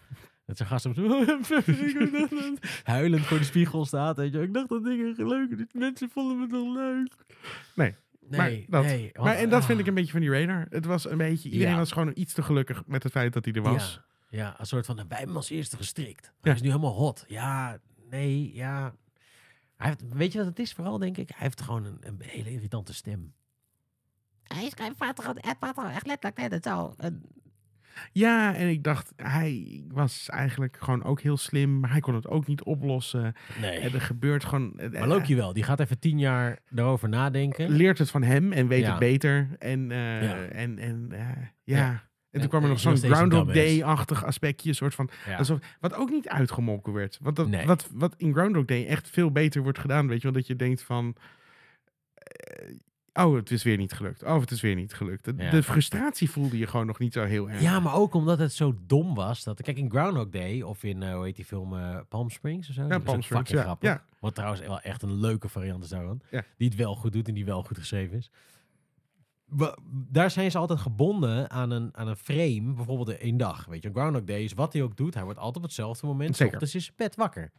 Dat 0.47 0.57
zijn 0.57 0.69
gasten 0.69 0.95
huilend 2.83 3.25
voor 3.25 3.37
de 3.37 3.43
spiegel 3.43 3.85
staat. 3.85 4.17
Weet 4.17 4.33
je. 4.33 4.41
Ik 4.41 4.53
dacht 4.53 4.69
dat 4.69 4.83
dingen 4.83 5.27
leuk 5.27 5.57
Die 5.57 5.67
mensen 5.71 6.09
vonden 6.09 6.39
me 6.39 6.47
toch 6.47 6.73
leuk. 6.75 7.13
Nee, 7.75 7.95
maar 8.29 8.47
Nee, 8.49 8.65
dat- 8.69 8.83
nee. 8.83 9.11
Maar 9.13 9.35
en 9.35 9.49
dat 9.49 9.65
vind 9.65 9.79
ik 9.79 9.83
ah. 9.83 9.89
een 9.89 9.95
beetje 9.95 10.11
van 10.11 10.21
die 10.21 10.29
radar. 10.29 10.65
Het 10.69 10.85
was 10.85 11.09
een 11.09 11.17
beetje, 11.17 11.49
iedereen 11.49 11.73
Ja. 11.73 11.79
was 11.79 11.91
gewoon 11.91 12.11
iets 12.15 12.33
te 12.33 12.41
gelukkig 12.43 12.83
met 12.85 13.03
het 13.03 13.11
feit 13.11 13.33
dat 13.33 13.45
hij 13.45 13.53
er 13.53 13.61
was. 13.61 14.01
Ja, 14.29 14.37
ja, 14.37 14.59
een 14.59 14.65
soort 14.65 14.85
van, 14.85 14.95
wij 14.95 15.05
hebben 15.07 15.27
hem 15.27 15.35
als 15.35 15.49
eerste 15.49 15.77
gestrikt. 15.77 16.25
Ja. 16.25 16.31
Hij 16.41 16.53
is 16.53 16.61
nu 16.61 16.67
helemaal 16.67 16.93
hot. 16.93 17.25
Ja, 17.27 17.79
nee, 18.09 18.53
ja. 18.53 18.95
Hij 19.77 19.87
heeft, 19.87 20.03
weet 20.13 20.31
je 20.31 20.37
wat 20.37 20.47
het 20.47 20.59
is 20.59 20.73
vooral, 20.73 20.97
denk 20.97 21.17
ik? 21.17 21.29
Hij 21.29 21.37
heeft 21.39 21.61
gewoon 21.61 21.85
een, 21.85 21.97
een 22.01 22.21
hele 22.23 22.51
irritante 22.51 22.93
stem. 22.93 23.33
Hij 24.43 24.69
schrijft 24.69 25.19
gewoon 25.19 25.89
echt 25.89 26.07
letterlijk 26.07 26.37
net 26.37 26.51
het 26.51 26.63
zo. 26.63 26.95
Ja, 28.11 28.55
en 28.55 28.67
ik 28.69 28.83
dacht, 28.83 29.13
hij 29.15 29.83
was 29.87 30.29
eigenlijk 30.29 30.77
gewoon 30.79 31.03
ook 31.03 31.21
heel 31.21 31.37
slim, 31.37 31.79
maar 31.79 31.91
hij 31.91 31.99
kon 31.99 32.15
het 32.15 32.27
ook 32.27 32.47
niet 32.47 32.63
oplossen. 32.63 33.33
Nee. 33.61 33.79
En 33.79 33.93
er 33.93 34.01
gebeurt 34.01 34.43
gewoon... 34.45 34.79
eh, 34.79 34.89
Maar 34.99 35.07
Loki 35.07 35.35
wel, 35.35 35.53
die 35.53 35.63
gaat 35.63 35.79
even 35.79 35.99
tien 35.99 36.19
jaar 36.19 36.59
daarover 36.69 37.09
nadenken. 37.09 37.69
leert 37.69 37.97
het 37.97 38.09
van 38.11 38.23
hem 38.23 38.51
en 38.51 38.67
weet 38.67 38.81
Ja. 38.81 38.89
het 38.89 38.99
beter. 38.99 39.49
En, 39.59 39.91
eh, 39.91 40.23
Ja. 40.23 40.35
en, 40.45 40.79
en 40.79 41.07
eh, 41.11 41.19
ja. 41.63 41.77
Ja. 41.77 41.89
En 41.89 41.99
toen 42.31 42.41
En- 42.41 42.49
kwam 42.49 42.63
er 42.63 42.69
nog 42.69 42.79
zo'n 42.79 43.11
Groundhog. 43.11 43.53
Day-achtig 43.53 44.25
aspectje. 44.25 44.73
Soort 44.73 44.95
van, 44.95 45.09
Ja. 45.27 45.37
alsof, 45.37 45.59
wat 45.79 45.93
ook 45.95 46.09
niet 46.09 46.27
uitgemolken 46.29 46.93
werd. 46.93 47.17
Want 47.21 47.35
dat, 47.35 47.47
Nee. 47.47 47.65
wat, 47.65 47.89
wat 47.93 48.13
in 48.17 48.33
Groundhog 48.33 48.65
Day 48.65 48.85
echt 48.87 49.09
veel 49.09 49.31
beter 49.31 49.61
wordt 49.61 49.79
gedaan. 49.79 50.07
Weet 50.07 50.17
je 50.17 50.23
wel, 50.23 50.31
dat 50.31 50.47
je 50.47 50.55
denkt 50.55 50.81
van... 50.83 51.15
eh, 52.13 52.75
oh, 53.25 53.35
het 53.35 53.51
is 53.51 53.63
weer 53.63 53.77
niet 53.77 53.93
gelukt. 53.93 54.23
Oh, 54.23 54.39
het 54.39 54.51
is 54.51 54.61
weer 54.61 54.75
niet 54.75 54.93
gelukt. 54.93 55.25
De, 55.25 55.33
Ja. 55.37 55.49
de 55.51 55.63
frustratie 55.63 56.29
voelde 56.29 56.57
je 56.57 56.67
gewoon 56.67 56.85
nog 56.85 56.99
niet 56.99 57.13
zo 57.13 57.23
heel 57.23 57.49
erg. 57.49 57.61
Ja, 57.61 57.79
maar 57.79 57.93
ook 57.95 58.13
omdat 58.13 58.39
het 58.39 58.53
zo 58.53 58.75
dom 58.87 59.15
was. 59.15 59.43
Dat, 59.43 59.61
kijk, 59.61 59.77
in 59.77 59.89
Groundhog 59.89 60.29
Day, 60.29 60.61
of 60.61 60.83
in, 60.83 61.03
eh, 61.03 61.13
hoe 61.15 61.23
heet 61.25 61.35
die 61.35 61.45
film, 61.45 61.77
eh, 61.77 61.99
Palm 62.09 62.29
Springs 62.29 62.69
of 62.69 62.73
zo? 62.75 62.81
Ja, 62.81 62.87
Palm 62.87 63.01
Springs, 63.01 63.27
fucking 63.27 63.57
ja. 63.57 63.63
grappig. 63.63 63.89
ja. 63.89 64.03
Wat 64.19 64.35
trouwens 64.35 64.61
wel 64.61 64.79
echt 64.79 65.01
een 65.01 65.13
leuke 65.19 65.49
variant 65.49 65.83
is 65.83 65.89
daarvan. 65.89 66.21
Ja. 66.31 66.43
Die 66.57 66.67
het 66.67 66.77
wel 66.77 66.95
goed 66.95 67.13
doet 67.13 67.27
en 67.27 67.33
die 67.33 67.45
wel 67.45 67.63
goed 67.63 67.77
geschreven 67.77 68.17
is. 68.17 68.31
Wa- 69.45 69.77
Daar 70.11 70.31
zijn 70.31 70.51
ze 70.51 70.57
altijd 70.57 70.79
gebonden 70.79 71.49
aan 71.49 71.71
een, 71.71 71.89
aan 71.97 72.07
een 72.07 72.15
frame, 72.15 72.73
bijvoorbeeld 72.73 73.17
één 73.17 73.37
dag. 73.37 73.65
Weet 73.65 73.83
je, 73.83 73.89
Groundhog 73.93 74.23
Day 74.23 74.43
is 74.43 74.53
wat 74.53 74.73
hij 74.73 74.81
ook 74.81 74.97
doet, 74.97 75.13
hij 75.13 75.23
wordt 75.23 75.39
altijd 75.39 75.57
op 75.57 75.63
hetzelfde 75.63 76.07
moment. 76.07 76.35
Zeker. 76.35 76.53
Zeker. 76.59 76.75
is 76.77 76.83
zijn 76.83 76.95
bed 76.97 77.15
wakker. 77.15 77.51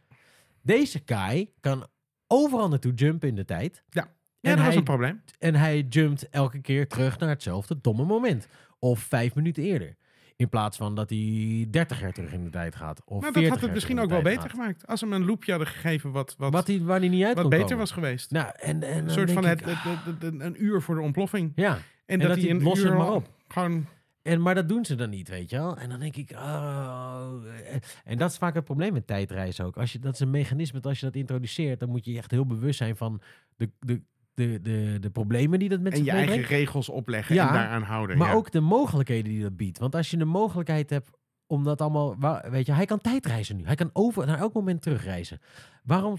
Deze 0.61 0.99
Kai 0.99 1.49
kan 1.59 1.87
overal 2.27 2.69
naartoe 2.69 2.93
jumpen 2.93 3.27
in 3.29 3.35
de 3.35 3.45
tijd. 3.45 3.83
Ja, 3.89 4.07
En 4.41 4.49
dat 4.49 4.57
was 4.57 4.67
hij- 4.67 4.75
een 4.77 4.83
probleem. 4.83 5.21
En 5.39 5.55
hij 5.55 5.81
jumpt 5.89 6.29
elke 6.29 6.59
keer 6.61 6.87
terug 6.87 7.19
naar 7.19 7.29
hetzelfde 7.29 7.77
domme 7.81 8.03
moment. 8.05 8.47
Of 8.79 8.99
vijf 8.99 9.35
minuten 9.35 9.63
eerder. 9.63 9.95
In 10.35 10.49
plaats 10.49 10.77
van 10.77 10.95
dat 10.95 11.09
hij 11.09 11.67
30 11.69 11.99
jaar 12.01 12.11
terug 12.13 12.31
in 12.31 12.43
de 12.43 12.49
tijd 12.49 12.75
gaat. 12.75 13.01
Of 13.05 13.21
40 13.23 13.41
dat 13.41 13.51
had 13.51 13.61
het 13.61 13.73
misschien 13.73 13.99
ook 13.99 14.09
wel 14.09 14.21
beter 14.21 14.49
gemaakt. 14.49 14.87
Als 14.87 14.99
ze 14.99 15.05
hem 15.05 15.13
een 15.13 15.25
loopje 15.25 15.51
hadden 15.51 15.69
gegeven 15.69 16.11
wat, 16.11 16.35
wat. 16.37 16.53
Wat 16.53 16.67
hij, 16.67 16.81
waar 16.81 16.99
hij 16.99 17.09
niet 17.09 17.23
uit 17.25 17.35
wat 17.35 17.49
beter 17.49 17.63
komen. 17.63 17.77
was 17.77 17.91
geweest. 17.91 18.31
Nou, 18.31 18.51
en, 18.55 18.83
en 18.83 19.03
een 19.03 19.09
soort 19.11 19.31
van 19.31 19.45
het, 19.45 19.59
ik, 19.59 19.65
het- 19.65 19.77
het- 19.83 20.21
het- 20.21 20.39
een 20.41 20.63
uur 20.63 20.81
voor 20.81 20.95
de 20.95 21.01
ontploffing. 21.01 21.51
Ja, 21.55 21.73
En, 21.75 21.81
en 22.05 22.19
dat, 22.19 22.27
dat 22.27 22.37
hij 22.37 22.49
een 22.49 22.63
los 22.63 22.79
uur 22.79 22.95
maar 22.97 23.11
op. 23.13 23.29
Gewoon, 23.47 23.85
En, 24.21 24.41
maar 24.41 24.55
dat 24.55 24.69
doen 24.69 24.85
ze 24.85 24.95
dan 24.95 25.09
niet, 25.09 25.29
weet 25.29 25.49
je 25.49 25.55
wel. 25.57 25.77
En 25.77 25.89
dan 25.89 25.99
denk 25.99 26.15
ik, 26.15 26.31
oh. 26.31 27.33
eh, 27.69 27.75
En 28.03 28.17
dat 28.17 28.31
is 28.31 28.37
vaak 28.37 28.53
het 28.55 28.63
probleem 28.65 28.93
met 28.93 29.07
tijdreizen 29.07 29.65
ook. 29.65 29.77
Als 29.77 29.91
je, 29.91 29.99
dat 29.99 30.13
is 30.13 30.19
een 30.19 30.29
mechanisme, 30.29 30.79
dat 30.79 30.89
als 30.89 30.99
je 30.99 31.05
dat 31.05 31.15
introduceert, 31.15 31.79
dan 31.79 31.89
moet 31.89 32.05
je 32.05 32.17
echt 32.17 32.31
heel 32.31 32.45
bewust 32.45 32.77
zijn 32.77 32.95
van 32.97 33.21
de, 33.55 33.69
de, 33.79 34.01
de, 34.39 34.61
de, 34.61 34.97
de 34.99 35.09
problemen 35.09 35.59
die 35.59 35.69
dat 35.69 35.79
met 35.79 35.91
en 35.91 35.97
zich 35.97 36.07
je 36.07 36.11
eigen 36.11 36.41
regels 36.41 36.89
opleggen 36.89 37.35
Ja, 37.35 37.47
en 37.47 37.53
daaraan 37.53 37.81
houden. 37.81 38.17
Maar 38.17 38.27
ja. 38.27 38.33
ook 38.33 38.51
de 38.51 38.59
mogelijkheden 38.59 39.31
die 39.31 39.41
dat 39.41 39.57
biedt. 39.57 39.79
Want 39.79 39.95
als 39.95 40.11
je 40.11 40.17
de 40.17 40.25
mogelijkheid 40.25 40.89
hebt 40.89 41.09
om 41.47 41.63
dat 41.63 41.81
allemaal... 41.81 42.15
Weet 42.49 42.65
je, 42.65 42.71
hij 42.71 42.85
kan 42.85 43.01
tijdreizen 43.01 43.57
nu. 43.57 43.65
Hij 43.65 43.75
kan 43.75 43.89
over, 43.93 44.25
naar 44.25 44.39
elk 44.39 44.53
moment 44.53 44.81
terugreizen. 44.81 45.39
Waarom... 45.83 46.17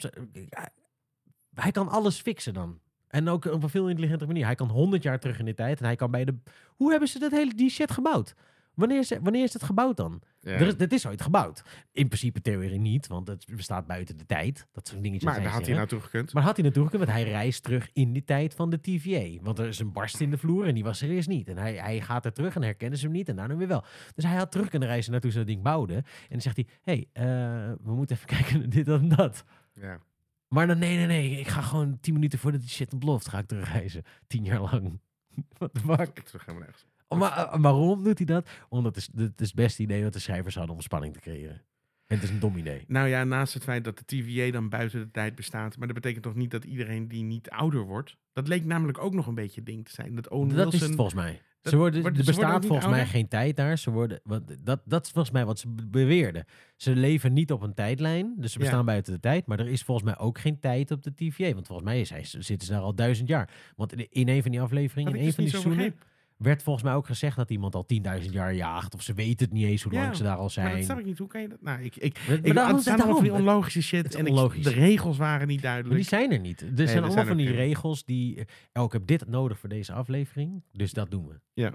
Hij 1.54 1.70
kan 1.70 1.88
alles 1.88 2.20
fixen 2.20 2.54
dan. 2.54 2.80
En 3.08 3.28
ook 3.28 3.44
op 3.44 3.62
een 3.62 3.68
veel 3.68 3.88
intelligente 3.88 4.26
manier. 4.26 4.44
Hij 4.44 4.54
kan 4.54 4.68
100 4.68 5.02
jaar 5.02 5.18
terug 5.18 5.38
in 5.38 5.44
de 5.44 5.54
tijd. 5.54 5.78
En 5.78 5.84
hij 5.84 5.96
kan 5.96 6.10
bij 6.10 6.24
de... 6.24 6.38
Hoe 6.66 6.90
hebben 6.90 7.08
ze 7.08 7.18
dat 7.18 7.30
hele, 7.30 7.54
die 7.54 7.70
shit 7.70 7.90
gebouwd? 7.90 8.34
Wanneer 8.80 8.98
is, 8.98 9.12
wanneer 9.22 9.42
is 9.42 9.52
het 9.52 9.62
gebouwd 9.62 9.96
dan? 9.96 10.22
Ja. 10.40 10.50
Er 10.50 10.66
is, 10.66 10.74
het 10.78 10.92
is 10.92 11.06
ooit 11.06 11.22
gebouwd. 11.22 11.62
In 11.92 12.06
principe 12.06 12.40
theorie 12.40 12.78
niet, 12.78 13.06
want 13.06 13.28
het 13.28 13.46
bestaat 13.56 13.86
buiten 13.86 14.16
de 14.16 14.26
tijd. 14.26 14.66
Dat 14.72 14.88
soort 14.88 15.02
dingetjes. 15.02 15.30
maar 15.30 15.42
daar 15.42 15.52
had 15.52 15.66
hij 15.66 15.74
naartoe 15.74 16.00
gekund. 16.00 16.32
Maar 16.32 16.42
had 16.42 16.54
hij 16.54 16.64
naartoe 16.64 16.84
gekund, 16.84 17.04
want 17.04 17.16
hij 17.16 17.30
reist 17.30 17.62
terug 17.62 17.90
in 17.92 18.12
die 18.12 18.24
tijd 18.24 18.54
van 18.54 18.70
de 18.70 18.80
TVA. 18.80 19.42
Want 19.42 19.58
er 19.58 19.66
is 19.66 19.78
een 19.78 19.92
barst 19.92 20.20
in 20.20 20.30
de 20.30 20.38
vloer 20.38 20.66
en 20.66 20.74
die 20.74 20.84
was 20.84 21.02
er 21.02 21.10
eerst 21.10 21.28
niet. 21.28 21.48
En 21.48 21.56
hij, 21.56 21.74
hij 21.74 22.00
gaat 22.00 22.24
er 22.24 22.32
terug 22.32 22.54
en 22.54 22.62
herkennen 22.62 22.98
ze 22.98 23.04
hem 23.04 23.14
niet 23.14 23.28
en 23.28 23.36
daarna 23.36 23.56
weer 23.56 23.68
wel. 23.68 23.84
Dus 24.14 24.24
hij 24.24 24.36
had 24.36 24.50
terug 24.50 24.68
kunnen 24.68 24.88
reizen 24.88 25.12
naartoe 25.12 25.30
ze 25.30 25.38
dat 25.38 25.46
ding 25.46 25.62
bouwden. 25.62 25.96
En 25.96 26.04
dan 26.28 26.40
zegt 26.40 26.56
hij, 26.56 26.66
hé, 26.82 26.92
hey, 26.92 27.08
eh, 27.12 27.74
we 27.82 27.94
moeten 27.94 28.16
even 28.16 28.28
kijken 28.36 28.58
naar 28.58 28.68
dit 28.68 28.88
en 28.88 29.08
dat. 29.08 29.44
Ja. 29.74 30.00
Maar 30.48 30.66
dan, 30.66 30.78
nee, 30.78 30.96
nee, 30.96 31.06
nee, 31.06 31.38
ik 31.38 31.48
ga 31.48 31.60
gewoon 31.60 31.98
tien 32.00 32.14
minuten 32.14 32.38
voordat 32.38 32.60
die 32.60 32.70
shit 32.70 32.92
ontploft, 32.92 33.28
ga 33.28 33.38
ik 33.38 33.46
terugreizen. 33.46 34.02
Tien 34.26 34.44
jaar 34.44 34.60
lang. 34.60 35.00
What 35.58 35.74
the 35.74 35.80
fuck? 35.80 36.18
Ik 36.18 36.24
terug 36.24 36.46
helemaal 36.46 36.66
nergens. 36.66 36.89
Oh, 37.12 37.18
maar 37.18 37.36
eh, 37.36 37.60
waarom 37.60 38.02
doet 38.04 38.18
hij 38.18 38.26
dat? 38.26 38.48
Omdat 38.68 38.94
het 38.94 39.04
is, 39.04 39.22
het 39.22 39.40
is 39.40 39.46
het 39.46 39.56
beste 39.56 39.82
idee 39.82 40.02
wat 40.02 40.12
de 40.12 40.18
schrijvers 40.18 40.54
hadden 40.54 40.74
om 40.74 40.80
spanning 40.80 41.12
te 41.14 41.20
creëren. 41.20 41.62
En 42.06 42.16
het 42.16 42.22
is 42.22 42.30
een 42.30 42.40
dom 42.40 42.56
idee. 42.56 42.84
Nou 42.86 43.08
ja, 43.08 43.24
naast 43.24 43.54
het 43.54 43.62
feit 43.62 43.84
dat 43.84 43.98
de 43.98 44.04
TVA 44.04 44.50
dan 44.50 44.68
buiten 44.68 45.00
de 45.00 45.10
tijd 45.10 45.34
bestaat. 45.34 45.76
Maar 45.78 45.86
dat 45.86 45.96
betekent 45.96 46.22
toch 46.22 46.34
niet 46.34 46.50
dat 46.50 46.64
iedereen 46.64 47.08
die 47.08 47.22
niet 47.22 47.50
ouder 47.50 47.80
wordt. 47.80 48.16
Dat 48.32 48.48
leek 48.48 48.64
namelijk 48.64 48.98
ook 48.98 49.14
nog 49.14 49.26
een 49.26 49.34
beetje 49.34 49.56
het 49.60 49.66
ding 49.66 49.84
te 49.84 49.92
zijn. 49.92 50.14
Dat 50.14 50.28
Owen 50.28 50.48
Dat 50.48 50.56
Wilson... 50.56 50.74
is 50.74 50.80
het 50.86 50.94
volgens 50.94 51.16
mij. 51.16 51.40
dat 51.62 51.72
Ze 51.72 51.78
worden, 51.78 51.96
er 51.96 52.02
worden 52.02 52.24
bestaat 52.24 52.66
volgens 52.66 52.88
mij 52.88 53.06
geen 53.06 53.28
tijd 53.28 53.56
daar. 53.56 53.78
Ze 53.78 53.90
worden, 53.90 54.20
want 54.24 54.56
dat, 54.66 54.80
dat 54.84 55.04
is 55.04 55.10
volgens 55.10 55.34
mij 55.34 55.44
wat 55.44 55.58
ze 55.58 55.68
be- 55.68 55.86
beweerden. 55.86 56.44
Ze 56.76 56.96
leven 56.96 57.32
niet 57.32 57.52
op 57.52 57.62
een 57.62 57.74
tijdlijn, 57.74 58.34
dus 58.36 58.52
ze 58.52 58.58
Ja. 58.58 58.64
bestaan 58.64 58.84
buiten 58.84 59.12
de 59.12 59.20
tijd. 59.20 59.46
Maar 59.46 59.58
er 59.60 59.68
is 59.68 59.82
volgens 59.82 60.06
mij 60.06 60.18
ook 60.18 60.38
geen 60.38 60.58
tijd 60.60 60.90
op 60.90 61.02
de 61.02 61.14
TVA. 61.14 61.52
Want 61.54 61.66
volgens 61.66 61.88
mij 61.88 62.00
is 62.00 62.10
hij, 62.10 62.24
zitten 62.24 62.66
ze 62.66 62.72
daar 62.72 62.82
al 62.82 62.94
duizend 62.94 63.28
jaar. 63.28 63.50
Want 63.76 63.92
in, 63.94 64.28
een 64.28 64.42
van 64.42 64.50
die 64.50 64.60
afleveringen, 64.60 65.12
in 65.12 65.18
een 65.18 65.24
dus 65.24 65.34
van 65.34 65.44
die 65.44 65.52
zo 65.52 65.60
seizoenen. 65.60 65.94
Werd 66.42 66.62
volgens 66.62 66.84
mij 66.84 66.94
ook 66.94 67.06
gezegd 67.06 67.36
dat 67.36 67.50
iemand 67.50 67.74
al 67.74 67.86
10.000 68.22 68.30
jaar 68.30 68.54
jaagt. 68.54 68.94
Of 68.94 69.02
ze 69.02 69.14
weten 69.14 69.44
het 69.46 69.54
niet 69.54 69.64
eens 69.66 69.82
hoe 69.82 69.92
Ja, 69.92 70.02
lang 70.02 70.16
ze 70.16 70.22
daar 70.22 70.34
al 70.36 70.40
Maar 70.40 70.50
zijn. 70.50 70.74
dat 70.76 70.84
snap 70.84 70.98
ik 70.98 71.04
niet. 71.04 71.18
Hoe 71.18 71.28
kan 71.28 71.40
je 71.40 71.48
dat? 71.48 71.60
Nou, 71.62 71.82
ik... 71.82 71.96
ik 71.96 72.18
Maar 72.28 72.36
ik 72.42 72.54
daarom- 72.54 72.74
het 72.74 72.84
zijn 72.84 72.96
allemaal 72.96 73.14
van 73.14 73.24
die 73.24 73.32
onlogische 73.32 73.82
shit. 73.82 74.02
Het 74.04 74.14
en 74.14 74.26
ik- 74.26 74.62
de 74.62 74.70
regels 74.70 75.16
waren 75.16 75.46
niet 75.46 75.56
Maar 75.62 75.70
duidelijk. 75.70 76.00
die 76.00 76.08
zijn 76.08 76.32
er 76.32 76.38
niet. 76.40 76.60
Er 76.60 76.66
zijn 76.74 76.88
er 76.88 76.94
allemaal 76.94 77.10
zijn 77.12 77.26
van 77.26 77.36
die 77.36 77.46
geen. 77.46 77.56
regels 77.56 78.04
die... 78.04 78.36
eh, 78.36 78.44
Oh, 78.72 78.84
ik 78.84 78.92
heb 78.92 79.06
dit 79.06 79.26
nodig 79.28 79.58
voor 79.58 79.68
deze 79.68 79.92
aflevering, 79.92 80.62
dus 80.72 80.92
dat 80.92 81.10
doen 81.10 81.26
we. 81.28 81.40
Ja. 81.52 81.74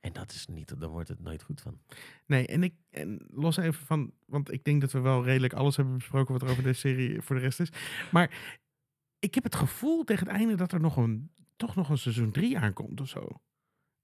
En 0.00 0.12
dat 0.12 0.32
is 0.32 0.46
niet... 0.46 0.80
Daar 0.80 0.88
wordt 0.88 1.08
het 1.08 1.20
nooit 1.20 1.42
goed 1.42 1.60
van. 1.60 1.78
Nee, 2.26 2.46
en 2.46 2.62
ik 2.62 2.74
en 2.90 3.20
los 3.30 3.56
even 3.56 3.86
van, 3.86 4.12
want 4.26 4.52
ik 4.52 4.64
denk 4.64 4.80
dat 4.80 4.92
we 4.92 5.00
wel 5.00 5.24
redelijk 5.24 5.52
alles 5.52 5.76
hebben 5.76 5.94
besproken 5.96 6.32
wat 6.32 6.42
er 6.42 6.48
over 6.48 6.62
deze 6.62 6.80
serie 6.80 7.20
voor 7.22 7.36
de 7.36 7.42
rest 7.42 7.60
is. 7.60 7.68
Maar 8.10 8.56
ik 9.18 9.34
heb 9.34 9.44
het 9.44 9.54
gevoel 9.54 10.04
tegen 10.04 10.26
het 10.26 10.36
einde 10.36 10.54
dat 10.54 10.72
er 10.72 10.80
nog 10.80 10.96
een, 10.96 11.30
toch 11.56 11.74
nog 11.74 11.88
een 11.88 11.98
seizoen 11.98 12.30
3 12.30 12.58
aankomt 12.58 13.00
of 13.00 13.08
zo. 13.08 13.28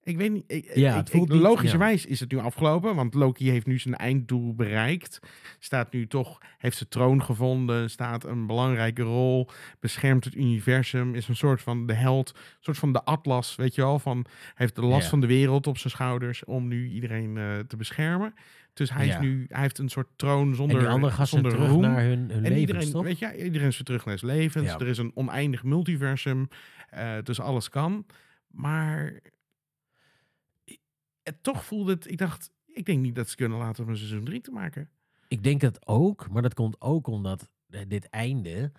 Ik 0.03 0.17
weet 0.17 0.33
niet. 0.33 0.45
Ik, 0.47 0.71
Ja, 0.75 0.99
ik- 0.99 1.09
ik- 1.09 1.29
logischerwijs 1.33 2.07
is 2.07 2.21
het 2.21 2.33
nu 2.33 2.39
afgelopen, 2.39 2.95
want 2.95 3.15
Loki 3.15 3.51
heeft 3.51 3.67
nu 3.67 3.79
zijn 3.79 3.95
einddoel 3.97 4.55
bereikt. 4.55 5.19
Staat 5.59 5.93
nu 5.93 6.07
toch, 6.07 6.39
heeft 6.59 6.77
zijn 6.77 6.89
troon 6.89 7.23
gevonden, 7.23 7.91
staat 7.91 8.25
een 8.25 8.47
belangrijke 8.47 9.03
rol, 9.03 9.49
beschermt 9.81 10.25
het 10.25 10.35
universum, 10.35 11.15
is 11.15 11.29
een 11.29 11.37
soort 11.37 11.63
van 11.63 11.87
de 11.87 11.93
held, 11.93 12.29
een 12.35 12.43
soort 12.61 12.79
van 12.79 12.93
de 12.93 13.05
atlas, 13.05 13.57
weet 13.57 13.75
je 13.75 13.83
wel, 13.83 13.99
van 13.99 14.25
heeft 14.55 14.75
de 14.75 14.83
last 14.85 15.03
Ja. 15.05 15.09
van 15.11 15.21
de 15.21 15.27
wereld 15.27 15.67
op 15.67 15.79
zijn 15.79 15.93
schouders 15.93 16.45
om 16.45 16.69
nu 16.69 16.89
iedereen 16.89 17.37
eh, 17.37 17.59
te 17.59 17.77
beschermen. 17.77 18.35
Dus 18.75 18.93
hij 18.93 19.07
is 19.09 19.19
nu, 19.19 19.45
hij 19.49 19.61
heeft 19.61 19.79
een 19.79 19.89
soort 19.89 20.09
troon 20.17 20.55
zonder, 20.55 20.87
en 20.87 21.01
die 21.01 21.27
zonder 21.27 21.53
terug 21.53 21.69
roem. 21.69 21.81
naar 21.81 22.03
hun, 22.03 22.19
hun 22.19 22.31
En 22.31 22.41
levens, 22.41 22.59
iedereen, 22.61 22.91
toch? 22.91 23.03
weet 23.05 23.19
je, 23.19 23.45
iedereen 23.45 23.69
is 23.69 23.75
weer 23.77 23.85
terug 23.85 24.05
naar 24.05 24.19
zijn 24.19 24.33
levens. 24.37 24.71
Er 24.73 24.87
is 24.87 24.99
een 24.99 25.11
oneindig 25.15 25.63
multiversum, 25.65 26.49
eh, 26.91 27.13
dus 27.23 27.41
alles 27.41 27.69
kan. 27.69 28.07
Maar 28.51 29.21
toch 31.41 31.65
voelde 31.65 31.93
het, 31.93 32.11
ik 32.11 32.19
dacht, 32.19 32.53
ik 32.67 32.85
denk 32.85 33.01
niet 33.01 33.15
dat 33.15 33.29
ze 33.29 33.37
kunnen 33.37 33.59
laten 33.59 33.85
om 33.85 33.91
een 33.91 33.97
seizoen 33.97 34.25
3 34.25 34.41
te 34.41 34.51
maken. 34.51 34.89
Ik 35.29 35.43
denk 35.43 35.61
dat 35.61 35.87
ook, 35.87 36.31
maar 36.31 36.43
dat 36.43 36.55
komt 36.55 36.81
ook 36.81 37.07
omdat 37.07 37.49
eh, 37.69 37.81
dit 37.89 38.09
einde 38.09 38.73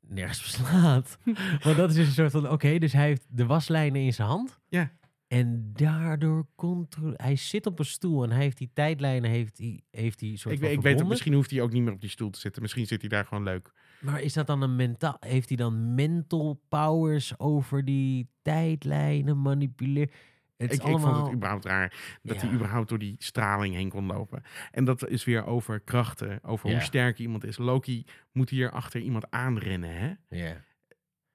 nergens 0.00 0.42
beslaat. 0.42 1.18
Want 1.64 1.76
dat 1.76 1.90
is 1.90 1.96
dus 1.96 2.06
een 2.06 2.12
soort 2.12 2.30
van, 2.30 2.50
oké, 2.50 2.78
dus 2.78 2.92
hij 2.92 3.06
heeft 3.06 3.26
de 3.28 3.46
waslijnen 3.46 4.00
in 4.00 4.12
zijn 4.14 4.28
hand. 4.28 4.58
Ja. 4.68 4.92
En 5.26 5.70
daardoor 5.72 6.46
controle... 6.54 7.14
Hij 7.16 7.36
zit 7.36 7.66
op 7.66 7.78
een 7.78 7.84
stoel 7.84 8.24
en 8.24 8.30
hij 8.30 8.40
heeft 8.40 8.58
die 8.58 8.70
tijdlijnen, 8.72 9.30
heeft 9.30 9.58
hij, 9.58 9.82
heeft 9.90 10.20
hij 10.20 10.36
soort 10.36 10.54
Ik, 10.54 10.60
van 10.60 10.68
weet- 10.68 10.76
ik 10.76 10.82
weet 10.84 10.98
het, 10.98 11.08
misschien 11.08 11.32
hoeft 11.32 11.50
hij 11.50 11.60
ook 11.62 11.72
niet 11.72 11.82
meer 11.82 11.92
op 11.92 12.00
die 12.00 12.10
stoel 12.10 12.30
te 12.30 12.38
zitten. 12.40 12.62
Misschien 12.62 12.86
zit 12.86 13.00
hij 13.00 13.08
daar 13.08 13.24
gewoon 13.24 13.44
leuk. 13.44 13.72
Maar 14.00 14.20
is 14.22 14.32
dat 14.32 14.46
dan 14.46 14.62
een 14.62 14.76
mentaal... 14.76 15.16
Heeft 15.20 15.48
hij 15.48 15.56
dan 15.56 15.94
mental 15.94 16.62
powers 16.68 17.38
over 17.38 17.84
die 17.84 18.28
tijdlijnen 18.42 19.42
manipuleren? 19.42 20.10
Ik, 20.58 20.72
ik 20.72 20.80
allemaal... 20.80 21.14
vond 21.14 21.26
het 21.26 21.34
überhaupt 21.34 21.64
raar 21.64 22.18
dat 22.22 22.40
hij 22.40 22.50
überhaupt 22.50 22.88
door 22.88 22.98
die 22.98 23.16
straling 23.18 23.74
heen 23.74 23.88
kon 23.88 24.06
lopen. 24.06 24.42
En 24.70 24.84
dat 24.84 25.08
is 25.08 25.24
weer 25.24 25.46
over 25.46 25.80
krachten, 25.80 26.38
over 26.42 26.70
hoe 26.70 26.80
sterk 26.80 27.18
iemand 27.18 27.44
is. 27.44 27.58
Loki 27.58 28.04
moet 28.32 28.50
hier 28.50 28.70
achter 28.70 29.00
iemand 29.00 29.30
aanrennen, 29.30 29.96
hè? 29.96 30.36
Ja. 30.36 30.64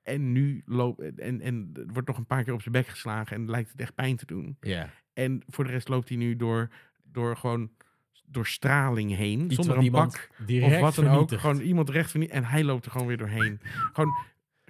En 0.02 0.32
nu 0.32 0.62
loopt 0.66 1.20
en, 1.20 1.42
en 1.42 1.72
wordt 1.88 2.08
nog 2.08 2.18
een 2.18 2.26
paar 2.26 2.44
keer 2.44 2.54
op 2.54 2.62
zijn 2.62 2.74
bek 2.74 2.88
geslagen 2.88 3.36
en 3.36 3.50
lijkt 3.50 3.72
het 3.72 3.82
echt 3.82 3.96
pijn 3.96 4.16
te 4.16 4.26
doen. 4.26 4.58
Ja. 4.60 4.90
En 5.14 5.44
voor 5.48 5.64
de 5.64 5.70
rest 5.70 5.88
loopt 5.88 6.10
hij 6.10 6.18
nu 6.18 6.36
door, 6.36 6.70
door 7.04 7.38
gewoon 7.38 7.72
door 8.26 8.48
straling 8.48 9.16
heen. 9.16 9.46
Iets 9.46 9.56
zonder 9.56 9.78
een 9.78 9.92
bak 9.92 10.30
of 10.62 10.80
wat 10.80 10.96
dan 10.96 11.08
ook. 11.08 11.32
Gewoon 11.32 11.60
iemand 11.60 11.90
recht 11.90 12.12
van 12.12 12.28
En 12.28 12.44
hij 12.44 12.64
loopt 12.64 12.86
er 12.86 12.92
gewoon 12.92 13.08
weer 13.08 13.18
doorheen. 13.18 13.60
Gewoon, 13.94 14.16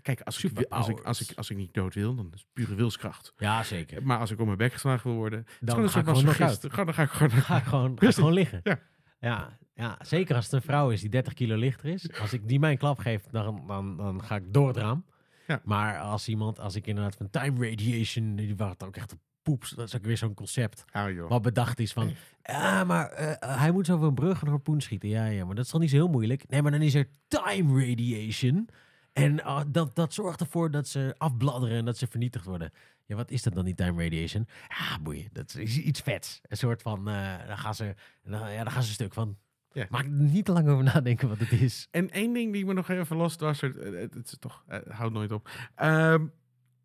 kijk, 0.03 0.21
als 0.21 0.43
ik, 0.43 0.65
als, 0.69 0.87
ik, 0.87 0.99
als, 0.99 1.21
ik, 1.21 1.37
als 1.37 1.49
ik 1.49 1.57
niet 1.57 1.73
dood 1.73 1.93
wil, 1.93 2.15
dan 2.15 2.29
is 2.33 2.39
het 2.39 2.49
pure 2.53 2.75
wilskracht. 2.75 3.33
Ja, 3.37 3.63
zeker. 3.63 4.03
Maar 4.03 4.19
als 4.19 4.31
ik 4.31 4.39
op 4.39 4.45
mijn 4.45 4.57
bek 4.57 4.73
geslagen 4.73 5.09
wil 5.09 5.19
worden, 5.19 5.45
Dan 5.59 5.81
dan 5.81 5.89
ga 5.89 5.99
ik 5.99 6.05
gewoon 6.05 6.23
nog. 6.25 6.35
Gewoon, 6.35 6.85
dan 6.85 6.93
ga 6.93 7.03
ik 7.03 7.09
gewoon... 7.09 7.31
Ga 7.31 7.57
ik 7.57 7.63
gewoon, 7.63 7.99
ga 7.99 8.07
ik 8.07 8.13
gewoon 8.13 8.33
liggen. 8.33 8.59
Ja. 8.63 8.79
Ja, 9.19 9.57
ja, 9.73 9.97
zeker 10.01 10.35
als 10.35 10.45
het 10.45 10.53
een 10.53 10.61
vrouw 10.61 10.89
is 10.89 11.01
die 11.01 11.09
30 11.09 11.33
kilo 11.33 11.55
lichter 11.55 11.89
is. 11.89 12.19
Als 12.19 12.33
ik 12.33 12.47
die 12.47 12.59
mijn 12.59 12.77
klap 12.77 12.99
geef, 12.99 13.23
dan, 13.31 13.63
dan, 13.67 13.97
dan 13.97 14.23
ga 14.23 14.35
ik 14.35 14.53
door 14.53 14.67
het 14.67 14.77
raam. 14.77 15.05
Ja. 15.47 15.61
Maar 15.63 15.99
als 15.99 16.27
iemand, 16.27 16.59
als 16.59 16.75
ik 16.75 16.87
inderdaad 16.87 17.15
van 17.15 17.29
time 17.29 17.69
radiation, 17.69 18.35
die 18.35 18.55
waren 18.55 18.87
ook 18.87 18.95
echt 18.95 19.11
een 19.11 19.19
poeps. 19.41 19.69
Dat 19.69 19.87
is 19.87 19.95
ook 19.95 20.05
weer 20.05 20.17
zo'n 20.17 20.33
concept. 20.33 20.85
Wat 21.27 21.41
bedacht 21.41 21.79
is 21.79 21.93
van, 21.93 22.13
ja, 22.43 22.83
maar 22.83 23.09
eh, 23.09 23.57
hij 23.57 23.71
moet 23.71 23.85
zo 23.85 23.93
over 23.95 24.07
een 24.07 24.13
brug 24.13 24.41
een 24.41 24.47
harpoen 24.47 24.81
schieten. 24.81 25.09
Ja, 25.09 25.25
ja, 25.25 25.45
maar 25.45 25.55
dat 25.55 25.65
is 25.65 25.71
toch 25.71 25.81
niet 25.81 25.89
zo 25.89 25.95
heel 25.95 26.07
moeilijk? 26.07 26.49
Nee, 26.49 26.61
maar 26.61 26.71
dan 26.71 26.81
is 26.81 26.95
er 26.95 27.07
time 27.27 27.85
radiation. 27.87 28.69
En 29.13 29.43
ah, 29.43 29.65
dat, 29.67 29.95
dat 29.95 30.13
zorgt 30.13 30.39
ervoor 30.39 30.71
dat 30.71 30.87
ze 30.87 31.15
afbladderen 31.17 31.77
en 31.77 31.85
dat 31.85 31.97
ze 31.97 32.07
vernietigd 32.07 32.45
worden. 32.45 32.71
Ja, 33.05 33.15
wat 33.15 33.31
is 33.31 33.41
dat 33.43 33.53
dan, 33.53 33.65
die 33.65 33.75
time 33.75 34.03
radiation? 34.03 34.47
Ja, 34.67 34.99
boeien, 34.99 35.29
dat 35.31 35.55
is 35.55 35.77
iets 35.77 35.99
vets. 36.01 36.39
Een 36.43 36.57
soort 36.57 36.81
van, 36.81 37.07
eh 37.07 37.47
dan, 37.47 37.57
gaan 37.57 37.75
ze, 37.75 37.95
dan, 38.23 38.51
ja, 38.51 38.63
dan 38.63 38.71
gaan 38.71 38.81
ze 38.83 38.87
een 38.87 38.93
stuk 38.93 39.13
van. 39.13 39.37
Ja. 39.71 39.87
Maak 39.89 40.03
er 40.03 40.09
niet 40.09 40.45
te 40.45 40.51
lang 40.51 40.67
over 40.67 40.83
nadenken 40.83 41.27
wat 41.29 41.39
het 41.39 41.51
is. 41.51 41.87
En 41.91 42.09
één 42.09 42.33
ding 42.33 42.53
die 42.53 42.65
me 42.65 42.73
nog 42.73 42.89
even 42.89 43.17
lost 43.17 43.39
was, 43.39 43.61
het, 43.61 43.75
het, 43.75 44.13
het 44.13 44.25
is 44.31 44.37
toch, 44.39 44.63
het 44.67 44.87
houdt 44.87 45.13
nooit 45.13 45.31
op, 45.31 45.49
Ehm, 45.75 46.27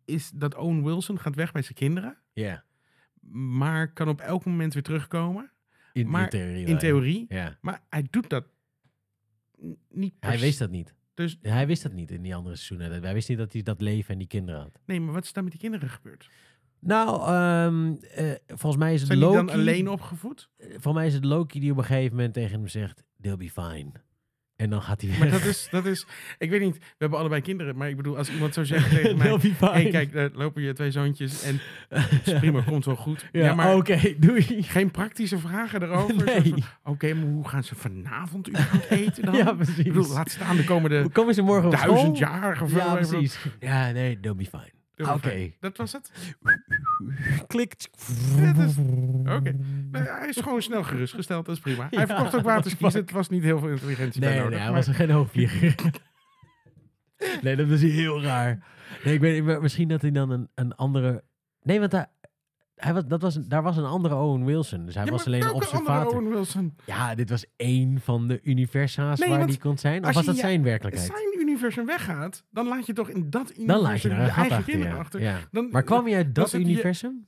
is 0.05 0.29
dat 0.35 0.55
Owen 0.55 0.83
Wilson 0.83 1.19
gaat 1.19 1.35
weg 1.35 1.51
bij 1.51 1.61
zijn 1.61 1.73
kinderen, 1.73 2.17
Ja, 2.33 2.63
maar 3.31 3.93
kan 3.93 4.07
op 4.07 4.21
elk 4.21 4.45
moment 4.45 4.73
weer 4.73 4.83
terugkomen, 4.83 5.51
in, 5.93 6.09
Maar 6.09 6.23
in 6.23 6.29
theorie. 6.29 6.65
in 6.65 6.77
theorie. 6.77 7.25
Ja, 7.29 7.57
Maar 7.61 7.81
hij 7.89 8.07
doet 8.09 8.29
dat 8.29 8.45
niet 9.89 10.13
hij 10.19 10.39
wist 10.39 10.59
dat 10.59 10.69
niet. 10.69 10.93
Dus 11.25 11.37
Hij 11.41 11.67
wist 11.67 11.83
dat 11.83 11.91
niet 11.93 12.11
in 12.11 12.21
die 12.21 12.35
andere 12.35 12.55
seizoenen. 12.55 13.03
Hij 13.03 13.13
wist 13.13 13.29
niet 13.29 13.37
dat 13.37 13.53
hij 13.53 13.61
dat 13.61 13.81
leven 13.81 14.11
en 14.13 14.17
die 14.17 14.27
kinderen 14.27 14.61
had. 14.61 14.79
nee, 14.85 14.99
maar 14.99 15.13
wat 15.13 15.23
is 15.23 15.33
daar 15.33 15.43
met 15.43 15.51
die 15.51 15.61
kinderen 15.61 15.89
gebeurd? 15.89 16.29
Nou, 16.79 17.21
ehm, 17.27 17.95
eh, 18.13 18.31
volgens 18.47 18.77
mij 18.77 18.93
is 18.93 18.99
het 18.99 19.07
Zijn 19.07 19.19
die 19.19 19.27
Loki. 19.27 19.45
dan 19.45 19.49
alleen 19.55 19.89
opgevoed? 19.89 20.49
Volgens 20.59 20.93
mij 20.93 21.07
is 21.07 21.13
het 21.13 21.25
Loki 21.25 21.59
die 21.59 21.71
op 21.71 21.77
een 21.77 21.83
gegeven 21.83 22.15
moment 22.15 22.33
tegen 22.33 22.51
hem 22.59 22.67
zegt: 22.67 23.03
They'll 23.21 23.37
be 23.37 23.49
fine. 23.49 23.91
En 24.59 24.69
dan 24.69 24.81
gaat 24.81 25.01
hij 25.01 25.09
weg. 25.09 25.19
Maar 25.19 25.29
dat 25.29 25.43
is, 25.43 25.67
dat 25.71 25.85
is, 25.85 26.05
ik 26.37 26.49
weet 26.49 26.61
niet, 26.61 26.77
we 26.77 26.95
hebben 26.97 27.19
allebei 27.19 27.41
kinderen, 27.41 27.75
maar 27.77 27.89
ik 27.89 27.95
bedoel, 27.95 28.17
als 28.17 28.29
iemand 28.29 28.53
zou 28.53 28.65
zeggen 28.65 28.89
tegen 29.01 29.17
mij, 29.17 29.39
hey, 29.59 29.89
kijk, 29.89 30.13
daar 30.13 30.29
lopen 30.33 30.61
je 30.61 30.73
twee 30.73 30.91
zoontjes 30.91 31.43
en 31.43 31.59
is 32.25 32.33
prima, 32.33 32.61
komt 32.61 32.85
wel 32.85 32.95
goed. 32.95 33.25
Ja, 33.31 33.55
maar 33.55 33.75
oké, 33.75 34.15
doei. 34.17 34.63
geen 34.63 34.91
praktische 34.91 35.37
vragen 35.37 35.83
erover. 35.83 36.25
Nee. 36.29 36.53
Oké, 36.83 37.13
maar 37.13 37.27
hoe 37.27 37.47
gaan 37.47 37.63
ze 37.63 37.75
vanavond 37.75 38.49
überhaupt 38.49 38.89
eten 38.89 39.25
dan? 39.25 39.35
Ja, 39.35 39.53
precies. 39.53 39.77
Ik 39.77 39.83
bedoel, 39.83 40.07
laat 40.07 40.31
staan 40.31 40.55
de 40.55 40.63
komende 40.63 41.09
Komen 41.09 41.33
ze 41.33 41.41
morgen 41.41 41.65
op 41.65 41.75
duizend 41.75 42.17
jaar 42.17 42.61
of. 42.61 42.75
Ja, 42.75 42.95
precies. 42.95 43.39
Ja, 43.59 43.91
nee, 43.91 44.19
they'll 44.19 44.35
be 44.35 44.45
fine. 44.45 44.78
Doe 45.05 45.13
Oké. 45.13 45.51
Dat 45.59 45.77
was 45.77 45.91
het? 45.91 46.11
Klik. 47.47 47.75
Ja, 48.37 48.53
dat 48.53 48.69
is- 48.69 48.77
Oké. 49.37 49.55
Hij 49.91 50.27
is 50.27 50.37
gewoon 50.37 50.61
snel 50.61 50.83
gerustgesteld, 50.83 51.45
dat 51.45 51.55
is 51.55 51.61
prima. 51.61 51.87
Hij 51.89 51.99
Ja, 51.99 52.05
verkocht 52.07 52.35
ook 52.35 52.43
waterskis, 52.43 52.93
het 52.93 53.11
was 53.11 53.29
niet 53.29 53.43
heel 53.43 53.59
veel 53.59 53.69
intelligentie 53.69 54.19
bij 54.21 54.29
Nee, 54.29 54.37
nodig. 54.37 54.51
nee, 54.53 54.59
hij 54.63 54.71
maar- 54.73 54.85
was 54.85 54.95
geen 54.95 55.09
hoogvlieger. 55.09 55.75
nee, 57.41 57.55
dat 57.55 57.67
was 57.67 57.81
heel 57.81 58.21
raar. 58.23 58.65
Nee, 59.03 59.13
ik 59.13 59.19
weet- 59.19 59.61
misschien 59.61 59.87
dat 59.87 60.01
hij 60.01 60.11
dan 60.11 60.29
een, 60.29 60.49
een 60.55 60.75
andere... 60.75 61.23
Nee, 61.61 61.79
want 61.79 61.91
daar, 61.91 62.07
hij 62.79 62.93
was, 62.93 63.05
dat 63.05 63.21
was, 63.21 63.35
daar 63.35 63.63
was 63.63 63.77
een 63.77 63.85
andere 63.85 64.15
Owen 64.15 64.45
Wilson. 64.45 64.85
Dus 64.85 64.95
hij 64.95 65.05
Ja, 65.05 65.11
was 65.11 65.25
alleen 65.25 65.41
een 65.43 65.51
observator. 65.53 66.11
Owen 66.19 66.29
Wilson? 66.29 66.75
Ja, 66.85 67.15
dit 67.15 67.29
was 67.29 67.45
één 67.55 67.99
van 68.01 68.27
de 68.27 68.39
universa's 68.43 69.19
Nee, 69.19 69.29
waar 69.29 69.47
die 69.47 69.57
kon 69.59 69.77
zijn. 69.77 69.99
Of 70.01 70.05
als 70.05 70.15
was 70.15 70.25
je 70.25 70.31
dat 70.31 70.39
zijn 70.39 70.63
werkelijkheid? 70.63 71.07
zijn 71.11 71.39
universum 71.47 71.85
weggaat, 71.85 72.43
dan 72.51 72.67
laat 72.67 72.85
je 72.85 72.93
toch 72.93 73.09
in 73.09 73.29
dat 73.29 73.41
universum 73.41 73.67
Dan 73.67 73.81
laat 73.81 74.01
je 74.01 74.07
je 74.09 74.13
eigen 74.15 74.41
achter, 74.43 74.63
kinderen 74.63 74.93
ja. 74.93 74.99
achter. 74.99 75.21
Ja. 75.21 75.37
Dan, 75.51 75.67
Maar 75.71 75.83
kwam 75.83 76.05
hij 76.05 76.15
uit 76.15 76.35
dat 76.35 76.51
je- 76.51 76.59
universum? 76.59 77.27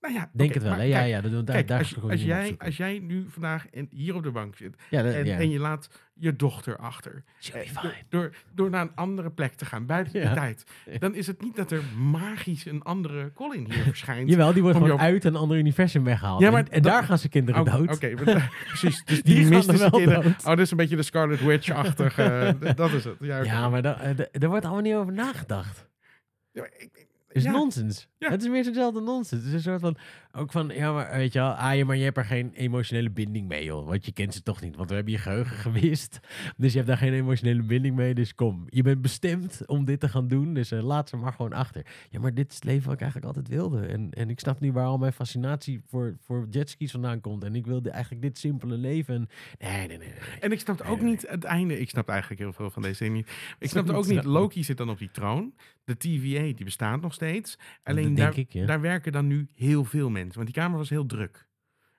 Nou 0.00 0.14
ja, 0.14 0.30
Denk 0.32 0.54
het 0.54 0.62
wel, 0.62 0.70
maar 0.72 0.80
hè? 0.80 0.86
Ja, 0.86 0.98
kijk, 0.98 1.10
ja, 1.10 1.20
dat, 1.20 1.32
daar, 1.46 1.56
Kijk, 1.56 1.68
daar 1.68 1.92
als, 2.10 2.22
jij, 2.22 2.54
als 2.58 2.76
jij 2.76 2.98
nu 2.98 3.26
vandaag 3.28 3.66
in, 3.70 3.88
hier 3.90 4.14
op 4.14 4.22
de 4.22 4.30
bank 4.30 4.56
zit 4.56 4.76
Ja, 4.90 5.02
dat, 5.02 5.14
en, 5.14 5.24
ja. 5.24 5.36
en 5.38 5.50
je 5.50 5.58
laat 5.58 5.88
je 6.14 6.36
dochter 6.36 6.76
achter, 6.76 7.24
eh, 7.52 7.60
door, 7.80 7.94
door, 8.08 8.34
door 8.54 8.70
naar 8.70 8.82
een 8.82 8.94
andere 8.94 9.30
plek 9.30 9.52
te 9.54 9.64
gaan, 9.64 9.86
buiten 9.86 10.20
Ja. 10.20 10.28
de 10.28 10.34
tijd, 10.34 10.64
dan 10.98 11.14
is 11.14 11.26
het 11.26 11.40
niet 11.40 11.56
dat 11.56 11.70
er 11.70 11.82
magisch 11.98 12.64
een 12.66 12.82
andere 12.82 13.32
Colin 13.32 13.64
hier 13.72 13.82
verschijnt. 13.92 14.28
Jawel, 14.30 14.52
die 14.52 14.62
wordt 14.62 14.78
gewoon 14.78 14.98
uit 15.00 15.24
een 15.24 15.36
ander 15.36 15.56
universum 15.56 16.04
weggehaald. 16.04 16.40
Ja, 16.40 16.50
maar 16.50 16.66
en, 16.70 16.82
daar 16.82 17.04
gaan 17.04 17.18
zijn 17.18 17.30
kinderen 17.30 17.60
Oké, 17.60 17.70
dood. 17.70 17.94
Oké, 17.94 18.14
precies. 18.68 19.04
Dus 19.04 19.22
Die 19.22 19.46
misten 19.46 19.76
zijn 19.78 19.90
wel 19.90 20.00
kinderen. 20.00 20.22
dood. 20.22 20.44
Oh, 20.44 20.50
dit 20.50 20.58
is 20.58 20.70
een 20.70 20.76
beetje 20.76 20.96
de 20.96 21.02
Scarlet 21.02 21.40
Witch-achtige. 21.44 22.22
eh, 22.60 22.74
dat 22.74 22.92
is 22.92 23.04
het. 23.04 23.16
Ja, 23.20 23.68
maar 23.68 23.82
da- 23.82 24.00
eh, 24.00 24.16
daar 24.32 24.50
wordt 24.50 24.64
allemaal 24.64 24.82
niet 24.82 24.94
over 24.94 25.12
nagedacht. 25.12 25.88
Ja, 26.52 26.64
ik- 26.78 27.08
is 27.28 27.44
nonsens. 27.44 28.08
Ja. 28.20 28.30
Het 28.30 28.42
is 28.42 28.48
meer 28.48 28.64
zo'nzelfde 28.64 29.00
nonsens. 29.00 29.44
Het 29.44 29.48
is 29.48 29.52
een 29.52 29.60
soort 29.60 29.80
van, 29.80 29.96
ook 30.32 30.52
van, 30.52 30.68
ja, 30.68 30.92
maar 30.92 31.10
weet 31.12 31.32
je 31.32 31.38
wel, 31.38 31.50
ah, 31.50 31.76
ja, 31.76 31.84
maar 31.84 31.96
je 31.96 32.04
hebt 32.04 32.16
er 32.16 32.24
geen 32.24 32.52
emotionele 32.54 33.10
binding 33.10 33.48
mee, 33.48 33.64
joh. 33.64 33.86
Want 33.86 34.04
je 34.04 34.12
kent 34.12 34.34
ze 34.34 34.42
toch 34.42 34.60
niet, 34.60 34.76
want 34.76 34.88
we 34.88 34.94
hebben 34.94 35.12
je 35.12 35.18
geheugen 35.18 35.56
gewist. 35.66 36.20
Dus 36.56 36.70
je 36.70 36.76
hebt 36.76 36.88
daar 36.88 36.98
geen 36.98 37.12
emotionele 37.12 37.62
binding 37.62 37.96
mee, 37.96 38.14
dus 38.14 38.34
kom. 38.34 38.64
Je 38.68 38.82
bent 38.82 39.02
bestemd 39.02 39.62
om 39.66 39.84
dit 39.84 40.00
te 40.00 40.08
gaan 40.08 40.28
doen, 40.28 40.54
dus 40.54 40.70
eh, 40.70 40.82
laat 40.82 41.08
ze 41.08 41.16
maar 41.16 41.32
gewoon 41.32 41.52
achter. 41.52 41.86
Ja, 42.10 42.20
maar 42.20 42.34
dit 42.34 42.48
is 42.48 42.54
het 42.54 42.64
leven 42.64 42.84
wat 42.84 42.94
ik 42.94 43.00
eigenlijk 43.00 43.36
altijd 43.36 43.54
wilde. 43.56 43.86
En, 43.86 44.10
en 44.10 44.30
ik 44.30 44.40
snap 44.40 44.60
niet 44.60 44.72
waar 44.72 44.86
al 44.86 44.98
mijn 44.98 45.12
fascinatie 45.12 45.80
voor, 45.86 46.16
voor 46.20 46.46
jetskis 46.50 46.90
vandaan 46.90 47.20
komt. 47.20 47.44
En 47.44 47.54
ik 47.54 47.66
wilde 47.66 47.90
eigenlijk 47.90 48.22
dit 48.22 48.38
simpele 48.38 48.76
leven. 48.76 49.14
En, 49.14 49.28
nee, 49.58 49.86
nee, 49.88 49.98
nee. 49.98 50.12
En 50.40 50.52
ik 50.52 50.60
snapte 50.60 50.84
ook 50.84 51.00
Nee, 51.00 51.10
niet 51.10 51.28
het 51.28 51.44
einde. 51.44 51.80
Ik 51.80 51.90
snapte 51.90 52.12
eigenlijk 52.12 52.40
heel 52.40 52.52
veel 52.52 52.70
van 52.70 52.82
deze 52.82 52.98
dingen 52.98 53.16
niet. 53.16 53.28
Ik 53.58 53.68
Snap 53.68 53.84
snapte 53.84 53.92
ook 53.92 54.06
niet. 54.06 54.24
Loki 54.24 54.64
zit 54.64 54.76
dan 54.76 54.90
op 54.90 54.98
die 54.98 55.10
troon. 55.10 55.54
De 55.84 55.96
TVA, 55.96 56.40
die 56.40 56.64
bestaat 56.64 57.00
nog 57.00 57.14
steeds. 57.14 57.58
Alleen 57.82 58.09
Daar, 58.14 58.38
ik, 58.38 58.52
ja. 58.52 58.66
daar 58.66 58.80
werken 58.80 59.12
dan 59.12 59.26
nu 59.26 59.48
heel 59.54 59.84
veel 59.84 60.10
mensen. 60.10 60.34
Want 60.34 60.46
die 60.46 60.54
kamer 60.62 60.78
was 60.78 60.88
heel 60.90 61.06
druk. 61.06 61.48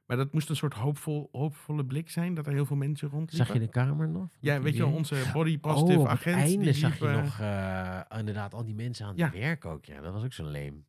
Maar 0.06 0.18
dat 0.20 0.34
moest 0.34 0.50
een 0.50 0.56
soort 0.56 0.74
hoopvol, 0.74 1.30
hoopvolle 1.32 1.86
blik 1.86 2.10
zijn. 2.10 2.34
Dat 2.34 2.48
er 2.48 2.54
heel 2.54 2.66
veel 2.66 2.76
mensen 2.76 3.10
rondliepen. 3.10 3.46
Zag 3.48 3.54
je 3.56 3.60
de 3.62 3.68
kamer 3.70 4.10
nog? 4.10 4.28
Ja, 4.40 4.62
weet 4.62 4.74
je 4.74 4.80
wel, 4.80 4.88
Die- 4.88 4.98
onze 4.98 5.16
body 5.34 5.60
positive 5.60 5.94
oh, 6.00 6.04
op 6.04 6.10
het 6.10 6.18
agent. 6.20 6.36
einde 6.36 6.64
die 6.64 6.74
zag 6.74 7.00
je 7.00 7.08
eh, 7.08 7.22
nog 7.24 7.40
eh, 7.40 8.20
inderdaad 8.20 8.54
al 8.54 8.66
die 8.66 8.76
mensen 8.76 9.06
aan 9.06 9.16
Ja. 9.16 9.26
het 9.26 9.34
werk 9.38 9.66
ook. 9.66 9.86
Ja, 9.86 10.02
dat 10.02 10.14
was 10.14 10.24
ook 10.24 10.34
zo 10.34 10.46
leem. 10.46 10.86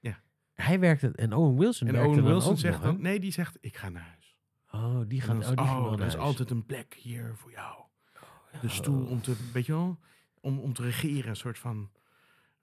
Ja. 0.00 0.20
Hij 0.54 0.80
werkte, 0.80 1.12
en 1.14 1.32
Owen 1.32 1.58
Wilson 1.58 1.86
En 1.86 1.92
werkte 1.92 2.10
Owen 2.10 2.22
dan 2.24 2.32
Wilson 2.32 2.52
ook 2.52 2.58
zegt 2.58 2.74
nog, 2.82 2.84
dan... 2.84 3.00
Nee, 3.02 3.20
die 3.20 3.32
zegt, 3.32 3.58
ik 3.60 3.76
ga 3.76 3.88
naar 3.88 4.02
huis. 4.08 4.36
Oh, 4.70 5.00
die 5.08 5.20
gaat, 5.20 5.36
oh, 5.36 5.40
die 5.56 5.64
is- 5.64 5.70
oh, 5.70 6.00
er 6.00 6.06
is 6.06 6.16
altijd 6.16 6.50
een 6.50 6.66
plek 6.66 6.94
hier 6.94 7.32
voor 7.36 7.50
jou. 7.50 7.82
De 8.60 8.66
Oh. 8.66 8.70
stoel 8.72 9.04
om 9.06 9.20
te, 9.20 9.34
weet 9.52 9.66
je 9.66 9.72
wel, 9.72 9.98
om, 10.40 10.58
om 10.58 10.72
te 10.72 10.82
regeren. 10.82 11.28
Een 11.30 11.36
soort 11.36 11.58
van, 11.58 11.90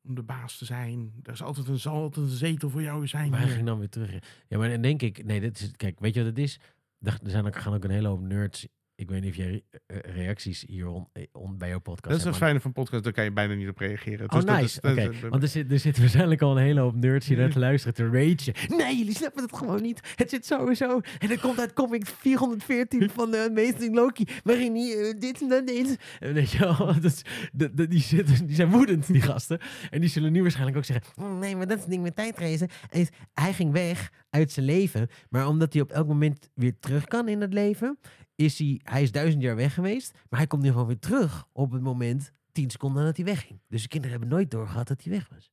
om 0.10 0.15
de 0.15 0.24
baas 0.24 0.58
te 0.58 0.65
zijn. 0.65 1.13
Er 1.24 1.34
is 1.34 1.41
altijd 1.41 1.67
een, 1.67 1.80
zal 1.80 1.93
altijd 1.93 2.26
een 2.26 2.32
zetel 2.32 2.69
voor 2.69 2.82
jou 2.82 3.08
zijn. 3.08 3.36
Hier. 3.36 3.48
ging 3.48 3.65
dan 3.65 3.80
weer 3.80 3.89
terug. 3.89 4.12
Ja, 4.48 4.58
maar 4.58 4.69
dan 4.69 4.82
denk 4.82 5.02
ik, 5.02 5.26
nee, 5.26 5.39
dit 5.39 5.60
is, 5.60 5.72
kijk, 5.76 6.00
weet 6.00 6.13
je 6.13 6.19
wat 6.19 6.30
het 6.30 6.39
is? 6.39 6.60
Er 7.02 7.19
er 7.24 7.30
zijn 7.30 7.45
ook, 7.45 7.56
gaan 7.56 7.74
ook 7.74 7.84
een 7.84 7.89
hele 7.89 8.08
hoop 8.08 8.22
nerds. 8.22 8.67
Ik 9.00 9.10
weet 9.10 9.22
niet 9.22 9.30
of 9.30 9.36
jij 9.36 9.50
re- 9.50 9.62
eh, 9.88 10.16
reacties 10.16 10.64
hier 10.68 10.88
on, 10.88 11.08
eh, 11.14 11.24
on- 11.32 11.58
bij 11.58 11.70
jouw 11.70 11.80
podcast 11.80 12.04
Dat 12.04 12.18
is 12.18 12.24
het 12.24 12.30
maar- 12.32 12.40
fijne 12.42 12.60
van 12.60 12.72
podcast, 12.72 13.04
daar 13.04 13.14
kan 13.14 13.24
je 13.24 13.32
bijna 13.32 13.54
niet 13.54 13.68
op 13.70 13.78
reageren. 13.78 14.26
Oh, 14.30 14.36
Dus 14.36 14.46
dat 14.46 14.56
nice. 14.56 14.64
is- 14.66 14.80
dat 14.82 14.98
is- 14.98 15.20
dat- 15.22 15.30
want 15.30 15.44
er, 15.44 15.50
zit, 15.50 15.72
er 15.72 15.80
zitten 15.80 16.02
waarschijnlijk 16.02 16.42
al 16.42 16.58
een 16.58 16.64
hele 16.64 16.80
hoop 16.80 16.96
nerds 16.96 17.28
hier 17.28 17.38
naar 17.38 17.50
te 17.50 17.60
luisteren 17.69 17.94
te 17.96 18.04
ragen. 18.04 18.78
Nee, 18.78 18.98
jullie 18.98 19.15
snappen 19.15 19.44
het 19.44 19.56
gewoon 19.56 19.82
niet. 19.82 20.13
Het 20.15 20.30
zit 20.30 20.46
sowieso. 20.46 21.00
En 21.19 21.30
het 21.30 21.40
komt 21.40 21.60
uit 21.60 21.73
comic 21.73 22.06
414 22.06 23.10
van 23.19 23.34
uh, 23.34 23.44
Amazing 23.44 23.96
Loki. 23.96 24.23
Waarin 24.44 24.76
hij 24.76 24.98
eh, 25.10 25.19
dit 25.19 25.42
en 25.42 25.48
dat 25.50 25.67
deed. 25.67 25.98
En 26.19 26.34
weet 26.34 26.52
je 26.52 26.60
wel, 26.60 26.78
dat 27.02 27.04
is, 27.04 27.21
de, 27.54 27.73
de- 27.73 27.88
die, 27.88 28.02
zitten, 28.02 28.46
die 28.46 28.56
zijn 28.56 28.69
woedend, 28.69 29.08
die 29.08 29.21
gasten. 29.21 29.60
En 29.90 30.00
die 30.00 30.10
zullen 30.10 30.32
nu 30.32 30.42
waarschijnlijk 30.42 30.78
ook 30.78 30.86
zeggen... 30.86 31.06
"Mm, 31.15 31.40
Nee, 31.40 31.56
maar 31.56 31.67
dat 31.67 31.76
is 31.78 31.84
het 31.84 31.92
ding 31.92 32.04
met 32.04 32.15
tijdreizen. 32.15 32.67
Is, 32.90 33.08
hij 33.34 33.54
ging 33.54 33.71
weg 33.71 34.10
uit 34.30 34.52
zijn 34.52 34.65
leven. 34.65 35.08
Maar 35.30 35.48
omdat 35.48 35.73
hij 35.73 35.82
op 35.82 35.92
elk 35.92 36.08
moment 36.08 36.50
weer 36.54 36.73
terug 36.80 37.06
kan 37.06 37.28
in 37.28 37.42
het 37.42 37.54
leven... 37.54 38.00
Is 38.40 38.60
hij, 38.60 38.79
hij 38.83 39.02
is 39.02 39.12
duizend 39.12 39.44
jaar 39.44 39.56
weg 39.56 39.73
geweest. 39.73 40.13
Maar 40.29 40.40
hij 40.40 40.48
komt 40.48 40.62
nu 40.62 40.71
gewoon 40.71 40.87
weer 40.87 41.00
terug 41.00 41.48
op 41.52 41.71
het 41.71 41.81
moment... 41.81 42.31
tien 42.52 42.69
seconden 42.69 43.00
nadat 43.02 43.15
hij 43.15 43.25
wegging. 43.25 43.62
Dus 43.67 43.81
de 43.81 43.87
kinderen 43.87 44.17
hebben 44.19 44.37
nooit 44.37 44.52
doorgehad 44.52 44.87
dat 44.87 45.04
hij 45.04 45.12
weg 45.12 45.29
was. 45.29 45.52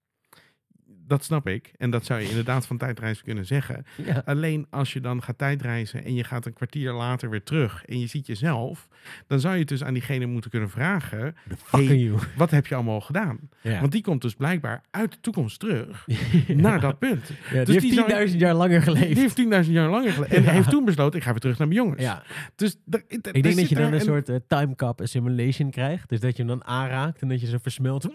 Dat 1.07 1.25
snap 1.25 1.49
ik. 1.49 1.73
En 1.77 1.91
dat 1.91 2.05
zou 2.05 2.21
je 2.21 2.29
inderdaad 2.29 2.67
van 2.67 2.77
tijdreizen 2.79 3.25
kunnen 3.25 3.47
zeggen. 3.47 3.87
Ja. 4.05 4.23
Alleen 4.25 4.67
als 4.71 4.93
je 4.93 5.01
dan 5.01 5.23
gaat 5.23 5.39
tijdreizen 5.39 6.05
en 6.05 6.15
je 6.15 6.25
gaat 6.25 6.47
een 6.47 6.53
kwartier 6.53 6.93
later 6.93 7.31
weer 7.31 7.43
terug 7.43 7.85
en 7.85 8.01
je 8.01 8.07
ziet 8.07 8.27
jezelf, 8.27 8.89
dan 9.27 9.41
zou 9.41 9.55
je 9.55 9.61
het 9.61 9.69
dus 9.69 9.85
aan 9.85 9.93
diegene 9.93 10.27
moeten 10.27 10.51
kunnen 10.51 10.71
vragen: 10.71 11.37
Hey, 11.71 12.11
wat 12.37 12.51
heb 12.51 12.67
je 12.67 12.75
allemaal 12.75 13.01
gedaan? 13.01 13.39
Ja. 13.61 13.81
Want 13.81 13.93
die 13.93 14.03
komt 14.03 14.23
dus 14.23 14.35
blijkbaar 14.35 14.83
uit 14.91 15.13
de 15.13 15.21
toekomst 15.21 15.61
terug 15.61 16.05
Ja. 16.47 16.55
naar 16.55 16.81
dat 16.81 16.99
punt. 16.99 17.31
Ja, 17.53 17.65
dus 17.65 17.81
die 17.81 17.93
zou- 17.93 18.13
heeft 18.15 18.33
10.000 18.33 18.39
jaar 18.41 18.55
langer 18.55 18.83
geleefd. 18.83 19.07
Die 19.07 19.19
heeft 19.19 19.65
10.000 19.67 19.73
jaar 19.73 19.91
langer 19.91 20.13
geleden. 20.13 20.37
En 20.37 20.45
hij 20.45 20.55
heeft 20.55 20.71
toen 20.71 20.85
besloten: 20.85 21.19
ik 21.19 21.25
ga 21.25 21.31
weer 21.31 21.41
terug 21.41 21.59
naar 21.59 21.69
mijn 21.69 21.81
jongens. 21.81 22.03
ja. 22.03 22.23
Dus 22.57 22.77
Ik 23.09 23.23
denk 23.43 23.45
dat 23.57 23.69
je 23.69 23.75
dan 23.75 23.93
een 23.93 24.01
soort 24.01 24.29
eh, 24.29 24.37
time 24.49 24.75
cap 24.75 25.01
assimilation 25.01 25.71
krijgt. 25.71 26.09
Dus 26.09 26.21
dat 26.21 26.37
je 26.37 26.43
hem 26.43 26.47
dan 26.59 26.65
aanraakt 26.65 27.21
en 27.23 27.29
dat 27.29 27.41
je 27.41 27.47
zo 27.47 27.57
versmelt. 27.63 28.09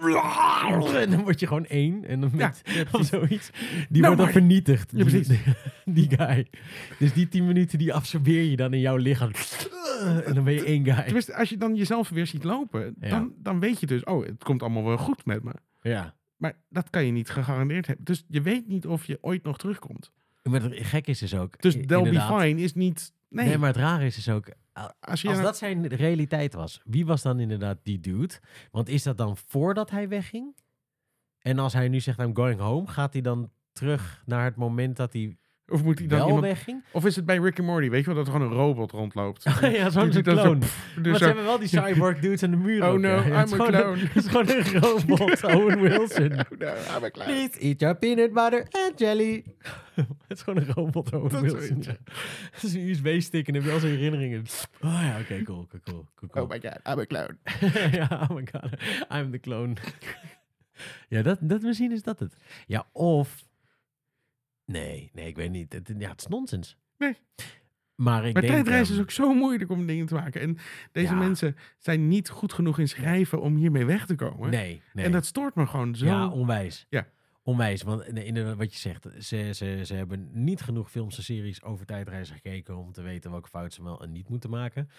En 1.01 1.09
dan 1.09 1.21
word 1.23 1.39
je 1.39 1.47
gewoon 1.47 1.65
één. 1.65 2.05
En 2.07 2.21
dan 2.21 2.31
met, 2.33 2.61
ja, 2.91 2.91
of 2.99 3.05
zoiets. 3.05 3.49
Die 3.51 3.61
Nou, 3.61 3.89
wordt 3.89 4.01
dan 4.01 4.15
maar- 4.17 4.31
vernietigd. 4.31 4.91
Ja, 4.95 5.03
precies. 5.03 5.27
Die, 5.27 5.39
die 6.07 6.17
guy. 6.17 6.47
Dus 6.99 7.13
die 7.13 7.27
10 7.27 7.45
minuten 7.47 7.77
die 7.77 7.93
absorbeer 7.93 8.43
je 8.43 8.55
dan 8.55 8.73
in 8.73 8.79
jouw 8.79 8.95
lichaam. 8.95 9.31
En 10.25 10.33
dan 10.33 10.43
ben 10.43 10.53
je 10.53 10.63
één 10.65 10.83
guy. 10.85 11.03
Tenminste, 11.03 11.35
als 11.35 11.49
je 11.49 11.57
dan 11.57 11.75
jezelf 11.75 12.09
weer 12.09 12.27
ziet 12.27 12.43
lopen, 12.43 12.95
Ja. 12.99 13.09
dan, 13.09 13.33
dan 13.37 13.59
weet 13.59 13.79
je 13.79 13.85
dus: 13.85 14.03
oh, 14.03 14.25
het 14.25 14.43
komt 14.43 14.61
allemaal 14.61 14.83
wel 14.83 14.97
goed 14.97 15.25
met 15.25 15.43
me. 15.43 15.51
Ja. 15.81 16.15
Maar 16.37 16.53
dat 16.69 16.89
kan 16.89 17.05
je 17.05 17.11
niet 17.11 17.29
gegarandeerd 17.29 17.87
hebben. 17.87 18.05
Dus 18.05 18.23
je 18.27 18.41
weet 18.41 18.67
niet 18.67 18.87
of 18.87 19.05
je 19.05 19.17
ooit 19.21 19.43
nog 19.43 19.57
terugkomt. 19.57 20.11
Maar 20.43 20.61
het 20.61 20.73
gek 20.77 21.07
is 21.07 21.19
dus 21.19 21.35
ook. 21.35 21.61
Dus 21.61 21.73
they'll 21.85 22.09
be 22.11 22.21
fine 22.21 22.61
is 22.61 22.73
niet. 22.73 23.13
Nee, 23.29 23.45
Nee, 23.47 23.57
maar 23.57 23.67
het 23.67 23.77
rare 23.77 24.05
is 24.05 24.15
dus 24.15 24.29
ook. 24.29 24.47
als 24.99 25.21
je 25.21 25.27
Als 25.27 25.37
aan- 25.37 25.43
dat 25.43 25.57
zijn 25.57 25.87
realiteit 25.87 26.53
was, 26.53 26.81
wie 26.85 27.05
was 27.05 27.21
dan 27.21 27.39
inderdaad 27.39 27.77
die 27.83 27.99
dude? 27.99 28.33
Want 28.71 28.89
is 28.89 29.03
dat 29.03 29.17
dan 29.17 29.37
voordat 29.37 29.89
hij 29.91 30.07
wegging? 30.07 30.55
En 31.41 31.59
als 31.59 31.73
hij 31.73 31.87
nu 31.89 31.99
zegt, 31.99 32.19
I'm 32.19 32.35
going 32.35 32.59
home, 32.59 32.87
gaat 32.87 33.13
hij 33.13 33.21
dan 33.21 33.49
terug 33.73 34.21
naar 34.25 34.43
het 34.43 34.55
moment 34.55 34.97
dat 34.97 35.13
hij 35.13 35.37
Of 35.67 35.83
moet 35.83 35.99
hij 35.99 36.07
dan 36.07 36.17
wel 36.17 36.27
iemand... 36.27 36.45
wegging? 36.45 36.83
Of 36.91 37.05
is 37.05 37.15
het 37.15 37.25
bij 37.25 37.37
Rick 37.37 37.59
and 37.59 37.67
Morty, 37.67 37.89
weet 37.89 37.99
je 37.99 38.05
wel, 38.05 38.15
dat 38.15 38.27
er 38.27 38.31
gewoon 38.31 38.51
een 38.51 38.57
robot 38.57 38.91
rondloopt? 38.91 39.43
ja, 39.61 39.89
zo'n 39.89 40.09
doet 40.09 40.25
dan 40.25 40.35
zo, 40.35 40.41
clone. 40.41 40.59
pff, 40.59 40.93
dus 40.95 41.09
Maar 41.09 41.17
ze 41.17 41.25
hebben 41.25 41.43
wel 41.43 41.59
die 41.59 41.67
cyborg 41.67 42.19
dudes 42.19 42.43
aan 42.43 42.51
de 42.51 42.57
muur 42.57 42.87
Oh 42.87 42.99
no. 42.99 43.17
I'm 43.17 43.35
a 43.35 43.45
clone. 43.45 43.97
Het 43.97 44.15
is 44.15 44.27
gewoon 44.27 44.49
een 44.49 44.79
robot, 44.79 45.43
Owen 45.55 45.81
Wilson. 45.81 46.31
Oh 46.31 46.59
no, 46.59 46.67
I'm 46.97 47.03
a 47.03 47.09
clown. 47.09 47.29
Please 47.29 47.59
eat 47.59 47.79
your 47.79 47.95
peanut 47.97 48.33
butter 48.33 48.67
and 48.71 48.99
jelly. 48.99 49.43
het 50.27 50.37
is 50.37 50.41
gewoon 50.41 50.59
een 50.63 50.73
robot, 50.73 51.13
Owen 51.13 51.29
Dat 51.29 51.41
Wilson. 51.41 51.83
Het 52.51 52.63
is 52.63 52.73
een 52.73 52.89
USB-stick 52.89 53.47
en 53.47 53.53
heb 53.53 53.63
je 53.63 53.71
al 53.71 53.79
zijn 53.79 53.91
herinneringen. 53.91 54.43
Oh 54.81 54.99
ja, 55.01 55.17
oké, 55.19 55.43
cool, 55.43 55.67
cool, 55.67 55.81
cool, 55.83 56.07
cool, 56.15 56.29
cool. 56.31 56.43
Oh 56.43 56.49
my 56.49 56.59
god, 56.59 56.79
I'm 56.87 56.99
a 56.99 57.05
clown. 57.05 57.37
ja, 57.97 58.27
oh 58.29 58.35
my 58.35 58.47
god, 58.51 58.71
I'm 59.11 59.31
the 59.31 59.39
clone. 59.39 59.73
Ja, 61.09 61.21
dat, 61.21 61.37
dat 61.41 61.61
misschien 61.61 61.91
is 61.91 62.03
dat 62.03 62.19
het. 62.19 62.35
Ja, 62.67 62.87
of... 62.91 63.45
Nee, 64.65 65.09
nee, 65.13 65.27
ik 65.27 65.35
weet 65.35 65.51
niet. 65.51 65.73
Het, 65.73 65.93
ja, 65.97 66.09
het 66.09 66.19
is 66.19 66.27
nonsens. 66.27 66.77
Nee. 66.97 67.17
Maar 67.95 68.25
ik 68.25 68.33
Maar 68.33 68.41
denk... 68.41 68.53
tijdreizen 68.53 68.95
is 68.95 69.01
ook 69.01 69.11
zo 69.11 69.33
moeilijk 69.33 69.69
om 69.71 69.85
dingen 69.85 70.05
te 70.05 70.13
maken. 70.13 70.41
En 70.41 70.57
deze 70.91 71.13
Ja. 71.13 71.19
mensen 71.19 71.55
zijn 71.77 72.07
niet 72.07 72.29
goed 72.29 72.53
genoeg 72.53 72.79
in 72.79 72.87
schrijven 72.87 73.41
om 73.41 73.55
hiermee 73.55 73.85
weg 73.85 74.05
te 74.05 74.15
komen. 74.15 74.49
Nee, 74.49 74.81
nee. 74.93 75.05
En 75.05 75.11
dat 75.11 75.25
stoort 75.25 75.55
me 75.55 75.67
gewoon 75.67 75.95
zo. 75.95 76.05
Ja, 76.05 76.27
onwijs. 76.29 76.85
Ja. 76.89 77.07
Onwijs, 77.43 77.81
want 77.81 78.03
in- 78.07 78.55
wat 78.55 78.73
je 78.73 78.79
zegt, 78.79 79.07
ze, 79.19 79.51
ze, 79.53 79.81
ze 79.85 79.93
hebben 79.93 80.29
niet 80.33 80.61
genoeg 80.61 80.91
films 80.91 81.17
en 81.17 81.23
series 81.23 81.63
over 81.63 81.85
tijdreizen 81.85 82.35
gekeken 82.35 82.77
om 82.77 82.91
te 82.91 83.01
weten 83.01 83.31
welke 83.31 83.49
fouten 83.49 83.73
ze 83.73 83.83
wel 83.83 84.01
en 84.01 84.11
niet 84.11 84.29
moeten 84.29 84.49
maken. 84.49 84.89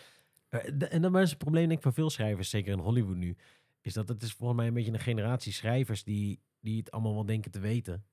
Eh, 0.48 0.92
En 0.92 1.02
dan 1.02 1.18
is 1.18 1.28
het 1.30 1.38
probleem 1.38 1.64
denk 1.66 1.76
ik 1.76 1.82
van 1.82 1.92
veel 1.92 2.10
schrijvers, 2.10 2.50
zeker 2.50 2.72
in 2.72 2.78
Hollywood 2.78 3.16
nu, 3.16 3.36
is 3.82 3.92
dat 3.92 4.08
het 4.08 4.22
is 4.22 4.32
volgens 4.32 4.58
mij 4.58 4.68
een 4.68 4.74
beetje 4.74 4.92
een 4.92 4.98
generatie 5.00 5.52
schrijvers 5.52 6.04
die, 6.04 6.40
die 6.60 6.78
het 6.78 6.90
allemaal 6.90 7.14
wel 7.14 7.24
denken 7.26 7.50
te 7.50 7.60
weten, 7.60 8.04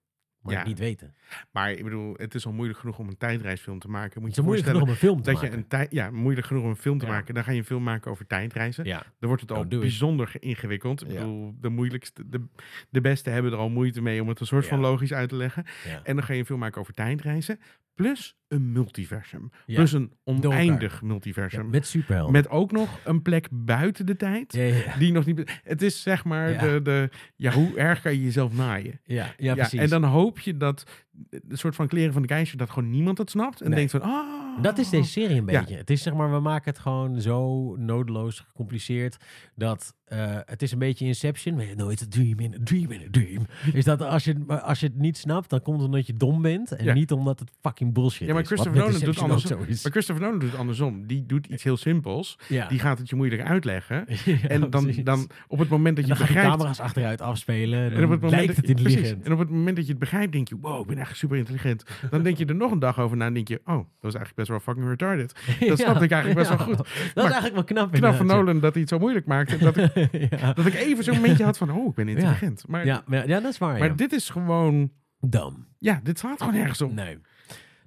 maar 0.42 0.54
Ja. 0.54 0.60
het 0.60 0.68
niet 0.68 0.80
weten. 0.80 1.14
Maar 1.52 1.72
ik 1.72 1.84
bedoel, 1.84 2.14
het 2.18 2.36
is 2.36 2.46
al 2.46 2.52
moeilijk 2.52 2.80
genoeg 2.80 3.00
om 3.00 3.08
een 3.08 3.18
tijdreisfilm 3.18 3.80
te 3.80 3.88
maken. 3.90 4.22
Moet 4.22 4.26
Het 4.26 4.26
je 4.26 4.30
is 4.30 4.36
je 4.38 4.44
moeilijk 4.44 4.68
genoeg 4.68 4.82
om 4.82 4.90
een 4.90 4.96
film 4.96 5.22
te 5.22 5.32
dat 5.32 5.40
je 5.40 5.46
maken. 5.46 5.58
een 5.64 5.68
tijd, 5.68 5.92
ja, 5.92 6.12
moeilijk 6.12 6.48
genoeg 6.48 6.64
om 6.64 6.70
een 6.70 6.76
film 6.76 6.98
te 6.98 7.06
Ja. 7.06 7.12
maken. 7.12 7.34
Dan 7.34 7.44
ga 7.44 7.52
je 7.52 7.58
een 7.58 7.66
film 7.66 7.84
maken 7.84 8.12
over 8.12 8.28
tijdreizen. 8.28 8.86
Ja, 8.86 8.98
Dan 9.20 9.28
wordt 9.28 9.42
het 9.42 9.52
al 9.52 9.58
Oh, 9.58 9.70
doe 9.70 9.74
ik. 9.80 9.80
bijzonder 9.86 10.28
ge- 10.28 10.40
ingewikkeld. 10.40 11.02
Ik 11.02 11.08
bedoel, 11.08 11.56
de 11.60 11.70
moeilijkste, 11.70 12.30
de, 12.30 12.46
de 12.90 13.02
beste 13.02 13.30
hebben 13.30 13.52
er 13.52 13.58
al 13.58 13.70
moeite 13.70 14.02
mee 14.02 14.22
om 14.22 14.28
het 14.28 14.40
een 14.40 14.46
soort 14.46 14.68
van 14.68 14.80
logisch 14.80 15.14
uit 15.14 15.30
te 15.30 15.36
leggen. 15.36 15.66
En 16.04 16.16
dan 16.16 16.24
ga 16.26 16.34
je 16.34 16.40
een 16.40 16.46
film 16.46 16.60
maken 16.60 16.82
over 16.82 16.94
tijdreizen. 16.94 17.60
Plus 18.02 18.36
een 18.48 18.72
multiversum. 18.72 19.50
Ja. 19.66 19.76
Plus 19.76 19.92
een 19.92 20.12
oneindig 20.24 21.02
multiversum. 21.02 21.70
met 21.70 21.88
superhelden. 21.88 22.32
met 22.32 22.50
ook 22.50 22.72
nog 22.72 23.00
een 23.04 23.22
plek 23.22 23.48
buiten 23.52 24.06
de 24.06 24.16
tijd. 24.16 24.54
ja. 24.54 24.98
Die 24.98 25.12
nog 25.12 25.26
niet. 25.26 25.60
Het 25.64 25.82
is 25.82 26.02
zeg 26.02 26.26
maar 26.26 26.58
de, 26.58 26.80
de. 26.84 27.10
Ja, 27.36 27.52
hoe 27.52 27.78
erg 27.78 28.02
kan 28.02 28.12
je 28.12 28.24
jezelf 28.24 28.54
naaien? 28.54 29.00
ja, 29.04 29.34
ja, 29.38 29.54
precies. 29.54 29.80
en 29.80 29.90
dan 29.90 30.04
hoop 30.04 30.40
je 30.40 30.58
dat. 30.58 31.06
Een 31.30 31.58
soort 31.58 31.76
van 31.76 31.88
kleren 31.88 32.14
van 32.14 32.22
de 32.22 32.28
keizer. 32.28 32.58
dat 32.58 32.70
gewoon 32.70 32.90
niemand 32.90 33.18
het 33.18 33.30
snapt. 33.30 33.62
En 33.62 33.68
Nee. 33.70 33.76
denkt 33.78 33.92
van. 33.92 34.02
Ah, 34.02 34.62
Dat 34.64 34.78
is 34.78 34.90
deze 34.90 35.10
serie 35.10 35.38
een 35.38 35.46
beetje. 35.46 35.76
Het 35.76 35.90
is 35.90 36.02
zeg 36.02 36.14
maar, 36.14 36.32
we 36.32 36.40
maken 36.40 36.72
het 36.72 36.80
gewoon 36.82 37.22
zo 37.22 37.76
nodeloos 37.76 38.40
gecompliceerd 38.40 39.18
dat 39.56 39.94
eh, 40.10 40.36
het 40.46 40.62
is 40.62 40.72
een 40.72 40.80
beetje 40.80 41.06
Inception. 41.06 41.56
Maar 41.56 41.66
no, 41.76 41.90
it's 41.90 42.02
a 42.04 42.06
dream 42.10 42.40
in 42.40 42.54
a 42.54 42.58
dream 42.64 42.92
in 42.92 43.02
a 43.02 43.08
dream. 43.12 43.46
is 43.74 43.86
dat 43.86 44.02
als 44.02 44.24
je, 44.24 44.36
als 44.62 44.80
je 44.80 44.86
het 44.86 44.98
niet 44.98 45.18
snapt, 45.18 45.50
dan 45.50 45.62
komt 45.62 45.78
het 45.78 45.86
omdat 45.86 46.08
je 46.08 46.14
dom 46.14 46.42
bent 46.42 46.72
en 46.72 46.86
Ja. 46.86 46.94
niet 46.94 47.12
omdat 47.12 47.40
het 47.40 47.52
fucking 47.62 47.94
bullshit 47.94 48.28
Ja, 48.28 48.34
maar 48.34 48.42
is. 48.42 48.48
Christopher 48.48 48.80
Nolan 48.82 49.00
doet 49.00 49.20
andersom. 49.20 49.60
is. 49.68 49.84
Maar 49.84 49.92
Christopher 49.92 50.24
Nolan 50.24 50.40
doet 50.40 50.56
andersom. 50.56 51.08
Die 51.08 51.26
doet 51.26 51.46
iets 51.48 51.64
heel 51.64 51.78
simpels. 51.78 52.38
Ja. 52.48 52.68
Die 52.68 52.80
gaat 52.80 52.98
het 52.98 53.10
je 53.10 53.16
moeilijk 53.16 53.42
uitleggen. 53.42 54.06
Ja, 54.26 54.48
en 54.48 54.70
dan, 54.70 54.92
dan 55.04 55.30
op 55.48 55.60
het 55.60 55.70
moment 55.70 55.96
dat 55.96 56.08
je 56.08 56.16
begrijpt. 56.16 56.50
camera's 56.50 56.80
achteruit 56.80 57.22
afspelen. 57.22 57.80
En 57.84 57.94
Dan 57.94 58.04
op 58.04 58.10
het 58.10 58.22
moment 58.22 58.32
lijkt 58.32 58.56
dat, 58.56 58.56
het 58.56 58.66
precies. 58.76 58.86
intelligent. 58.94 59.26
En 59.26 59.32
op 59.34 59.40
het 59.40 59.50
moment 59.50 59.76
dat 59.76 59.86
je 59.86 59.92
het 59.92 60.00
begrijpt, 60.00 60.32
denk 60.32 60.48
je, 60.48 60.56
wow, 60.62 60.82
ik 60.82 60.88
ben 60.88 60.98
echt 60.98 61.18
super 61.18 61.38
intelligent. 61.38 61.84
Dan 62.10 62.24
denk 62.24 62.38
je 62.38 62.46
er 62.46 62.56
nog 62.56 62.72
een 62.72 62.80
dag 62.80 63.00
over 63.00 63.18
na 63.18 63.26
en 63.26 63.34
denk 63.34 63.48
je, 63.48 63.62
oh, 63.66 63.76
dat 63.76 63.86
was 64.00 64.14
eigenlijk 64.16 64.36
best 64.36 64.48
wel 64.48 64.60
fucking 64.60 64.88
retarded. 64.88 65.34
Dat 65.70 65.80
snapte 65.80 66.04
ik 66.04 66.12
eigenlijk 66.12 66.48
best 66.48 66.50
wel 66.50 66.68
goed. 66.68 66.78
Dat 67.14 67.26
is 67.26 67.32
eigenlijk 67.32 67.54
wel 67.54 67.64
knap. 67.64 67.92
Knap 67.92 68.16
van 68.16 68.26
Nolan 68.26 68.60
dat 68.60 68.72
hij 68.72 68.82
het 68.82 68.90
zo 68.90 69.00
moeilijk 69.00 69.26
maakte. 69.26 69.58
Dat 69.58 69.78
ik, 69.78 69.94
ja. 70.40 70.54
dat 70.54 70.66
ik 70.66 70.74
even 70.74 71.04
zo'n 71.04 71.16
momentje 71.16 71.44
had 71.44 71.58
van, 71.58 71.72
oh, 71.72 71.88
ik 71.88 71.94
ben 71.94 72.08
intelligent. 72.08 72.68
Maar, 72.68 72.86
Ja, 72.86 73.04
maar, 73.06 73.28
ja, 73.28 73.40
dat 73.40 73.52
is 73.52 73.58
waar. 73.58 73.80
maar 73.80 73.96
dit 73.96 74.12
is 74.12 74.30
gewoon, 74.30 74.92
Dom. 75.20 75.68
ja, 75.78 76.00
dit 76.04 76.20
slaat 76.20 76.40
gewoon 76.42 76.56
ergens 76.56 76.82
op. 76.82 76.94
Nee. 76.94 77.18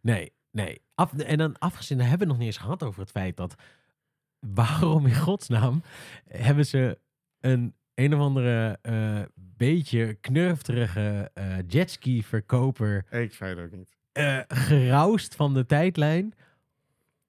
Nee, 0.02 0.32
nee. 0.50 0.80
Af, 0.94 1.12
en 1.14 1.38
dan 1.38 1.58
afgezien, 1.58 2.00
hebben 2.00 2.18
we 2.18 2.26
nog 2.26 2.36
niet 2.36 2.46
eens 2.46 2.56
gehad 2.56 2.82
over 2.82 3.00
het 3.00 3.10
feit 3.10 3.36
dat... 3.36 3.54
Waarom 4.40 5.06
in 5.06 5.14
godsnaam 5.14 5.82
hebben 6.28 6.66
ze 6.66 6.98
een 7.40 7.74
een 7.94 8.14
of 8.14 8.20
andere 8.20 8.78
eh, 8.82 9.20
beetje 9.34 10.14
knurfterige 10.20 11.30
eh 11.34 11.44
jetski 11.66 12.22
verkoper 12.24 13.04
Ik 13.10 13.32
zei 13.34 13.50
het 13.54 13.64
ook 13.64 13.78
niet. 13.78 13.96
eh 14.12 14.38
geroust 14.48 15.34
van 15.34 15.54
de 15.54 15.66
tijdlijn 15.66 16.34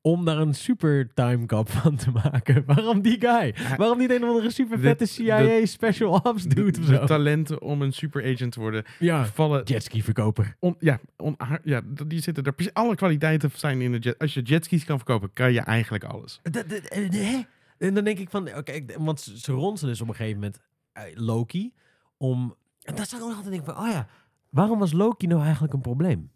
om 0.05 0.25
daar 0.25 0.37
een 0.37 0.55
super 0.55 1.13
timecap 1.13 1.69
van 1.69 1.95
te 1.95 2.11
maken. 2.11 2.63
Waarom 2.75 3.01
die 3.01 3.19
guy? 3.19 3.55
Waarom 3.77 3.97
niet 3.97 4.09
een 4.09 4.23
of 4.23 4.29
andere 4.29 4.51
super 4.51 4.79
vette 4.79 5.05
CIA 5.05 5.65
special 5.65 6.19
ops 6.23 6.43
De, 6.43 6.55
dude 6.55 6.79
of 6.79 6.85
de 6.85 6.95
zo? 6.95 7.05
talenten 7.05 7.61
om 7.61 7.81
een 7.81 7.93
super 7.93 8.33
agent 8.33 8.51
te 8.51 8.59
worden 8.59 8.83
Ja, 8.99 9.25
vallen. 9.25 9.63
jetski 9.63 10.03
verkoper. 10.03 10.55
On, 10.59 10.75
ja, 10.79 10.99
on, 11.17 11.37
ja, 11.63 11.81
die 12.07 12.21
zitten 12.21 12.43
er. 12.43 12.53
precies- 12.53 12.73
Alle 12.73 12.95
kwaliteiten 12.95 13.51
zijn 13.53 13.81
in 13.81 13.91
de 13.91 13.97
jet. 13.99 14.19
Als 14.19 14.33
je 14.33 14.41
jetskis 14.41 14.85
kan 14.85 14.97
verkopen, 14.97 15.33
kan 15.33 15.53
je 15.53 15.59
eigenlijk 15.61 16.03
alles. 16.03 16.39
Eh? 16.43 17.39
En 17.77 17.93
dan 17.93 18.03
denk 18.03 18.17
ik 18.19 18.29
van, 18.29 18.55
oké, 18.55 18.79
want 18.97 19.19
ze 19.21 19.51
ronselen 19.51 19.91
dus 19.93 20.01
op 20.01 20.07
een 20.07 20.15
gegeven 20.15 20.39
moment 20.39 20.59
eh, 20.93 21.03
Loki 21.13 21.73
om... 22.17 22.55
En 22.81 22.95
dat 22.95 23.09
zou 23.09 23.21
ik 23.21 23.27
ook 23.27 23.35
altijd 23.35 23.53
denken 23.53 23.73
van, 23.73 23.83
oh 23.85 23.91
ja, 23.91 24.07
waarom 24.49 24.79
was 24.79 24.91
Loki 24.91 25.27
nou 25.27 25.41
eigenlijk 25.41 25.73
een 25.73 25.81
probleem? 25.81 26.31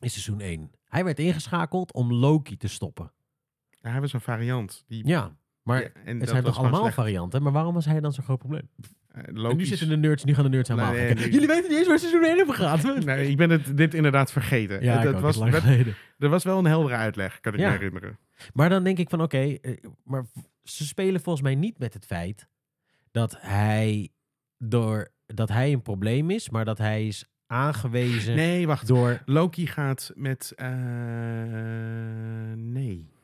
In 0.00 0.10
seizoen 0.10 0.40
1. 0.40 0.70
Hij 0.96 1.04
werd 1.04 1.18
ingeschakeld 1.18 1.92
om 1.92 2.12
Loki 2.12 2.56
te 2.56 2.68
stoppen. 2.68 3.12
Ja, 3.80 3.90
hij 3.90 4.00
was 4.00 4.12
een 4.12 4.20
variant. 4.20 4.84
Die, 4.86 5.06
Ja, 5.06 5.36
maar 5.62 5.80
Ja, 5.82 5.88
en 6.04 6.10
het 6.10 6.18
dat 6.20 6.28
zijn 6.28 6.44
toch 6.44 6.58
allemaal 6.58 6.80
slecht. 6.80 6.94
varianten, 6.94 7.42
maar 7.42 7.52
waarom 7.52 7.74
was 7.74 7.84
hij 7.84 8.00
dan 8.00 8.12
zo'n 8.12 8.24
groot 8.24 8.38
probleem? 8.38 8.68
Eh, 9.08 9.22
En 9.48 9.56
nu 9.56 9.64
zitten 9.64 9.88
de 9.88 9.96
nerds, 9.96 10.24
nu 10.24 10.34
gaan 10.34 10.44
de 10.44 10.50
nerds 10.50 10.68
helemaal 10.68 10.92
Nee. 10.92 11.14
Jullie 11.30 11.46
weten 11.46 11.68
niet 11.70 11.78
eens 11.78 11.86
waar 11.86 11.98
seizoen 11.98 12.24
1 12.24 12.40
over 12.40 12.54
gaat. 12.54 13.04
Nee, 13.04 13.28
ik 13.30 13.36
ben 13.36 13.50
het, 13.50 13.76
dit 13.76 13.94
inderdaad 13.94 14.32
vergeten. 14.32 14.82
Ja, 14.82 14.98
het 14.98 15.14
ook, 15.14 15.20
was, 15.20 15.36
lang 15.36 15.54
geleden. 15.54 15.94
er 16.18 16.28
was 16.28 16.44
wel 16.44 16.58
een 16.58 16.64
heldere 16.64 16.94
uitleg, 16.94 17.40
kan 17.40 17.52
ik 17.52 17.58
Ja. 17.60 17.66
me 17.66 17.72
herinneren. 17.72 18.18
Maar 18.52 18.68
dan 18.68 18.84
denk 18.84 18.98
ik 18.98 19.10
van, 19.10 19.22
oké, 19.22 19.38
eh, 19.38 19.76
maar 20.04 20.26
ze 20.62 20.86
spelen 20.86 21.20
volgens 21.20 21.44
mij 21.44 21.54
niet 21.54 21.78
met 21.78 21.94
het 21.94 22.06
feit 22.06 22.48
dat 23.10 23.36
hij, 23.40 24.12
door, 24.58 25.08
dat 25.26 25.48
hij 25.48 25.72
een 25.72 25.82
probleem 25.82 26.30
is, 26.30 26.50
maar 26.50 26.64
dat 26.64 26.78
hij 26.78 27.06
is 27.06 27.24
aangewezen 27.46 28.34
Nee, 28.36 28.66
wacht. 28.66 28.86
door... 28.86 29.22
Loki 29.24 29.66
gaat 29.66 30.12
met... 30.14 30.52
eh, 30.56 30.68
nee. 32.56 33.14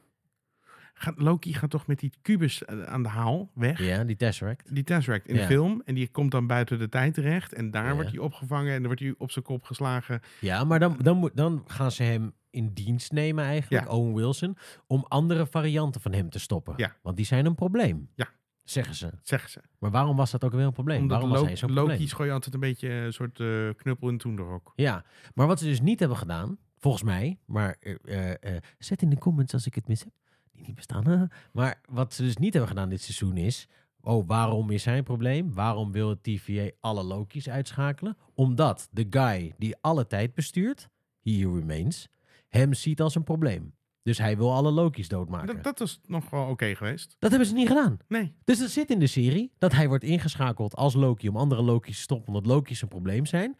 Gaat, 0.95 1.15
Loki 1.17 1.53
gaat 1.55 1.71
toch 1.71 1.87
met 1.87 1.99
die 1.99 2.13
kubus 2.23 2.65
eh, 2.65 2.83
aan 2.83 3.03
de 3.03 3.09
haal 3.09 3.51
weg? 3.55 3.79
Ja, 3.79 4.05
die 4.05 4.17
Tesseract. 4.17 4.75
Die 4.75 4.85
Tesseract 4.85 5.27
in 5.29 5.35
de 5.37 5.43
film. 5.45 5.83
En 5.85 5.95
die 5.95 6.09
komt 6.09 6.31
dan 6.31 6.47
buiten 6.47 6.79
de 6.79 6.89
tijd 6.89 7.15
terecht. 7.15 7.53
En 7.53 7.71
daar 7.71 7.87
Ja. 7.87 7.95
wordt 7.95 8.11
hij 8.11 8.19
opgevangen 8.19 8.69
en 8.71 8.77
dan 8.77 8.87
wordt 8.87 9.01
hij 9.01 9.15
op 9.19 9.31
zijn 9.31 9.45
kop 9.45 9.65
geslagen. 9.65 10.21
Ja, 10.41 10.65
maar 10.65 10.79
dan, 10.79 10.97
dan, 11.03 11.17
moet, 11.17 11.37
dan 11.37 11.65
gaan 11.67 11.93
ze 11.93 12.03
hem 12.03 12.33
in 12.51 12.71
dienst 12.75 13.13
nemen 13.13 13.45
eigenlijk, 13.45 13.85
Ja. 13.85 13.91
Owen 13.91 14.15
Wilson, 14.15 14.57
om 14.87 15.05
andere 15.09 15.47
varianten 15.47 16.01
van 16.01 16.13
hem 16.13 16.31
te 16.31 16.39
stoppen. 16.39 16.75
Ja. 16.77 16.97
Want 17.03 17.17
die 17.17 17.27
zijn 17.27 17.47
een 17.47 17.55
probleem. 17.55 18.09
Ja. 18.15 18.29
Zeggen 18.65 18.95
ze. 18.95 19.11
Zeggen 19.23 19.51
ze. 19.51 19.61
Maar 19.79 19.91
waarom 19.91 20.17
was 20.17 20.31
dat 20.31 20.45
ook 20.45 20.53
weer 20.53 20.65
een 20.65 20.73
probleem? 20.73 21.01
Omdat 21.01 21.21
waarom 21.21 21.39
was 21.39 21.47
hij 21.47 21.57
zo'n 21.57 21.73
Loki 21.73 21.87
probleem? 21.87 22.09
gooi 22.09 22.29
je 22.29 22.35
altijd 22.35 22.55
een 22.55 22.61
beetje 22.61 22.89
een 22.89 23.13
soort 23.13 23.41
eh, 23.41 23.69
knuppel 23.77 24.09
in 24.09 24.19
toenderhok. 24.19 24.73
Ja, 24.75 25.05
maar 25.35 25.47
wat 25.47 25.59
ze 25.59 25.65
dus 25.65 25.81
niet 25.81 25.99
hebben 25.99 26.19
gedaan, 26.19 26.59
volgens 26.83 27.03
mij, 27.03 27.39
maar 27.45 27.77
eh, 27.81 27.95
eh, 28.05 28.55
eh, 28.55 28.63
zet 28.79 29.03
in 29.03 29.11
de 29.11 29.19
comments 29.19 29.53
als 29.53 29.67
ik 29.67 29.75
het 29.75 29.89
mis 29.89 30.01
heb, 30.01 30.13
die 30.53 30.67
niet 30.67 30.75
bestaan. 30.75 31.31
maar 31.53 31.81
wat 31.89 32.15
ze 32.15 32.23
dus 32.23 32.37
niet 32.37 32.53
hebben 32.53 32.71
gedaan 32.71 32.89
dit 32.89 33.03
seizoen 33.03 33.37
is, 33.37 33.69
oh, 34.01 34.27
waarom 34.27 34.71
is 34.71 34.85
hij 34.85 34.99
een 34.99 35.05
probleem? 35.05 35.55
Waarom 35.55 35.93
wil 35.93 36.09
het 36.09 36.23
TVA 36.23 36.71
alle 36.81 37.03
Loki's 37.03 37.49
uitschakelen? 37.49 38.17
Omdat 38.35 38.89
de 38.91 39.07
guy 39.11 39.55
die 39.59 39.77
alle 39.81 40.07
tijd 40.07 40.35
bestuurt, 40.35 40.89
he 41.23 41.31
remains, 41.31 42.09
hem 42.49 42.75
ziet 42.75 43.01
als 43.01 43.15
een 43.15 43.25
probleem. 43.25 43.75
Dus 44.03 44.19
hij 44.19 44.37
wil 44.37 44.53
alle 44.53 44.71
Loki's 44.71 45.09
doodmaken. 45.09 45.47
Dat, 45.47 45.55
Dat, 45.55 45.65
dat 45.65 45.79
was 45.79 46.01
nog 46.07 46.31
wel 46.31 46.47
oké 46.47 46.75
geweest. 46.75 47.17
hebben 47.19 47.49
ze 47.49 47.55
niet 47.55 47.69
gedaan. 47.69 47.99
Nee. 48.09 48.35
Dus 48.45 48.59
dat 48.59 48.71
zit 48.71 48.91
in 48.91 48.99
de 48.99 49.07
serie 49.07 49.53
dat 49.59 49.73
hij 49.73 49.89
wordt 49.89 50.05
ingeschakeld 50.05 50.77
als 50.77 50.95
Loki 50.95 51.29
om 51.29 51.37
andere 51.37 51.63
Loki's 51.63 51.97
te 51.97 52.03
stoppen, 52.03 52.35
omdat 52.35 52.47
Loki's 52.53 52.83
een 52.83 52.89
probleem 52.89 53.27
zijn. 53.27 53.57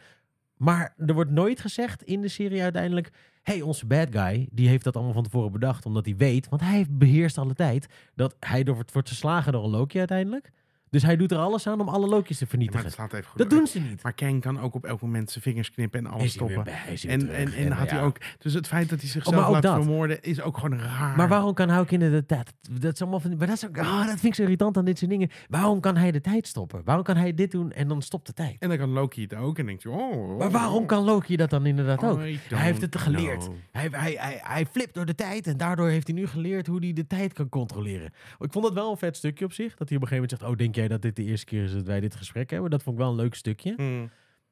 Maar 0.57 0.95
er 0.97 1.15
wordt 1.15 1.31
nooit 1.31 1.61
gezegd 1.61 2.03
in 2.03 2.21
de 2.21 2.29
serie 2.29 2.63
uiteindelijk: 2.63 3.11
hey, 3.43 3.61
onze 3.61 3.87
bad 3.87 4.09
guy, 4.11 4.49
die 4.53 4.69
heeft 4.69 4.85
dat 4.85 4.95
allemaal 4.97 5.15
van 5.15 5.23
tevoren 5.23 5.53
bedacht, 5.53 5.87
omdat 5.87 6.05
hij 6.05 6.17
weet, 6.17 6.49
want 6.49 6.63
hij 6.63 6.87
beheerst 6.91 7.39
alle 7.39 7.55
tijd, 7.55 7.87
dat 8.15 8.37
hij 8.41 8.63
door, 8.63 8.75
wordt 8.93 9.09
verslagen 9.09 9.53
door 9.53 9.65
een 9.65 9.71
Loki 9.71 9.99
uiteindelijk. 9.99 10.51
Dus 10.93 11.03
hij 11.03 11.17
doet 11.17 11.31
er 11.31 11.39
alles 11.39 11.67
aan 11.67 11.81
om 11.81 11.89
alle 11.89 12.07
Loki's 12.07 12.27
te 12.27 12.33
Ja, 12.33 12.39
maar 12.41 12.49
vernietigen. 12.49 12.85
het 12.85 12.95
slaat 12.95 13.13
even 13.13 13.25
goed 13.31 13.39
dat 13.39 13.47
uit. 13.51 13.57
doen 13.59 13.67
ze 13.67 13.81
niet. 13.81 14.03
Maar 14.03 14.13
Kang 14.13 14.41
kan 14.41 14.61
ook 14.61 14.75
op 14.75 14.85
elk 14.85 15.01
moment 15.01 15.31
zijn 15.31 15.43
vingers 15.45 15.71
knippen 15.71 16.01
en 16.01 16.07
alles 16.13 16.25
Is 16.25 16.35
hij 16.35 16.43
weer 16.47 16.53
stoppen. 16.53 16.73
bij- 16.85 16.93
is 16.93 17.03
hij 17.03 17.19
weer 17.19 17.29
En, 17.29 17.35
terug. 17.45 17.57
en, 17.57 17.65
en 17.67 17.73
had 17.73 17.91
ja. 17.91 17.95
hij 17.97 18.05
ook. 18.05 18.17
Dus 18.39 18.55
het 18.55 18.67
feit 18.67 18.89
dat 18.89 19.01
hij 19.01 19.09
zichzelf 19.09 19.37
maar 19.37 19.47
ook 19.47 19.53
laat 19.53 19.63
dat. 19.63 19.75
vermoorden 19.75 20.23
is 20.23 20.41
ook 20.41 20.59
gewoon 20.59 20.79
raar. 20.79 21.17
Maar 21.17 21.29
waarom 21.29 21.55
kan 21.55 21.87
in 21.89 21.99
de 21.99 22.25
tijd? 22.27 22.53
Dat 22.81 22.93
is 22.95 23.01
allemaal 23.01 23.21
van, 23.21 23.37
maar 23.37 23.47
dat, 23.47 23.57
is 23.57 23.67
ook, 23.67 23.79
ah, 23.79 23.99
dat 23.99 24.09
vind 24.09 24.25
ik 24.25 24.35
zo 24.35 24.43
irritant 24.43 24.77
aan 24.77 24.85
dit 24.85 24.99
soort 24.99 25.11
dingen. 25.11 25.31
Waarom 25.49 25.81
kan 25.81 25.97
hij 25.97 26.11
de 26.11 26.21
tijd 26.21 26.47
stoppen? 26.47 26.81
Waarom 26.85 27.05
kan 27.05 27.17
hij 27.17 27.35
dit 27.35 27.51
doen 27.51 27.73
en 27.73 27.89
dan 27.89 28.03
stopt 28.03 28.27
de 28.27 28.33
tijd? 28.33 28.57
En 28.59 28.69
dan 28.69 28.79
kan 28.79 28.91
Loki 28.91 29.23
het 29.23 29.35
ook 29.35 29.59
en 29.59 29.67
denkt 29.67 29.83
hij, 29.83 29.93
oh. 29.93 30.39
Maar 30.39 30.51
waarom 30.51 30.87
kan 30.87 31.05
Loki 31.05 31.37
dat 31.37 31.51
dan 31.51 31.67
inderdaad 31.67 32.03
ook? 32.05 32.19
Hij 32.21 32.37
heeft 32.49 32.81
het 32.81 32.97
geleerd. 32.99 33.49
Hij, 33.73 33.89
hij, 33.91 34.15
hij, 34.19 34.41
hij 34.43 34.67
flipt 34.67 34.95
door 34.95 35.07
de 35.07 35.15
tijd 35.15 35.47
en 35.47 35.57
daardoor 35.57 35.89
heeft 35.89 36.07
hij 36.07 36.17
nu 36.17 36.27
geleerd 36.27 36.67
hoe 36.67 36.79
hij 36.79 36.93
de 36.93 37.07
tijd 37.07 37.33
kan 37.33 37.49
controleren. 37.49 38.13
Ik 38.39 38.53
vond 38.53 38.65
dat 38.65 38.75
wel 38.75 38.91
een 38.91 38.97
vet 38.97 39.17
stukje 39.17 39.45
op 39.45 39.53
zich. 39.53 39.75
Dat 39.77 39.89
hij 39.89 39.97
op 39.97 40.03
een 40.03 40.09
gegeven 40.09 40.15
moment 40.15 40.31
zegt, 40.41 40.53
oh 40.53 40.57
denk 40.57 40.75
jij 40.83 40.89
dat 40.91 41.03
dit 41.03 41.17
de 41.17 41.25
eerste 41.25 41.47
keer 41.47 41.63
is 41.65 41.73
dat 41.73 41.87
wij 41.87 42.01
dit 42.01 42.15
gesprek 42.15 42.51
hebben? 42.51 42.71
Dat 42.71 42.83
vond 42.83 42.97
ik 42.97 43.03
wel 43.03 43.11
een 43.11 43.19
leuk 43.21 43.35
stukje. 43.35 43.75
Hmm. 43.77 44.11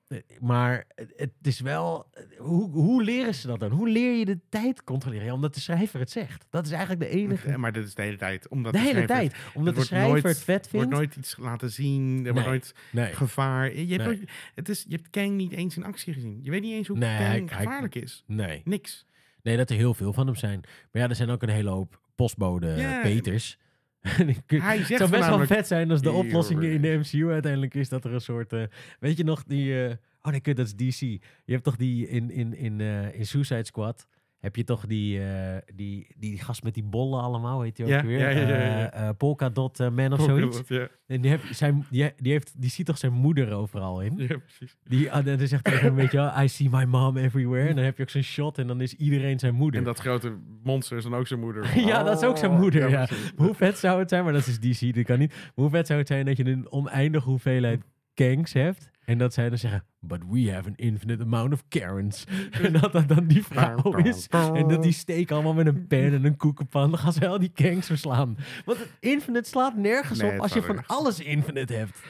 Eh, 0.08 0.18
Maar 0.40 0.84
het, 1.16 1.30
is 1.42 1.60
wel, 1.60 2.06
eh, 2.12 2.22
hoe, 2.38 2.70
hoe 2.70 3.02
leren 3.04 3.34
ze 3.34 3.46
dat 3.46 3.60
dan? 3.60 3.70
Hoe 3.70 3.88
leer 3.88 4.18
je 4.18 4.24
de 4.24 4.38
tijd 4.48 4.84
controleren? 4.84 5.26
Ja, 5.26 5.32
omdat 5.32 5.54
de 5.54 5.60
schrijver 5.60 6.00
het 6.00 6.10
zegt. 6.10 6.46
Dat 6.50 6.64
is 6.66 6.70
eigenlijk 6.72 7.00
de 7.00 7.08
enige... 7.18 7.48
Ja, 7.48 7.56
maar 7.56 7.72
dit 7.72 7.84
is 7.86 7.94
de 7.94 8.02
hele 8.02 8.16
tijd. 8.16 8.48
Omdat 8.48 8.72
De 8.72 8.78
hele 8.78 8.90
schrijver- 8.90 9.14
tijd. 9.16 9.34
Omdat 9.54 9.74
de 9.74 9.84
schrijver 9.84 10.08
nooit- 10.10 10.22
het 10.24 10.38
vet 10.38 10.64
Er 10.64 10.70
vindt. 10.70 10.86
wordt 10.86 10.90
nooit 10.90 11.16
iets 11.16 11.36
laten 11.36 11.70
zien. 11.70 12.16
Er 12.16 12.22
Nee. 12.22 12.32
wordt 12.32 12.48
nooit 12.48 12.74
Nee. 12.92 13.12
gevaar. 13.12 13.64
Je 13.74 13.76
hebt, 13.78 13.88
Nee. 13.88 14.06
nooit- 14.06 14.30
het 14.54 14.68
is, 14.68 14.84
je 14.88 14.94
hebt 14.96 15.10
Kang 15.10 15.30
niet 15.36 15.52
eens 15.52 15.76
in 15.76 15.84
actie 15.84 16.12
gezien. 16.12 16.38
Je 16.42 16.50
weet 16.50 16.62
niet 16.62 16.72
eens 16.72 16.88
hoe 16.88 16.98
Nee, 16.98 17.16
Kang 17.16 17.28
hij- 17.28 17.44
hij- 17.56 17.64
gevaarlijk 17.64 17.94
is. 17.94 18.24
Nee. 18.26 18.60
Niks. 18.64 19.06
Nee, 19.42 19.56
dat 19.56 19.70
er 19.70 19.76
heel 19.76 19.94
veel 19.94 20.12
van 20.12 20.26
hem 20.26 20.36
zijn. 20.36 20.60
Maar 20.92 21.02
ja, 21.02 21.08
er 21.08 21.14
zijn 21.16 21.30
ook 21.30 21.42
een 21.42 21.48
hele 21.48 21.70
hoop 21.70 22.00
postbode. 22.14 22.98
Peters. 23.02 23.58
Hij 24.46 24.78
Het 24.78 24.86
zegt 24.86 24.98
zou 24.98 25.10
best 25.10 25.28
wel 25.28 25.46
vet 25.46 25.66
zijn 25.66 25.90
als 25.90 26.02
de 26.02 26.12
oplossing 26.12 26.62
in 26.62 26.82
de. 26.82 26.88
MCU 26.88 27.30
uiteindelijk 27.30 27.74
is 27.74 27.88
dat 27.88 28.04
er 28.04 28.12
een 28.14 28.20
soort... 28.20 28.52
eh, 28.52 28.62
weet 29.00 29.16
je 29.16 29.24
nog 29.24 29.44
die... 29.44 29.84
eh, 29.84 29.94
oh 30.22 30.30
nee, 30.30 30.40
kut, 30.40 30.56
dat 30.56 30.66
is 30.66 30.74
DC. 30.74 31.00
Je 31.44 31.52
hebt 31.52 31.64
toch 31.64 31.76
die 31.76 32.08
in, 32.08 32.30
in, 32.30 32.54
in, 32.54 32.80
eh, 32.80 33.14
in 33.14 33.26
Suicide 33.26 33.64
Squad... 33.64 34.06
Heb 34.40 34.56
je 34.56 34.64
toch 34.64 34.86
die, 34.86 35.22
eh, 35.24 35.56
die, 35.74 36.06
die 36.16 36.38
gast 36.38 36.62
met 36.62 36.74
die 36.74 36.82
bollen 36.82 37.22
allemaal, 37.22 37.62
heet 37.62 37.76
die 37.76 37.84
ook 37.84 37.90
Ja, 37.90 38.04
weer? 38.04 38.18
ja, 38.18 38.28
ja, 38.28 38.48
ja, 38.48 38.78
ja. 38.78 38.92
Eh, 38.92 39.08
Polka 39.16 39.48
Dot 39.48 39.80
eh, 39.80 39.90
Man 39.90 40.12
of 40.12 40.20
zoiets. 40.20 40.62
En 41.06 41.20
die, 41.20 41.30
heb, 41.30 41.40
zijn, 41.50 41.86
die, 41.90 42.12
die, 42.16 42.32
heeft, 42.32 42.52
die 42.60 42.70
ziet 42.70 42.86
toch 42.86 42.98
zijn 42.98 43.12
moeder 43.12 43.52
overal 43.52 44.00
in? 44.00 44.14
ja, 44.16 44.38
precies. 44.38 44.76
Die, 44.84 45.12
ah, 45.12 45.24
dan 45.24 45.46
zegt 45.46 45.64
tegen 45.64 45.80
hem, 45.80 45.94
weet 45.94 46.10
je 46.10 46.16
wel, 46.16 46.40
I 46.42 46.48
see 46.48 46.68
my 46.70 46.84
mom 46.84 47.16
everywhere. 47.16 47.68
En 47.68 47.74
dan 47.74 47.84
heb 47.84 47.96
je 47.96 48.02
ook 48.02 48.10
zo'n 48.10 48.22
shot 48.22 48.58
en 48.58 48.66
dan 48.66 48.80
is 48.80 48.94
iedereen 48.94 49.38
zijn 49.38 49.54
moeder. 49.54 49.80
En 49.80 49.86
dat 49.86 49.98
grote 49.98 50.36
monster 50.62 50.96
is 50.96 51.02
dan 51.02 51.14
ook 51.14 51.26
zijn 51.26 51.40
moeder. 51.40 51.78
Ja, 51.90 52.02
dat 52.02 52.22
is 52.22 52.28
ook 52.28 52.38
zijn 52.38 52.52
moeder, 52.52 52.90
ja. 52.90 53.08
Hoe 53.36 53.54
vet 53.54 53.78
zou 53.78 53.98
het 53.98 54.08
zijn, 54.08 54.24
maar 54.24 54.32
dat 54.32 54.46
is 54.46 54.58
DC, 54.80 54.94
dat 54.94 55.04
kan 55.04 55.18
niet. 55.18 55.30
Maar 55.30 55.50
hoe 55.54 55.70
vet 55.70 55.86
zou 55.86 55.98
het 55.98 56.08
zijn 56.08 56.24
dat 56.24 56.36
je 56.36 56.44
een 56.44 56.72
oneindige 56.72 57.28
hoeveelheid 57.28 57.82
Kangs 58.14 58.52
hebt. 58.52 58.90
En 59.10 59.18
dat 59.18 59.34
zij 59.34 59.48
dan 59.48 59.58
zeggen, 59.58 59.84
but 59.98 60.20
we 60.28 60.52
have 60.52 60.68
an 60.68 60.74
infinite 60.76 61.22
amount 61.22 61.52
of 61.52 61.64
Karens. 61.68 62.24
en 62.62 62.72
dat 62.72 62.92
dat 62.92 63.08
dan 63.08 63.26
die 63.26 63.44
vrouw 63.44 63.96
is. 63.96 64.26
En 64.28 64.68
dat 64.68 64.82
die 64.82 64.92
steken 64.92 65.34
allemaal 65.34 65.54
met 65.54 65.66
een 65.66 65.86
pen 65.86 66.12
en 66.12 66.24
een 66.24 66.36
koekenpan. 66.36 66.90
Dan 66.90 66.98
gaan 66.98 67.12
ze 67.12 67.28
al 67.28 67.38
die 67.38 67.48
Kangs 67.52 67.86
verslaan. 67.86 68.36
Want 68.64 68.78
het 68.78 68.88
infinite 69.00 69.48
slaat 69.48 69.76
nergens 69.76 70.18
Nee, 70.20 70.32
op 70.32 70.38
als 70.40 70.52
je 70.52 70.62
van 70.62 70.86
alles 70.86 71.20
infinite 71.20 71.72
hebt. 71.72 72.00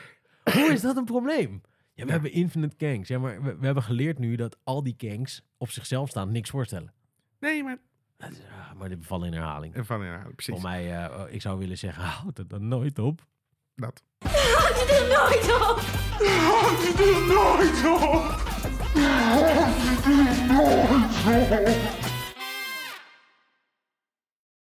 Hoe 0.52 0.72
is 0.72 0.80
dat 0.80 0.96
een 0.96 1.04
probleem? 1.04 1.50
Ja, 1.52 1.60
we 1.94 2.04
Ja. 2.06 2.10
hebben 2.12 2.32
infinite 2.32 2.76
Kangs. 2.76 3.08
Ja, 3.08 3.18
maar 3.18 3.42
we, 3.42 3.56
we 3.58 3.64
hebben 3.64 3.82
geleerd 3.82 4.18
nu 4.18 4.36
dat 4.36 4.56
al 4.64 4.82
die 4.82 4.94
Kangs 4.96 5.42
op 5.58 5.70
zichzelf 5.70 6.08
staan 6.08 6.32
niks 6.32 6.50
voorstellen. 6.50 6.92
Nee, 7.40 7.62
maar... 7.62 7.78
Ah, 8.18 8.28
maar 8.78 8.88
dit 8.88 8.98
vallen 9.06 9.26
in 9.26 9.32
herhaling. 9.32 9.72
precies. 9.72 10.54
Voor 10.54 10.62
mij, 10.62 10.96
eh, 10.96 11.34
ik 11.34 11.40
zou 11.42 11.58
willen 11.58 11.78
zeggen, 11.78 12.02
houd 12.22 12.36
het 12.36 12.50
dan 12.50 12.68
nooit 12.68 12.98
op. 12.98 13.26
Dat. 13.74 14.02
Houd 14.18 14.80
het 14.80 14.90
er 14.90 15.06
nooit 15.08 15.44
op! 15.54 15.80
Houd 16.18 16.82
het 16.86 17.00
er 17.00 17.20
nooit 17.34 17.80
op! 18.02 18.24
Houd 18.94 19.72
het 19.88 20.04
er 20.04 20.36
nooit 20.54 21.68
op! 21.68 21.79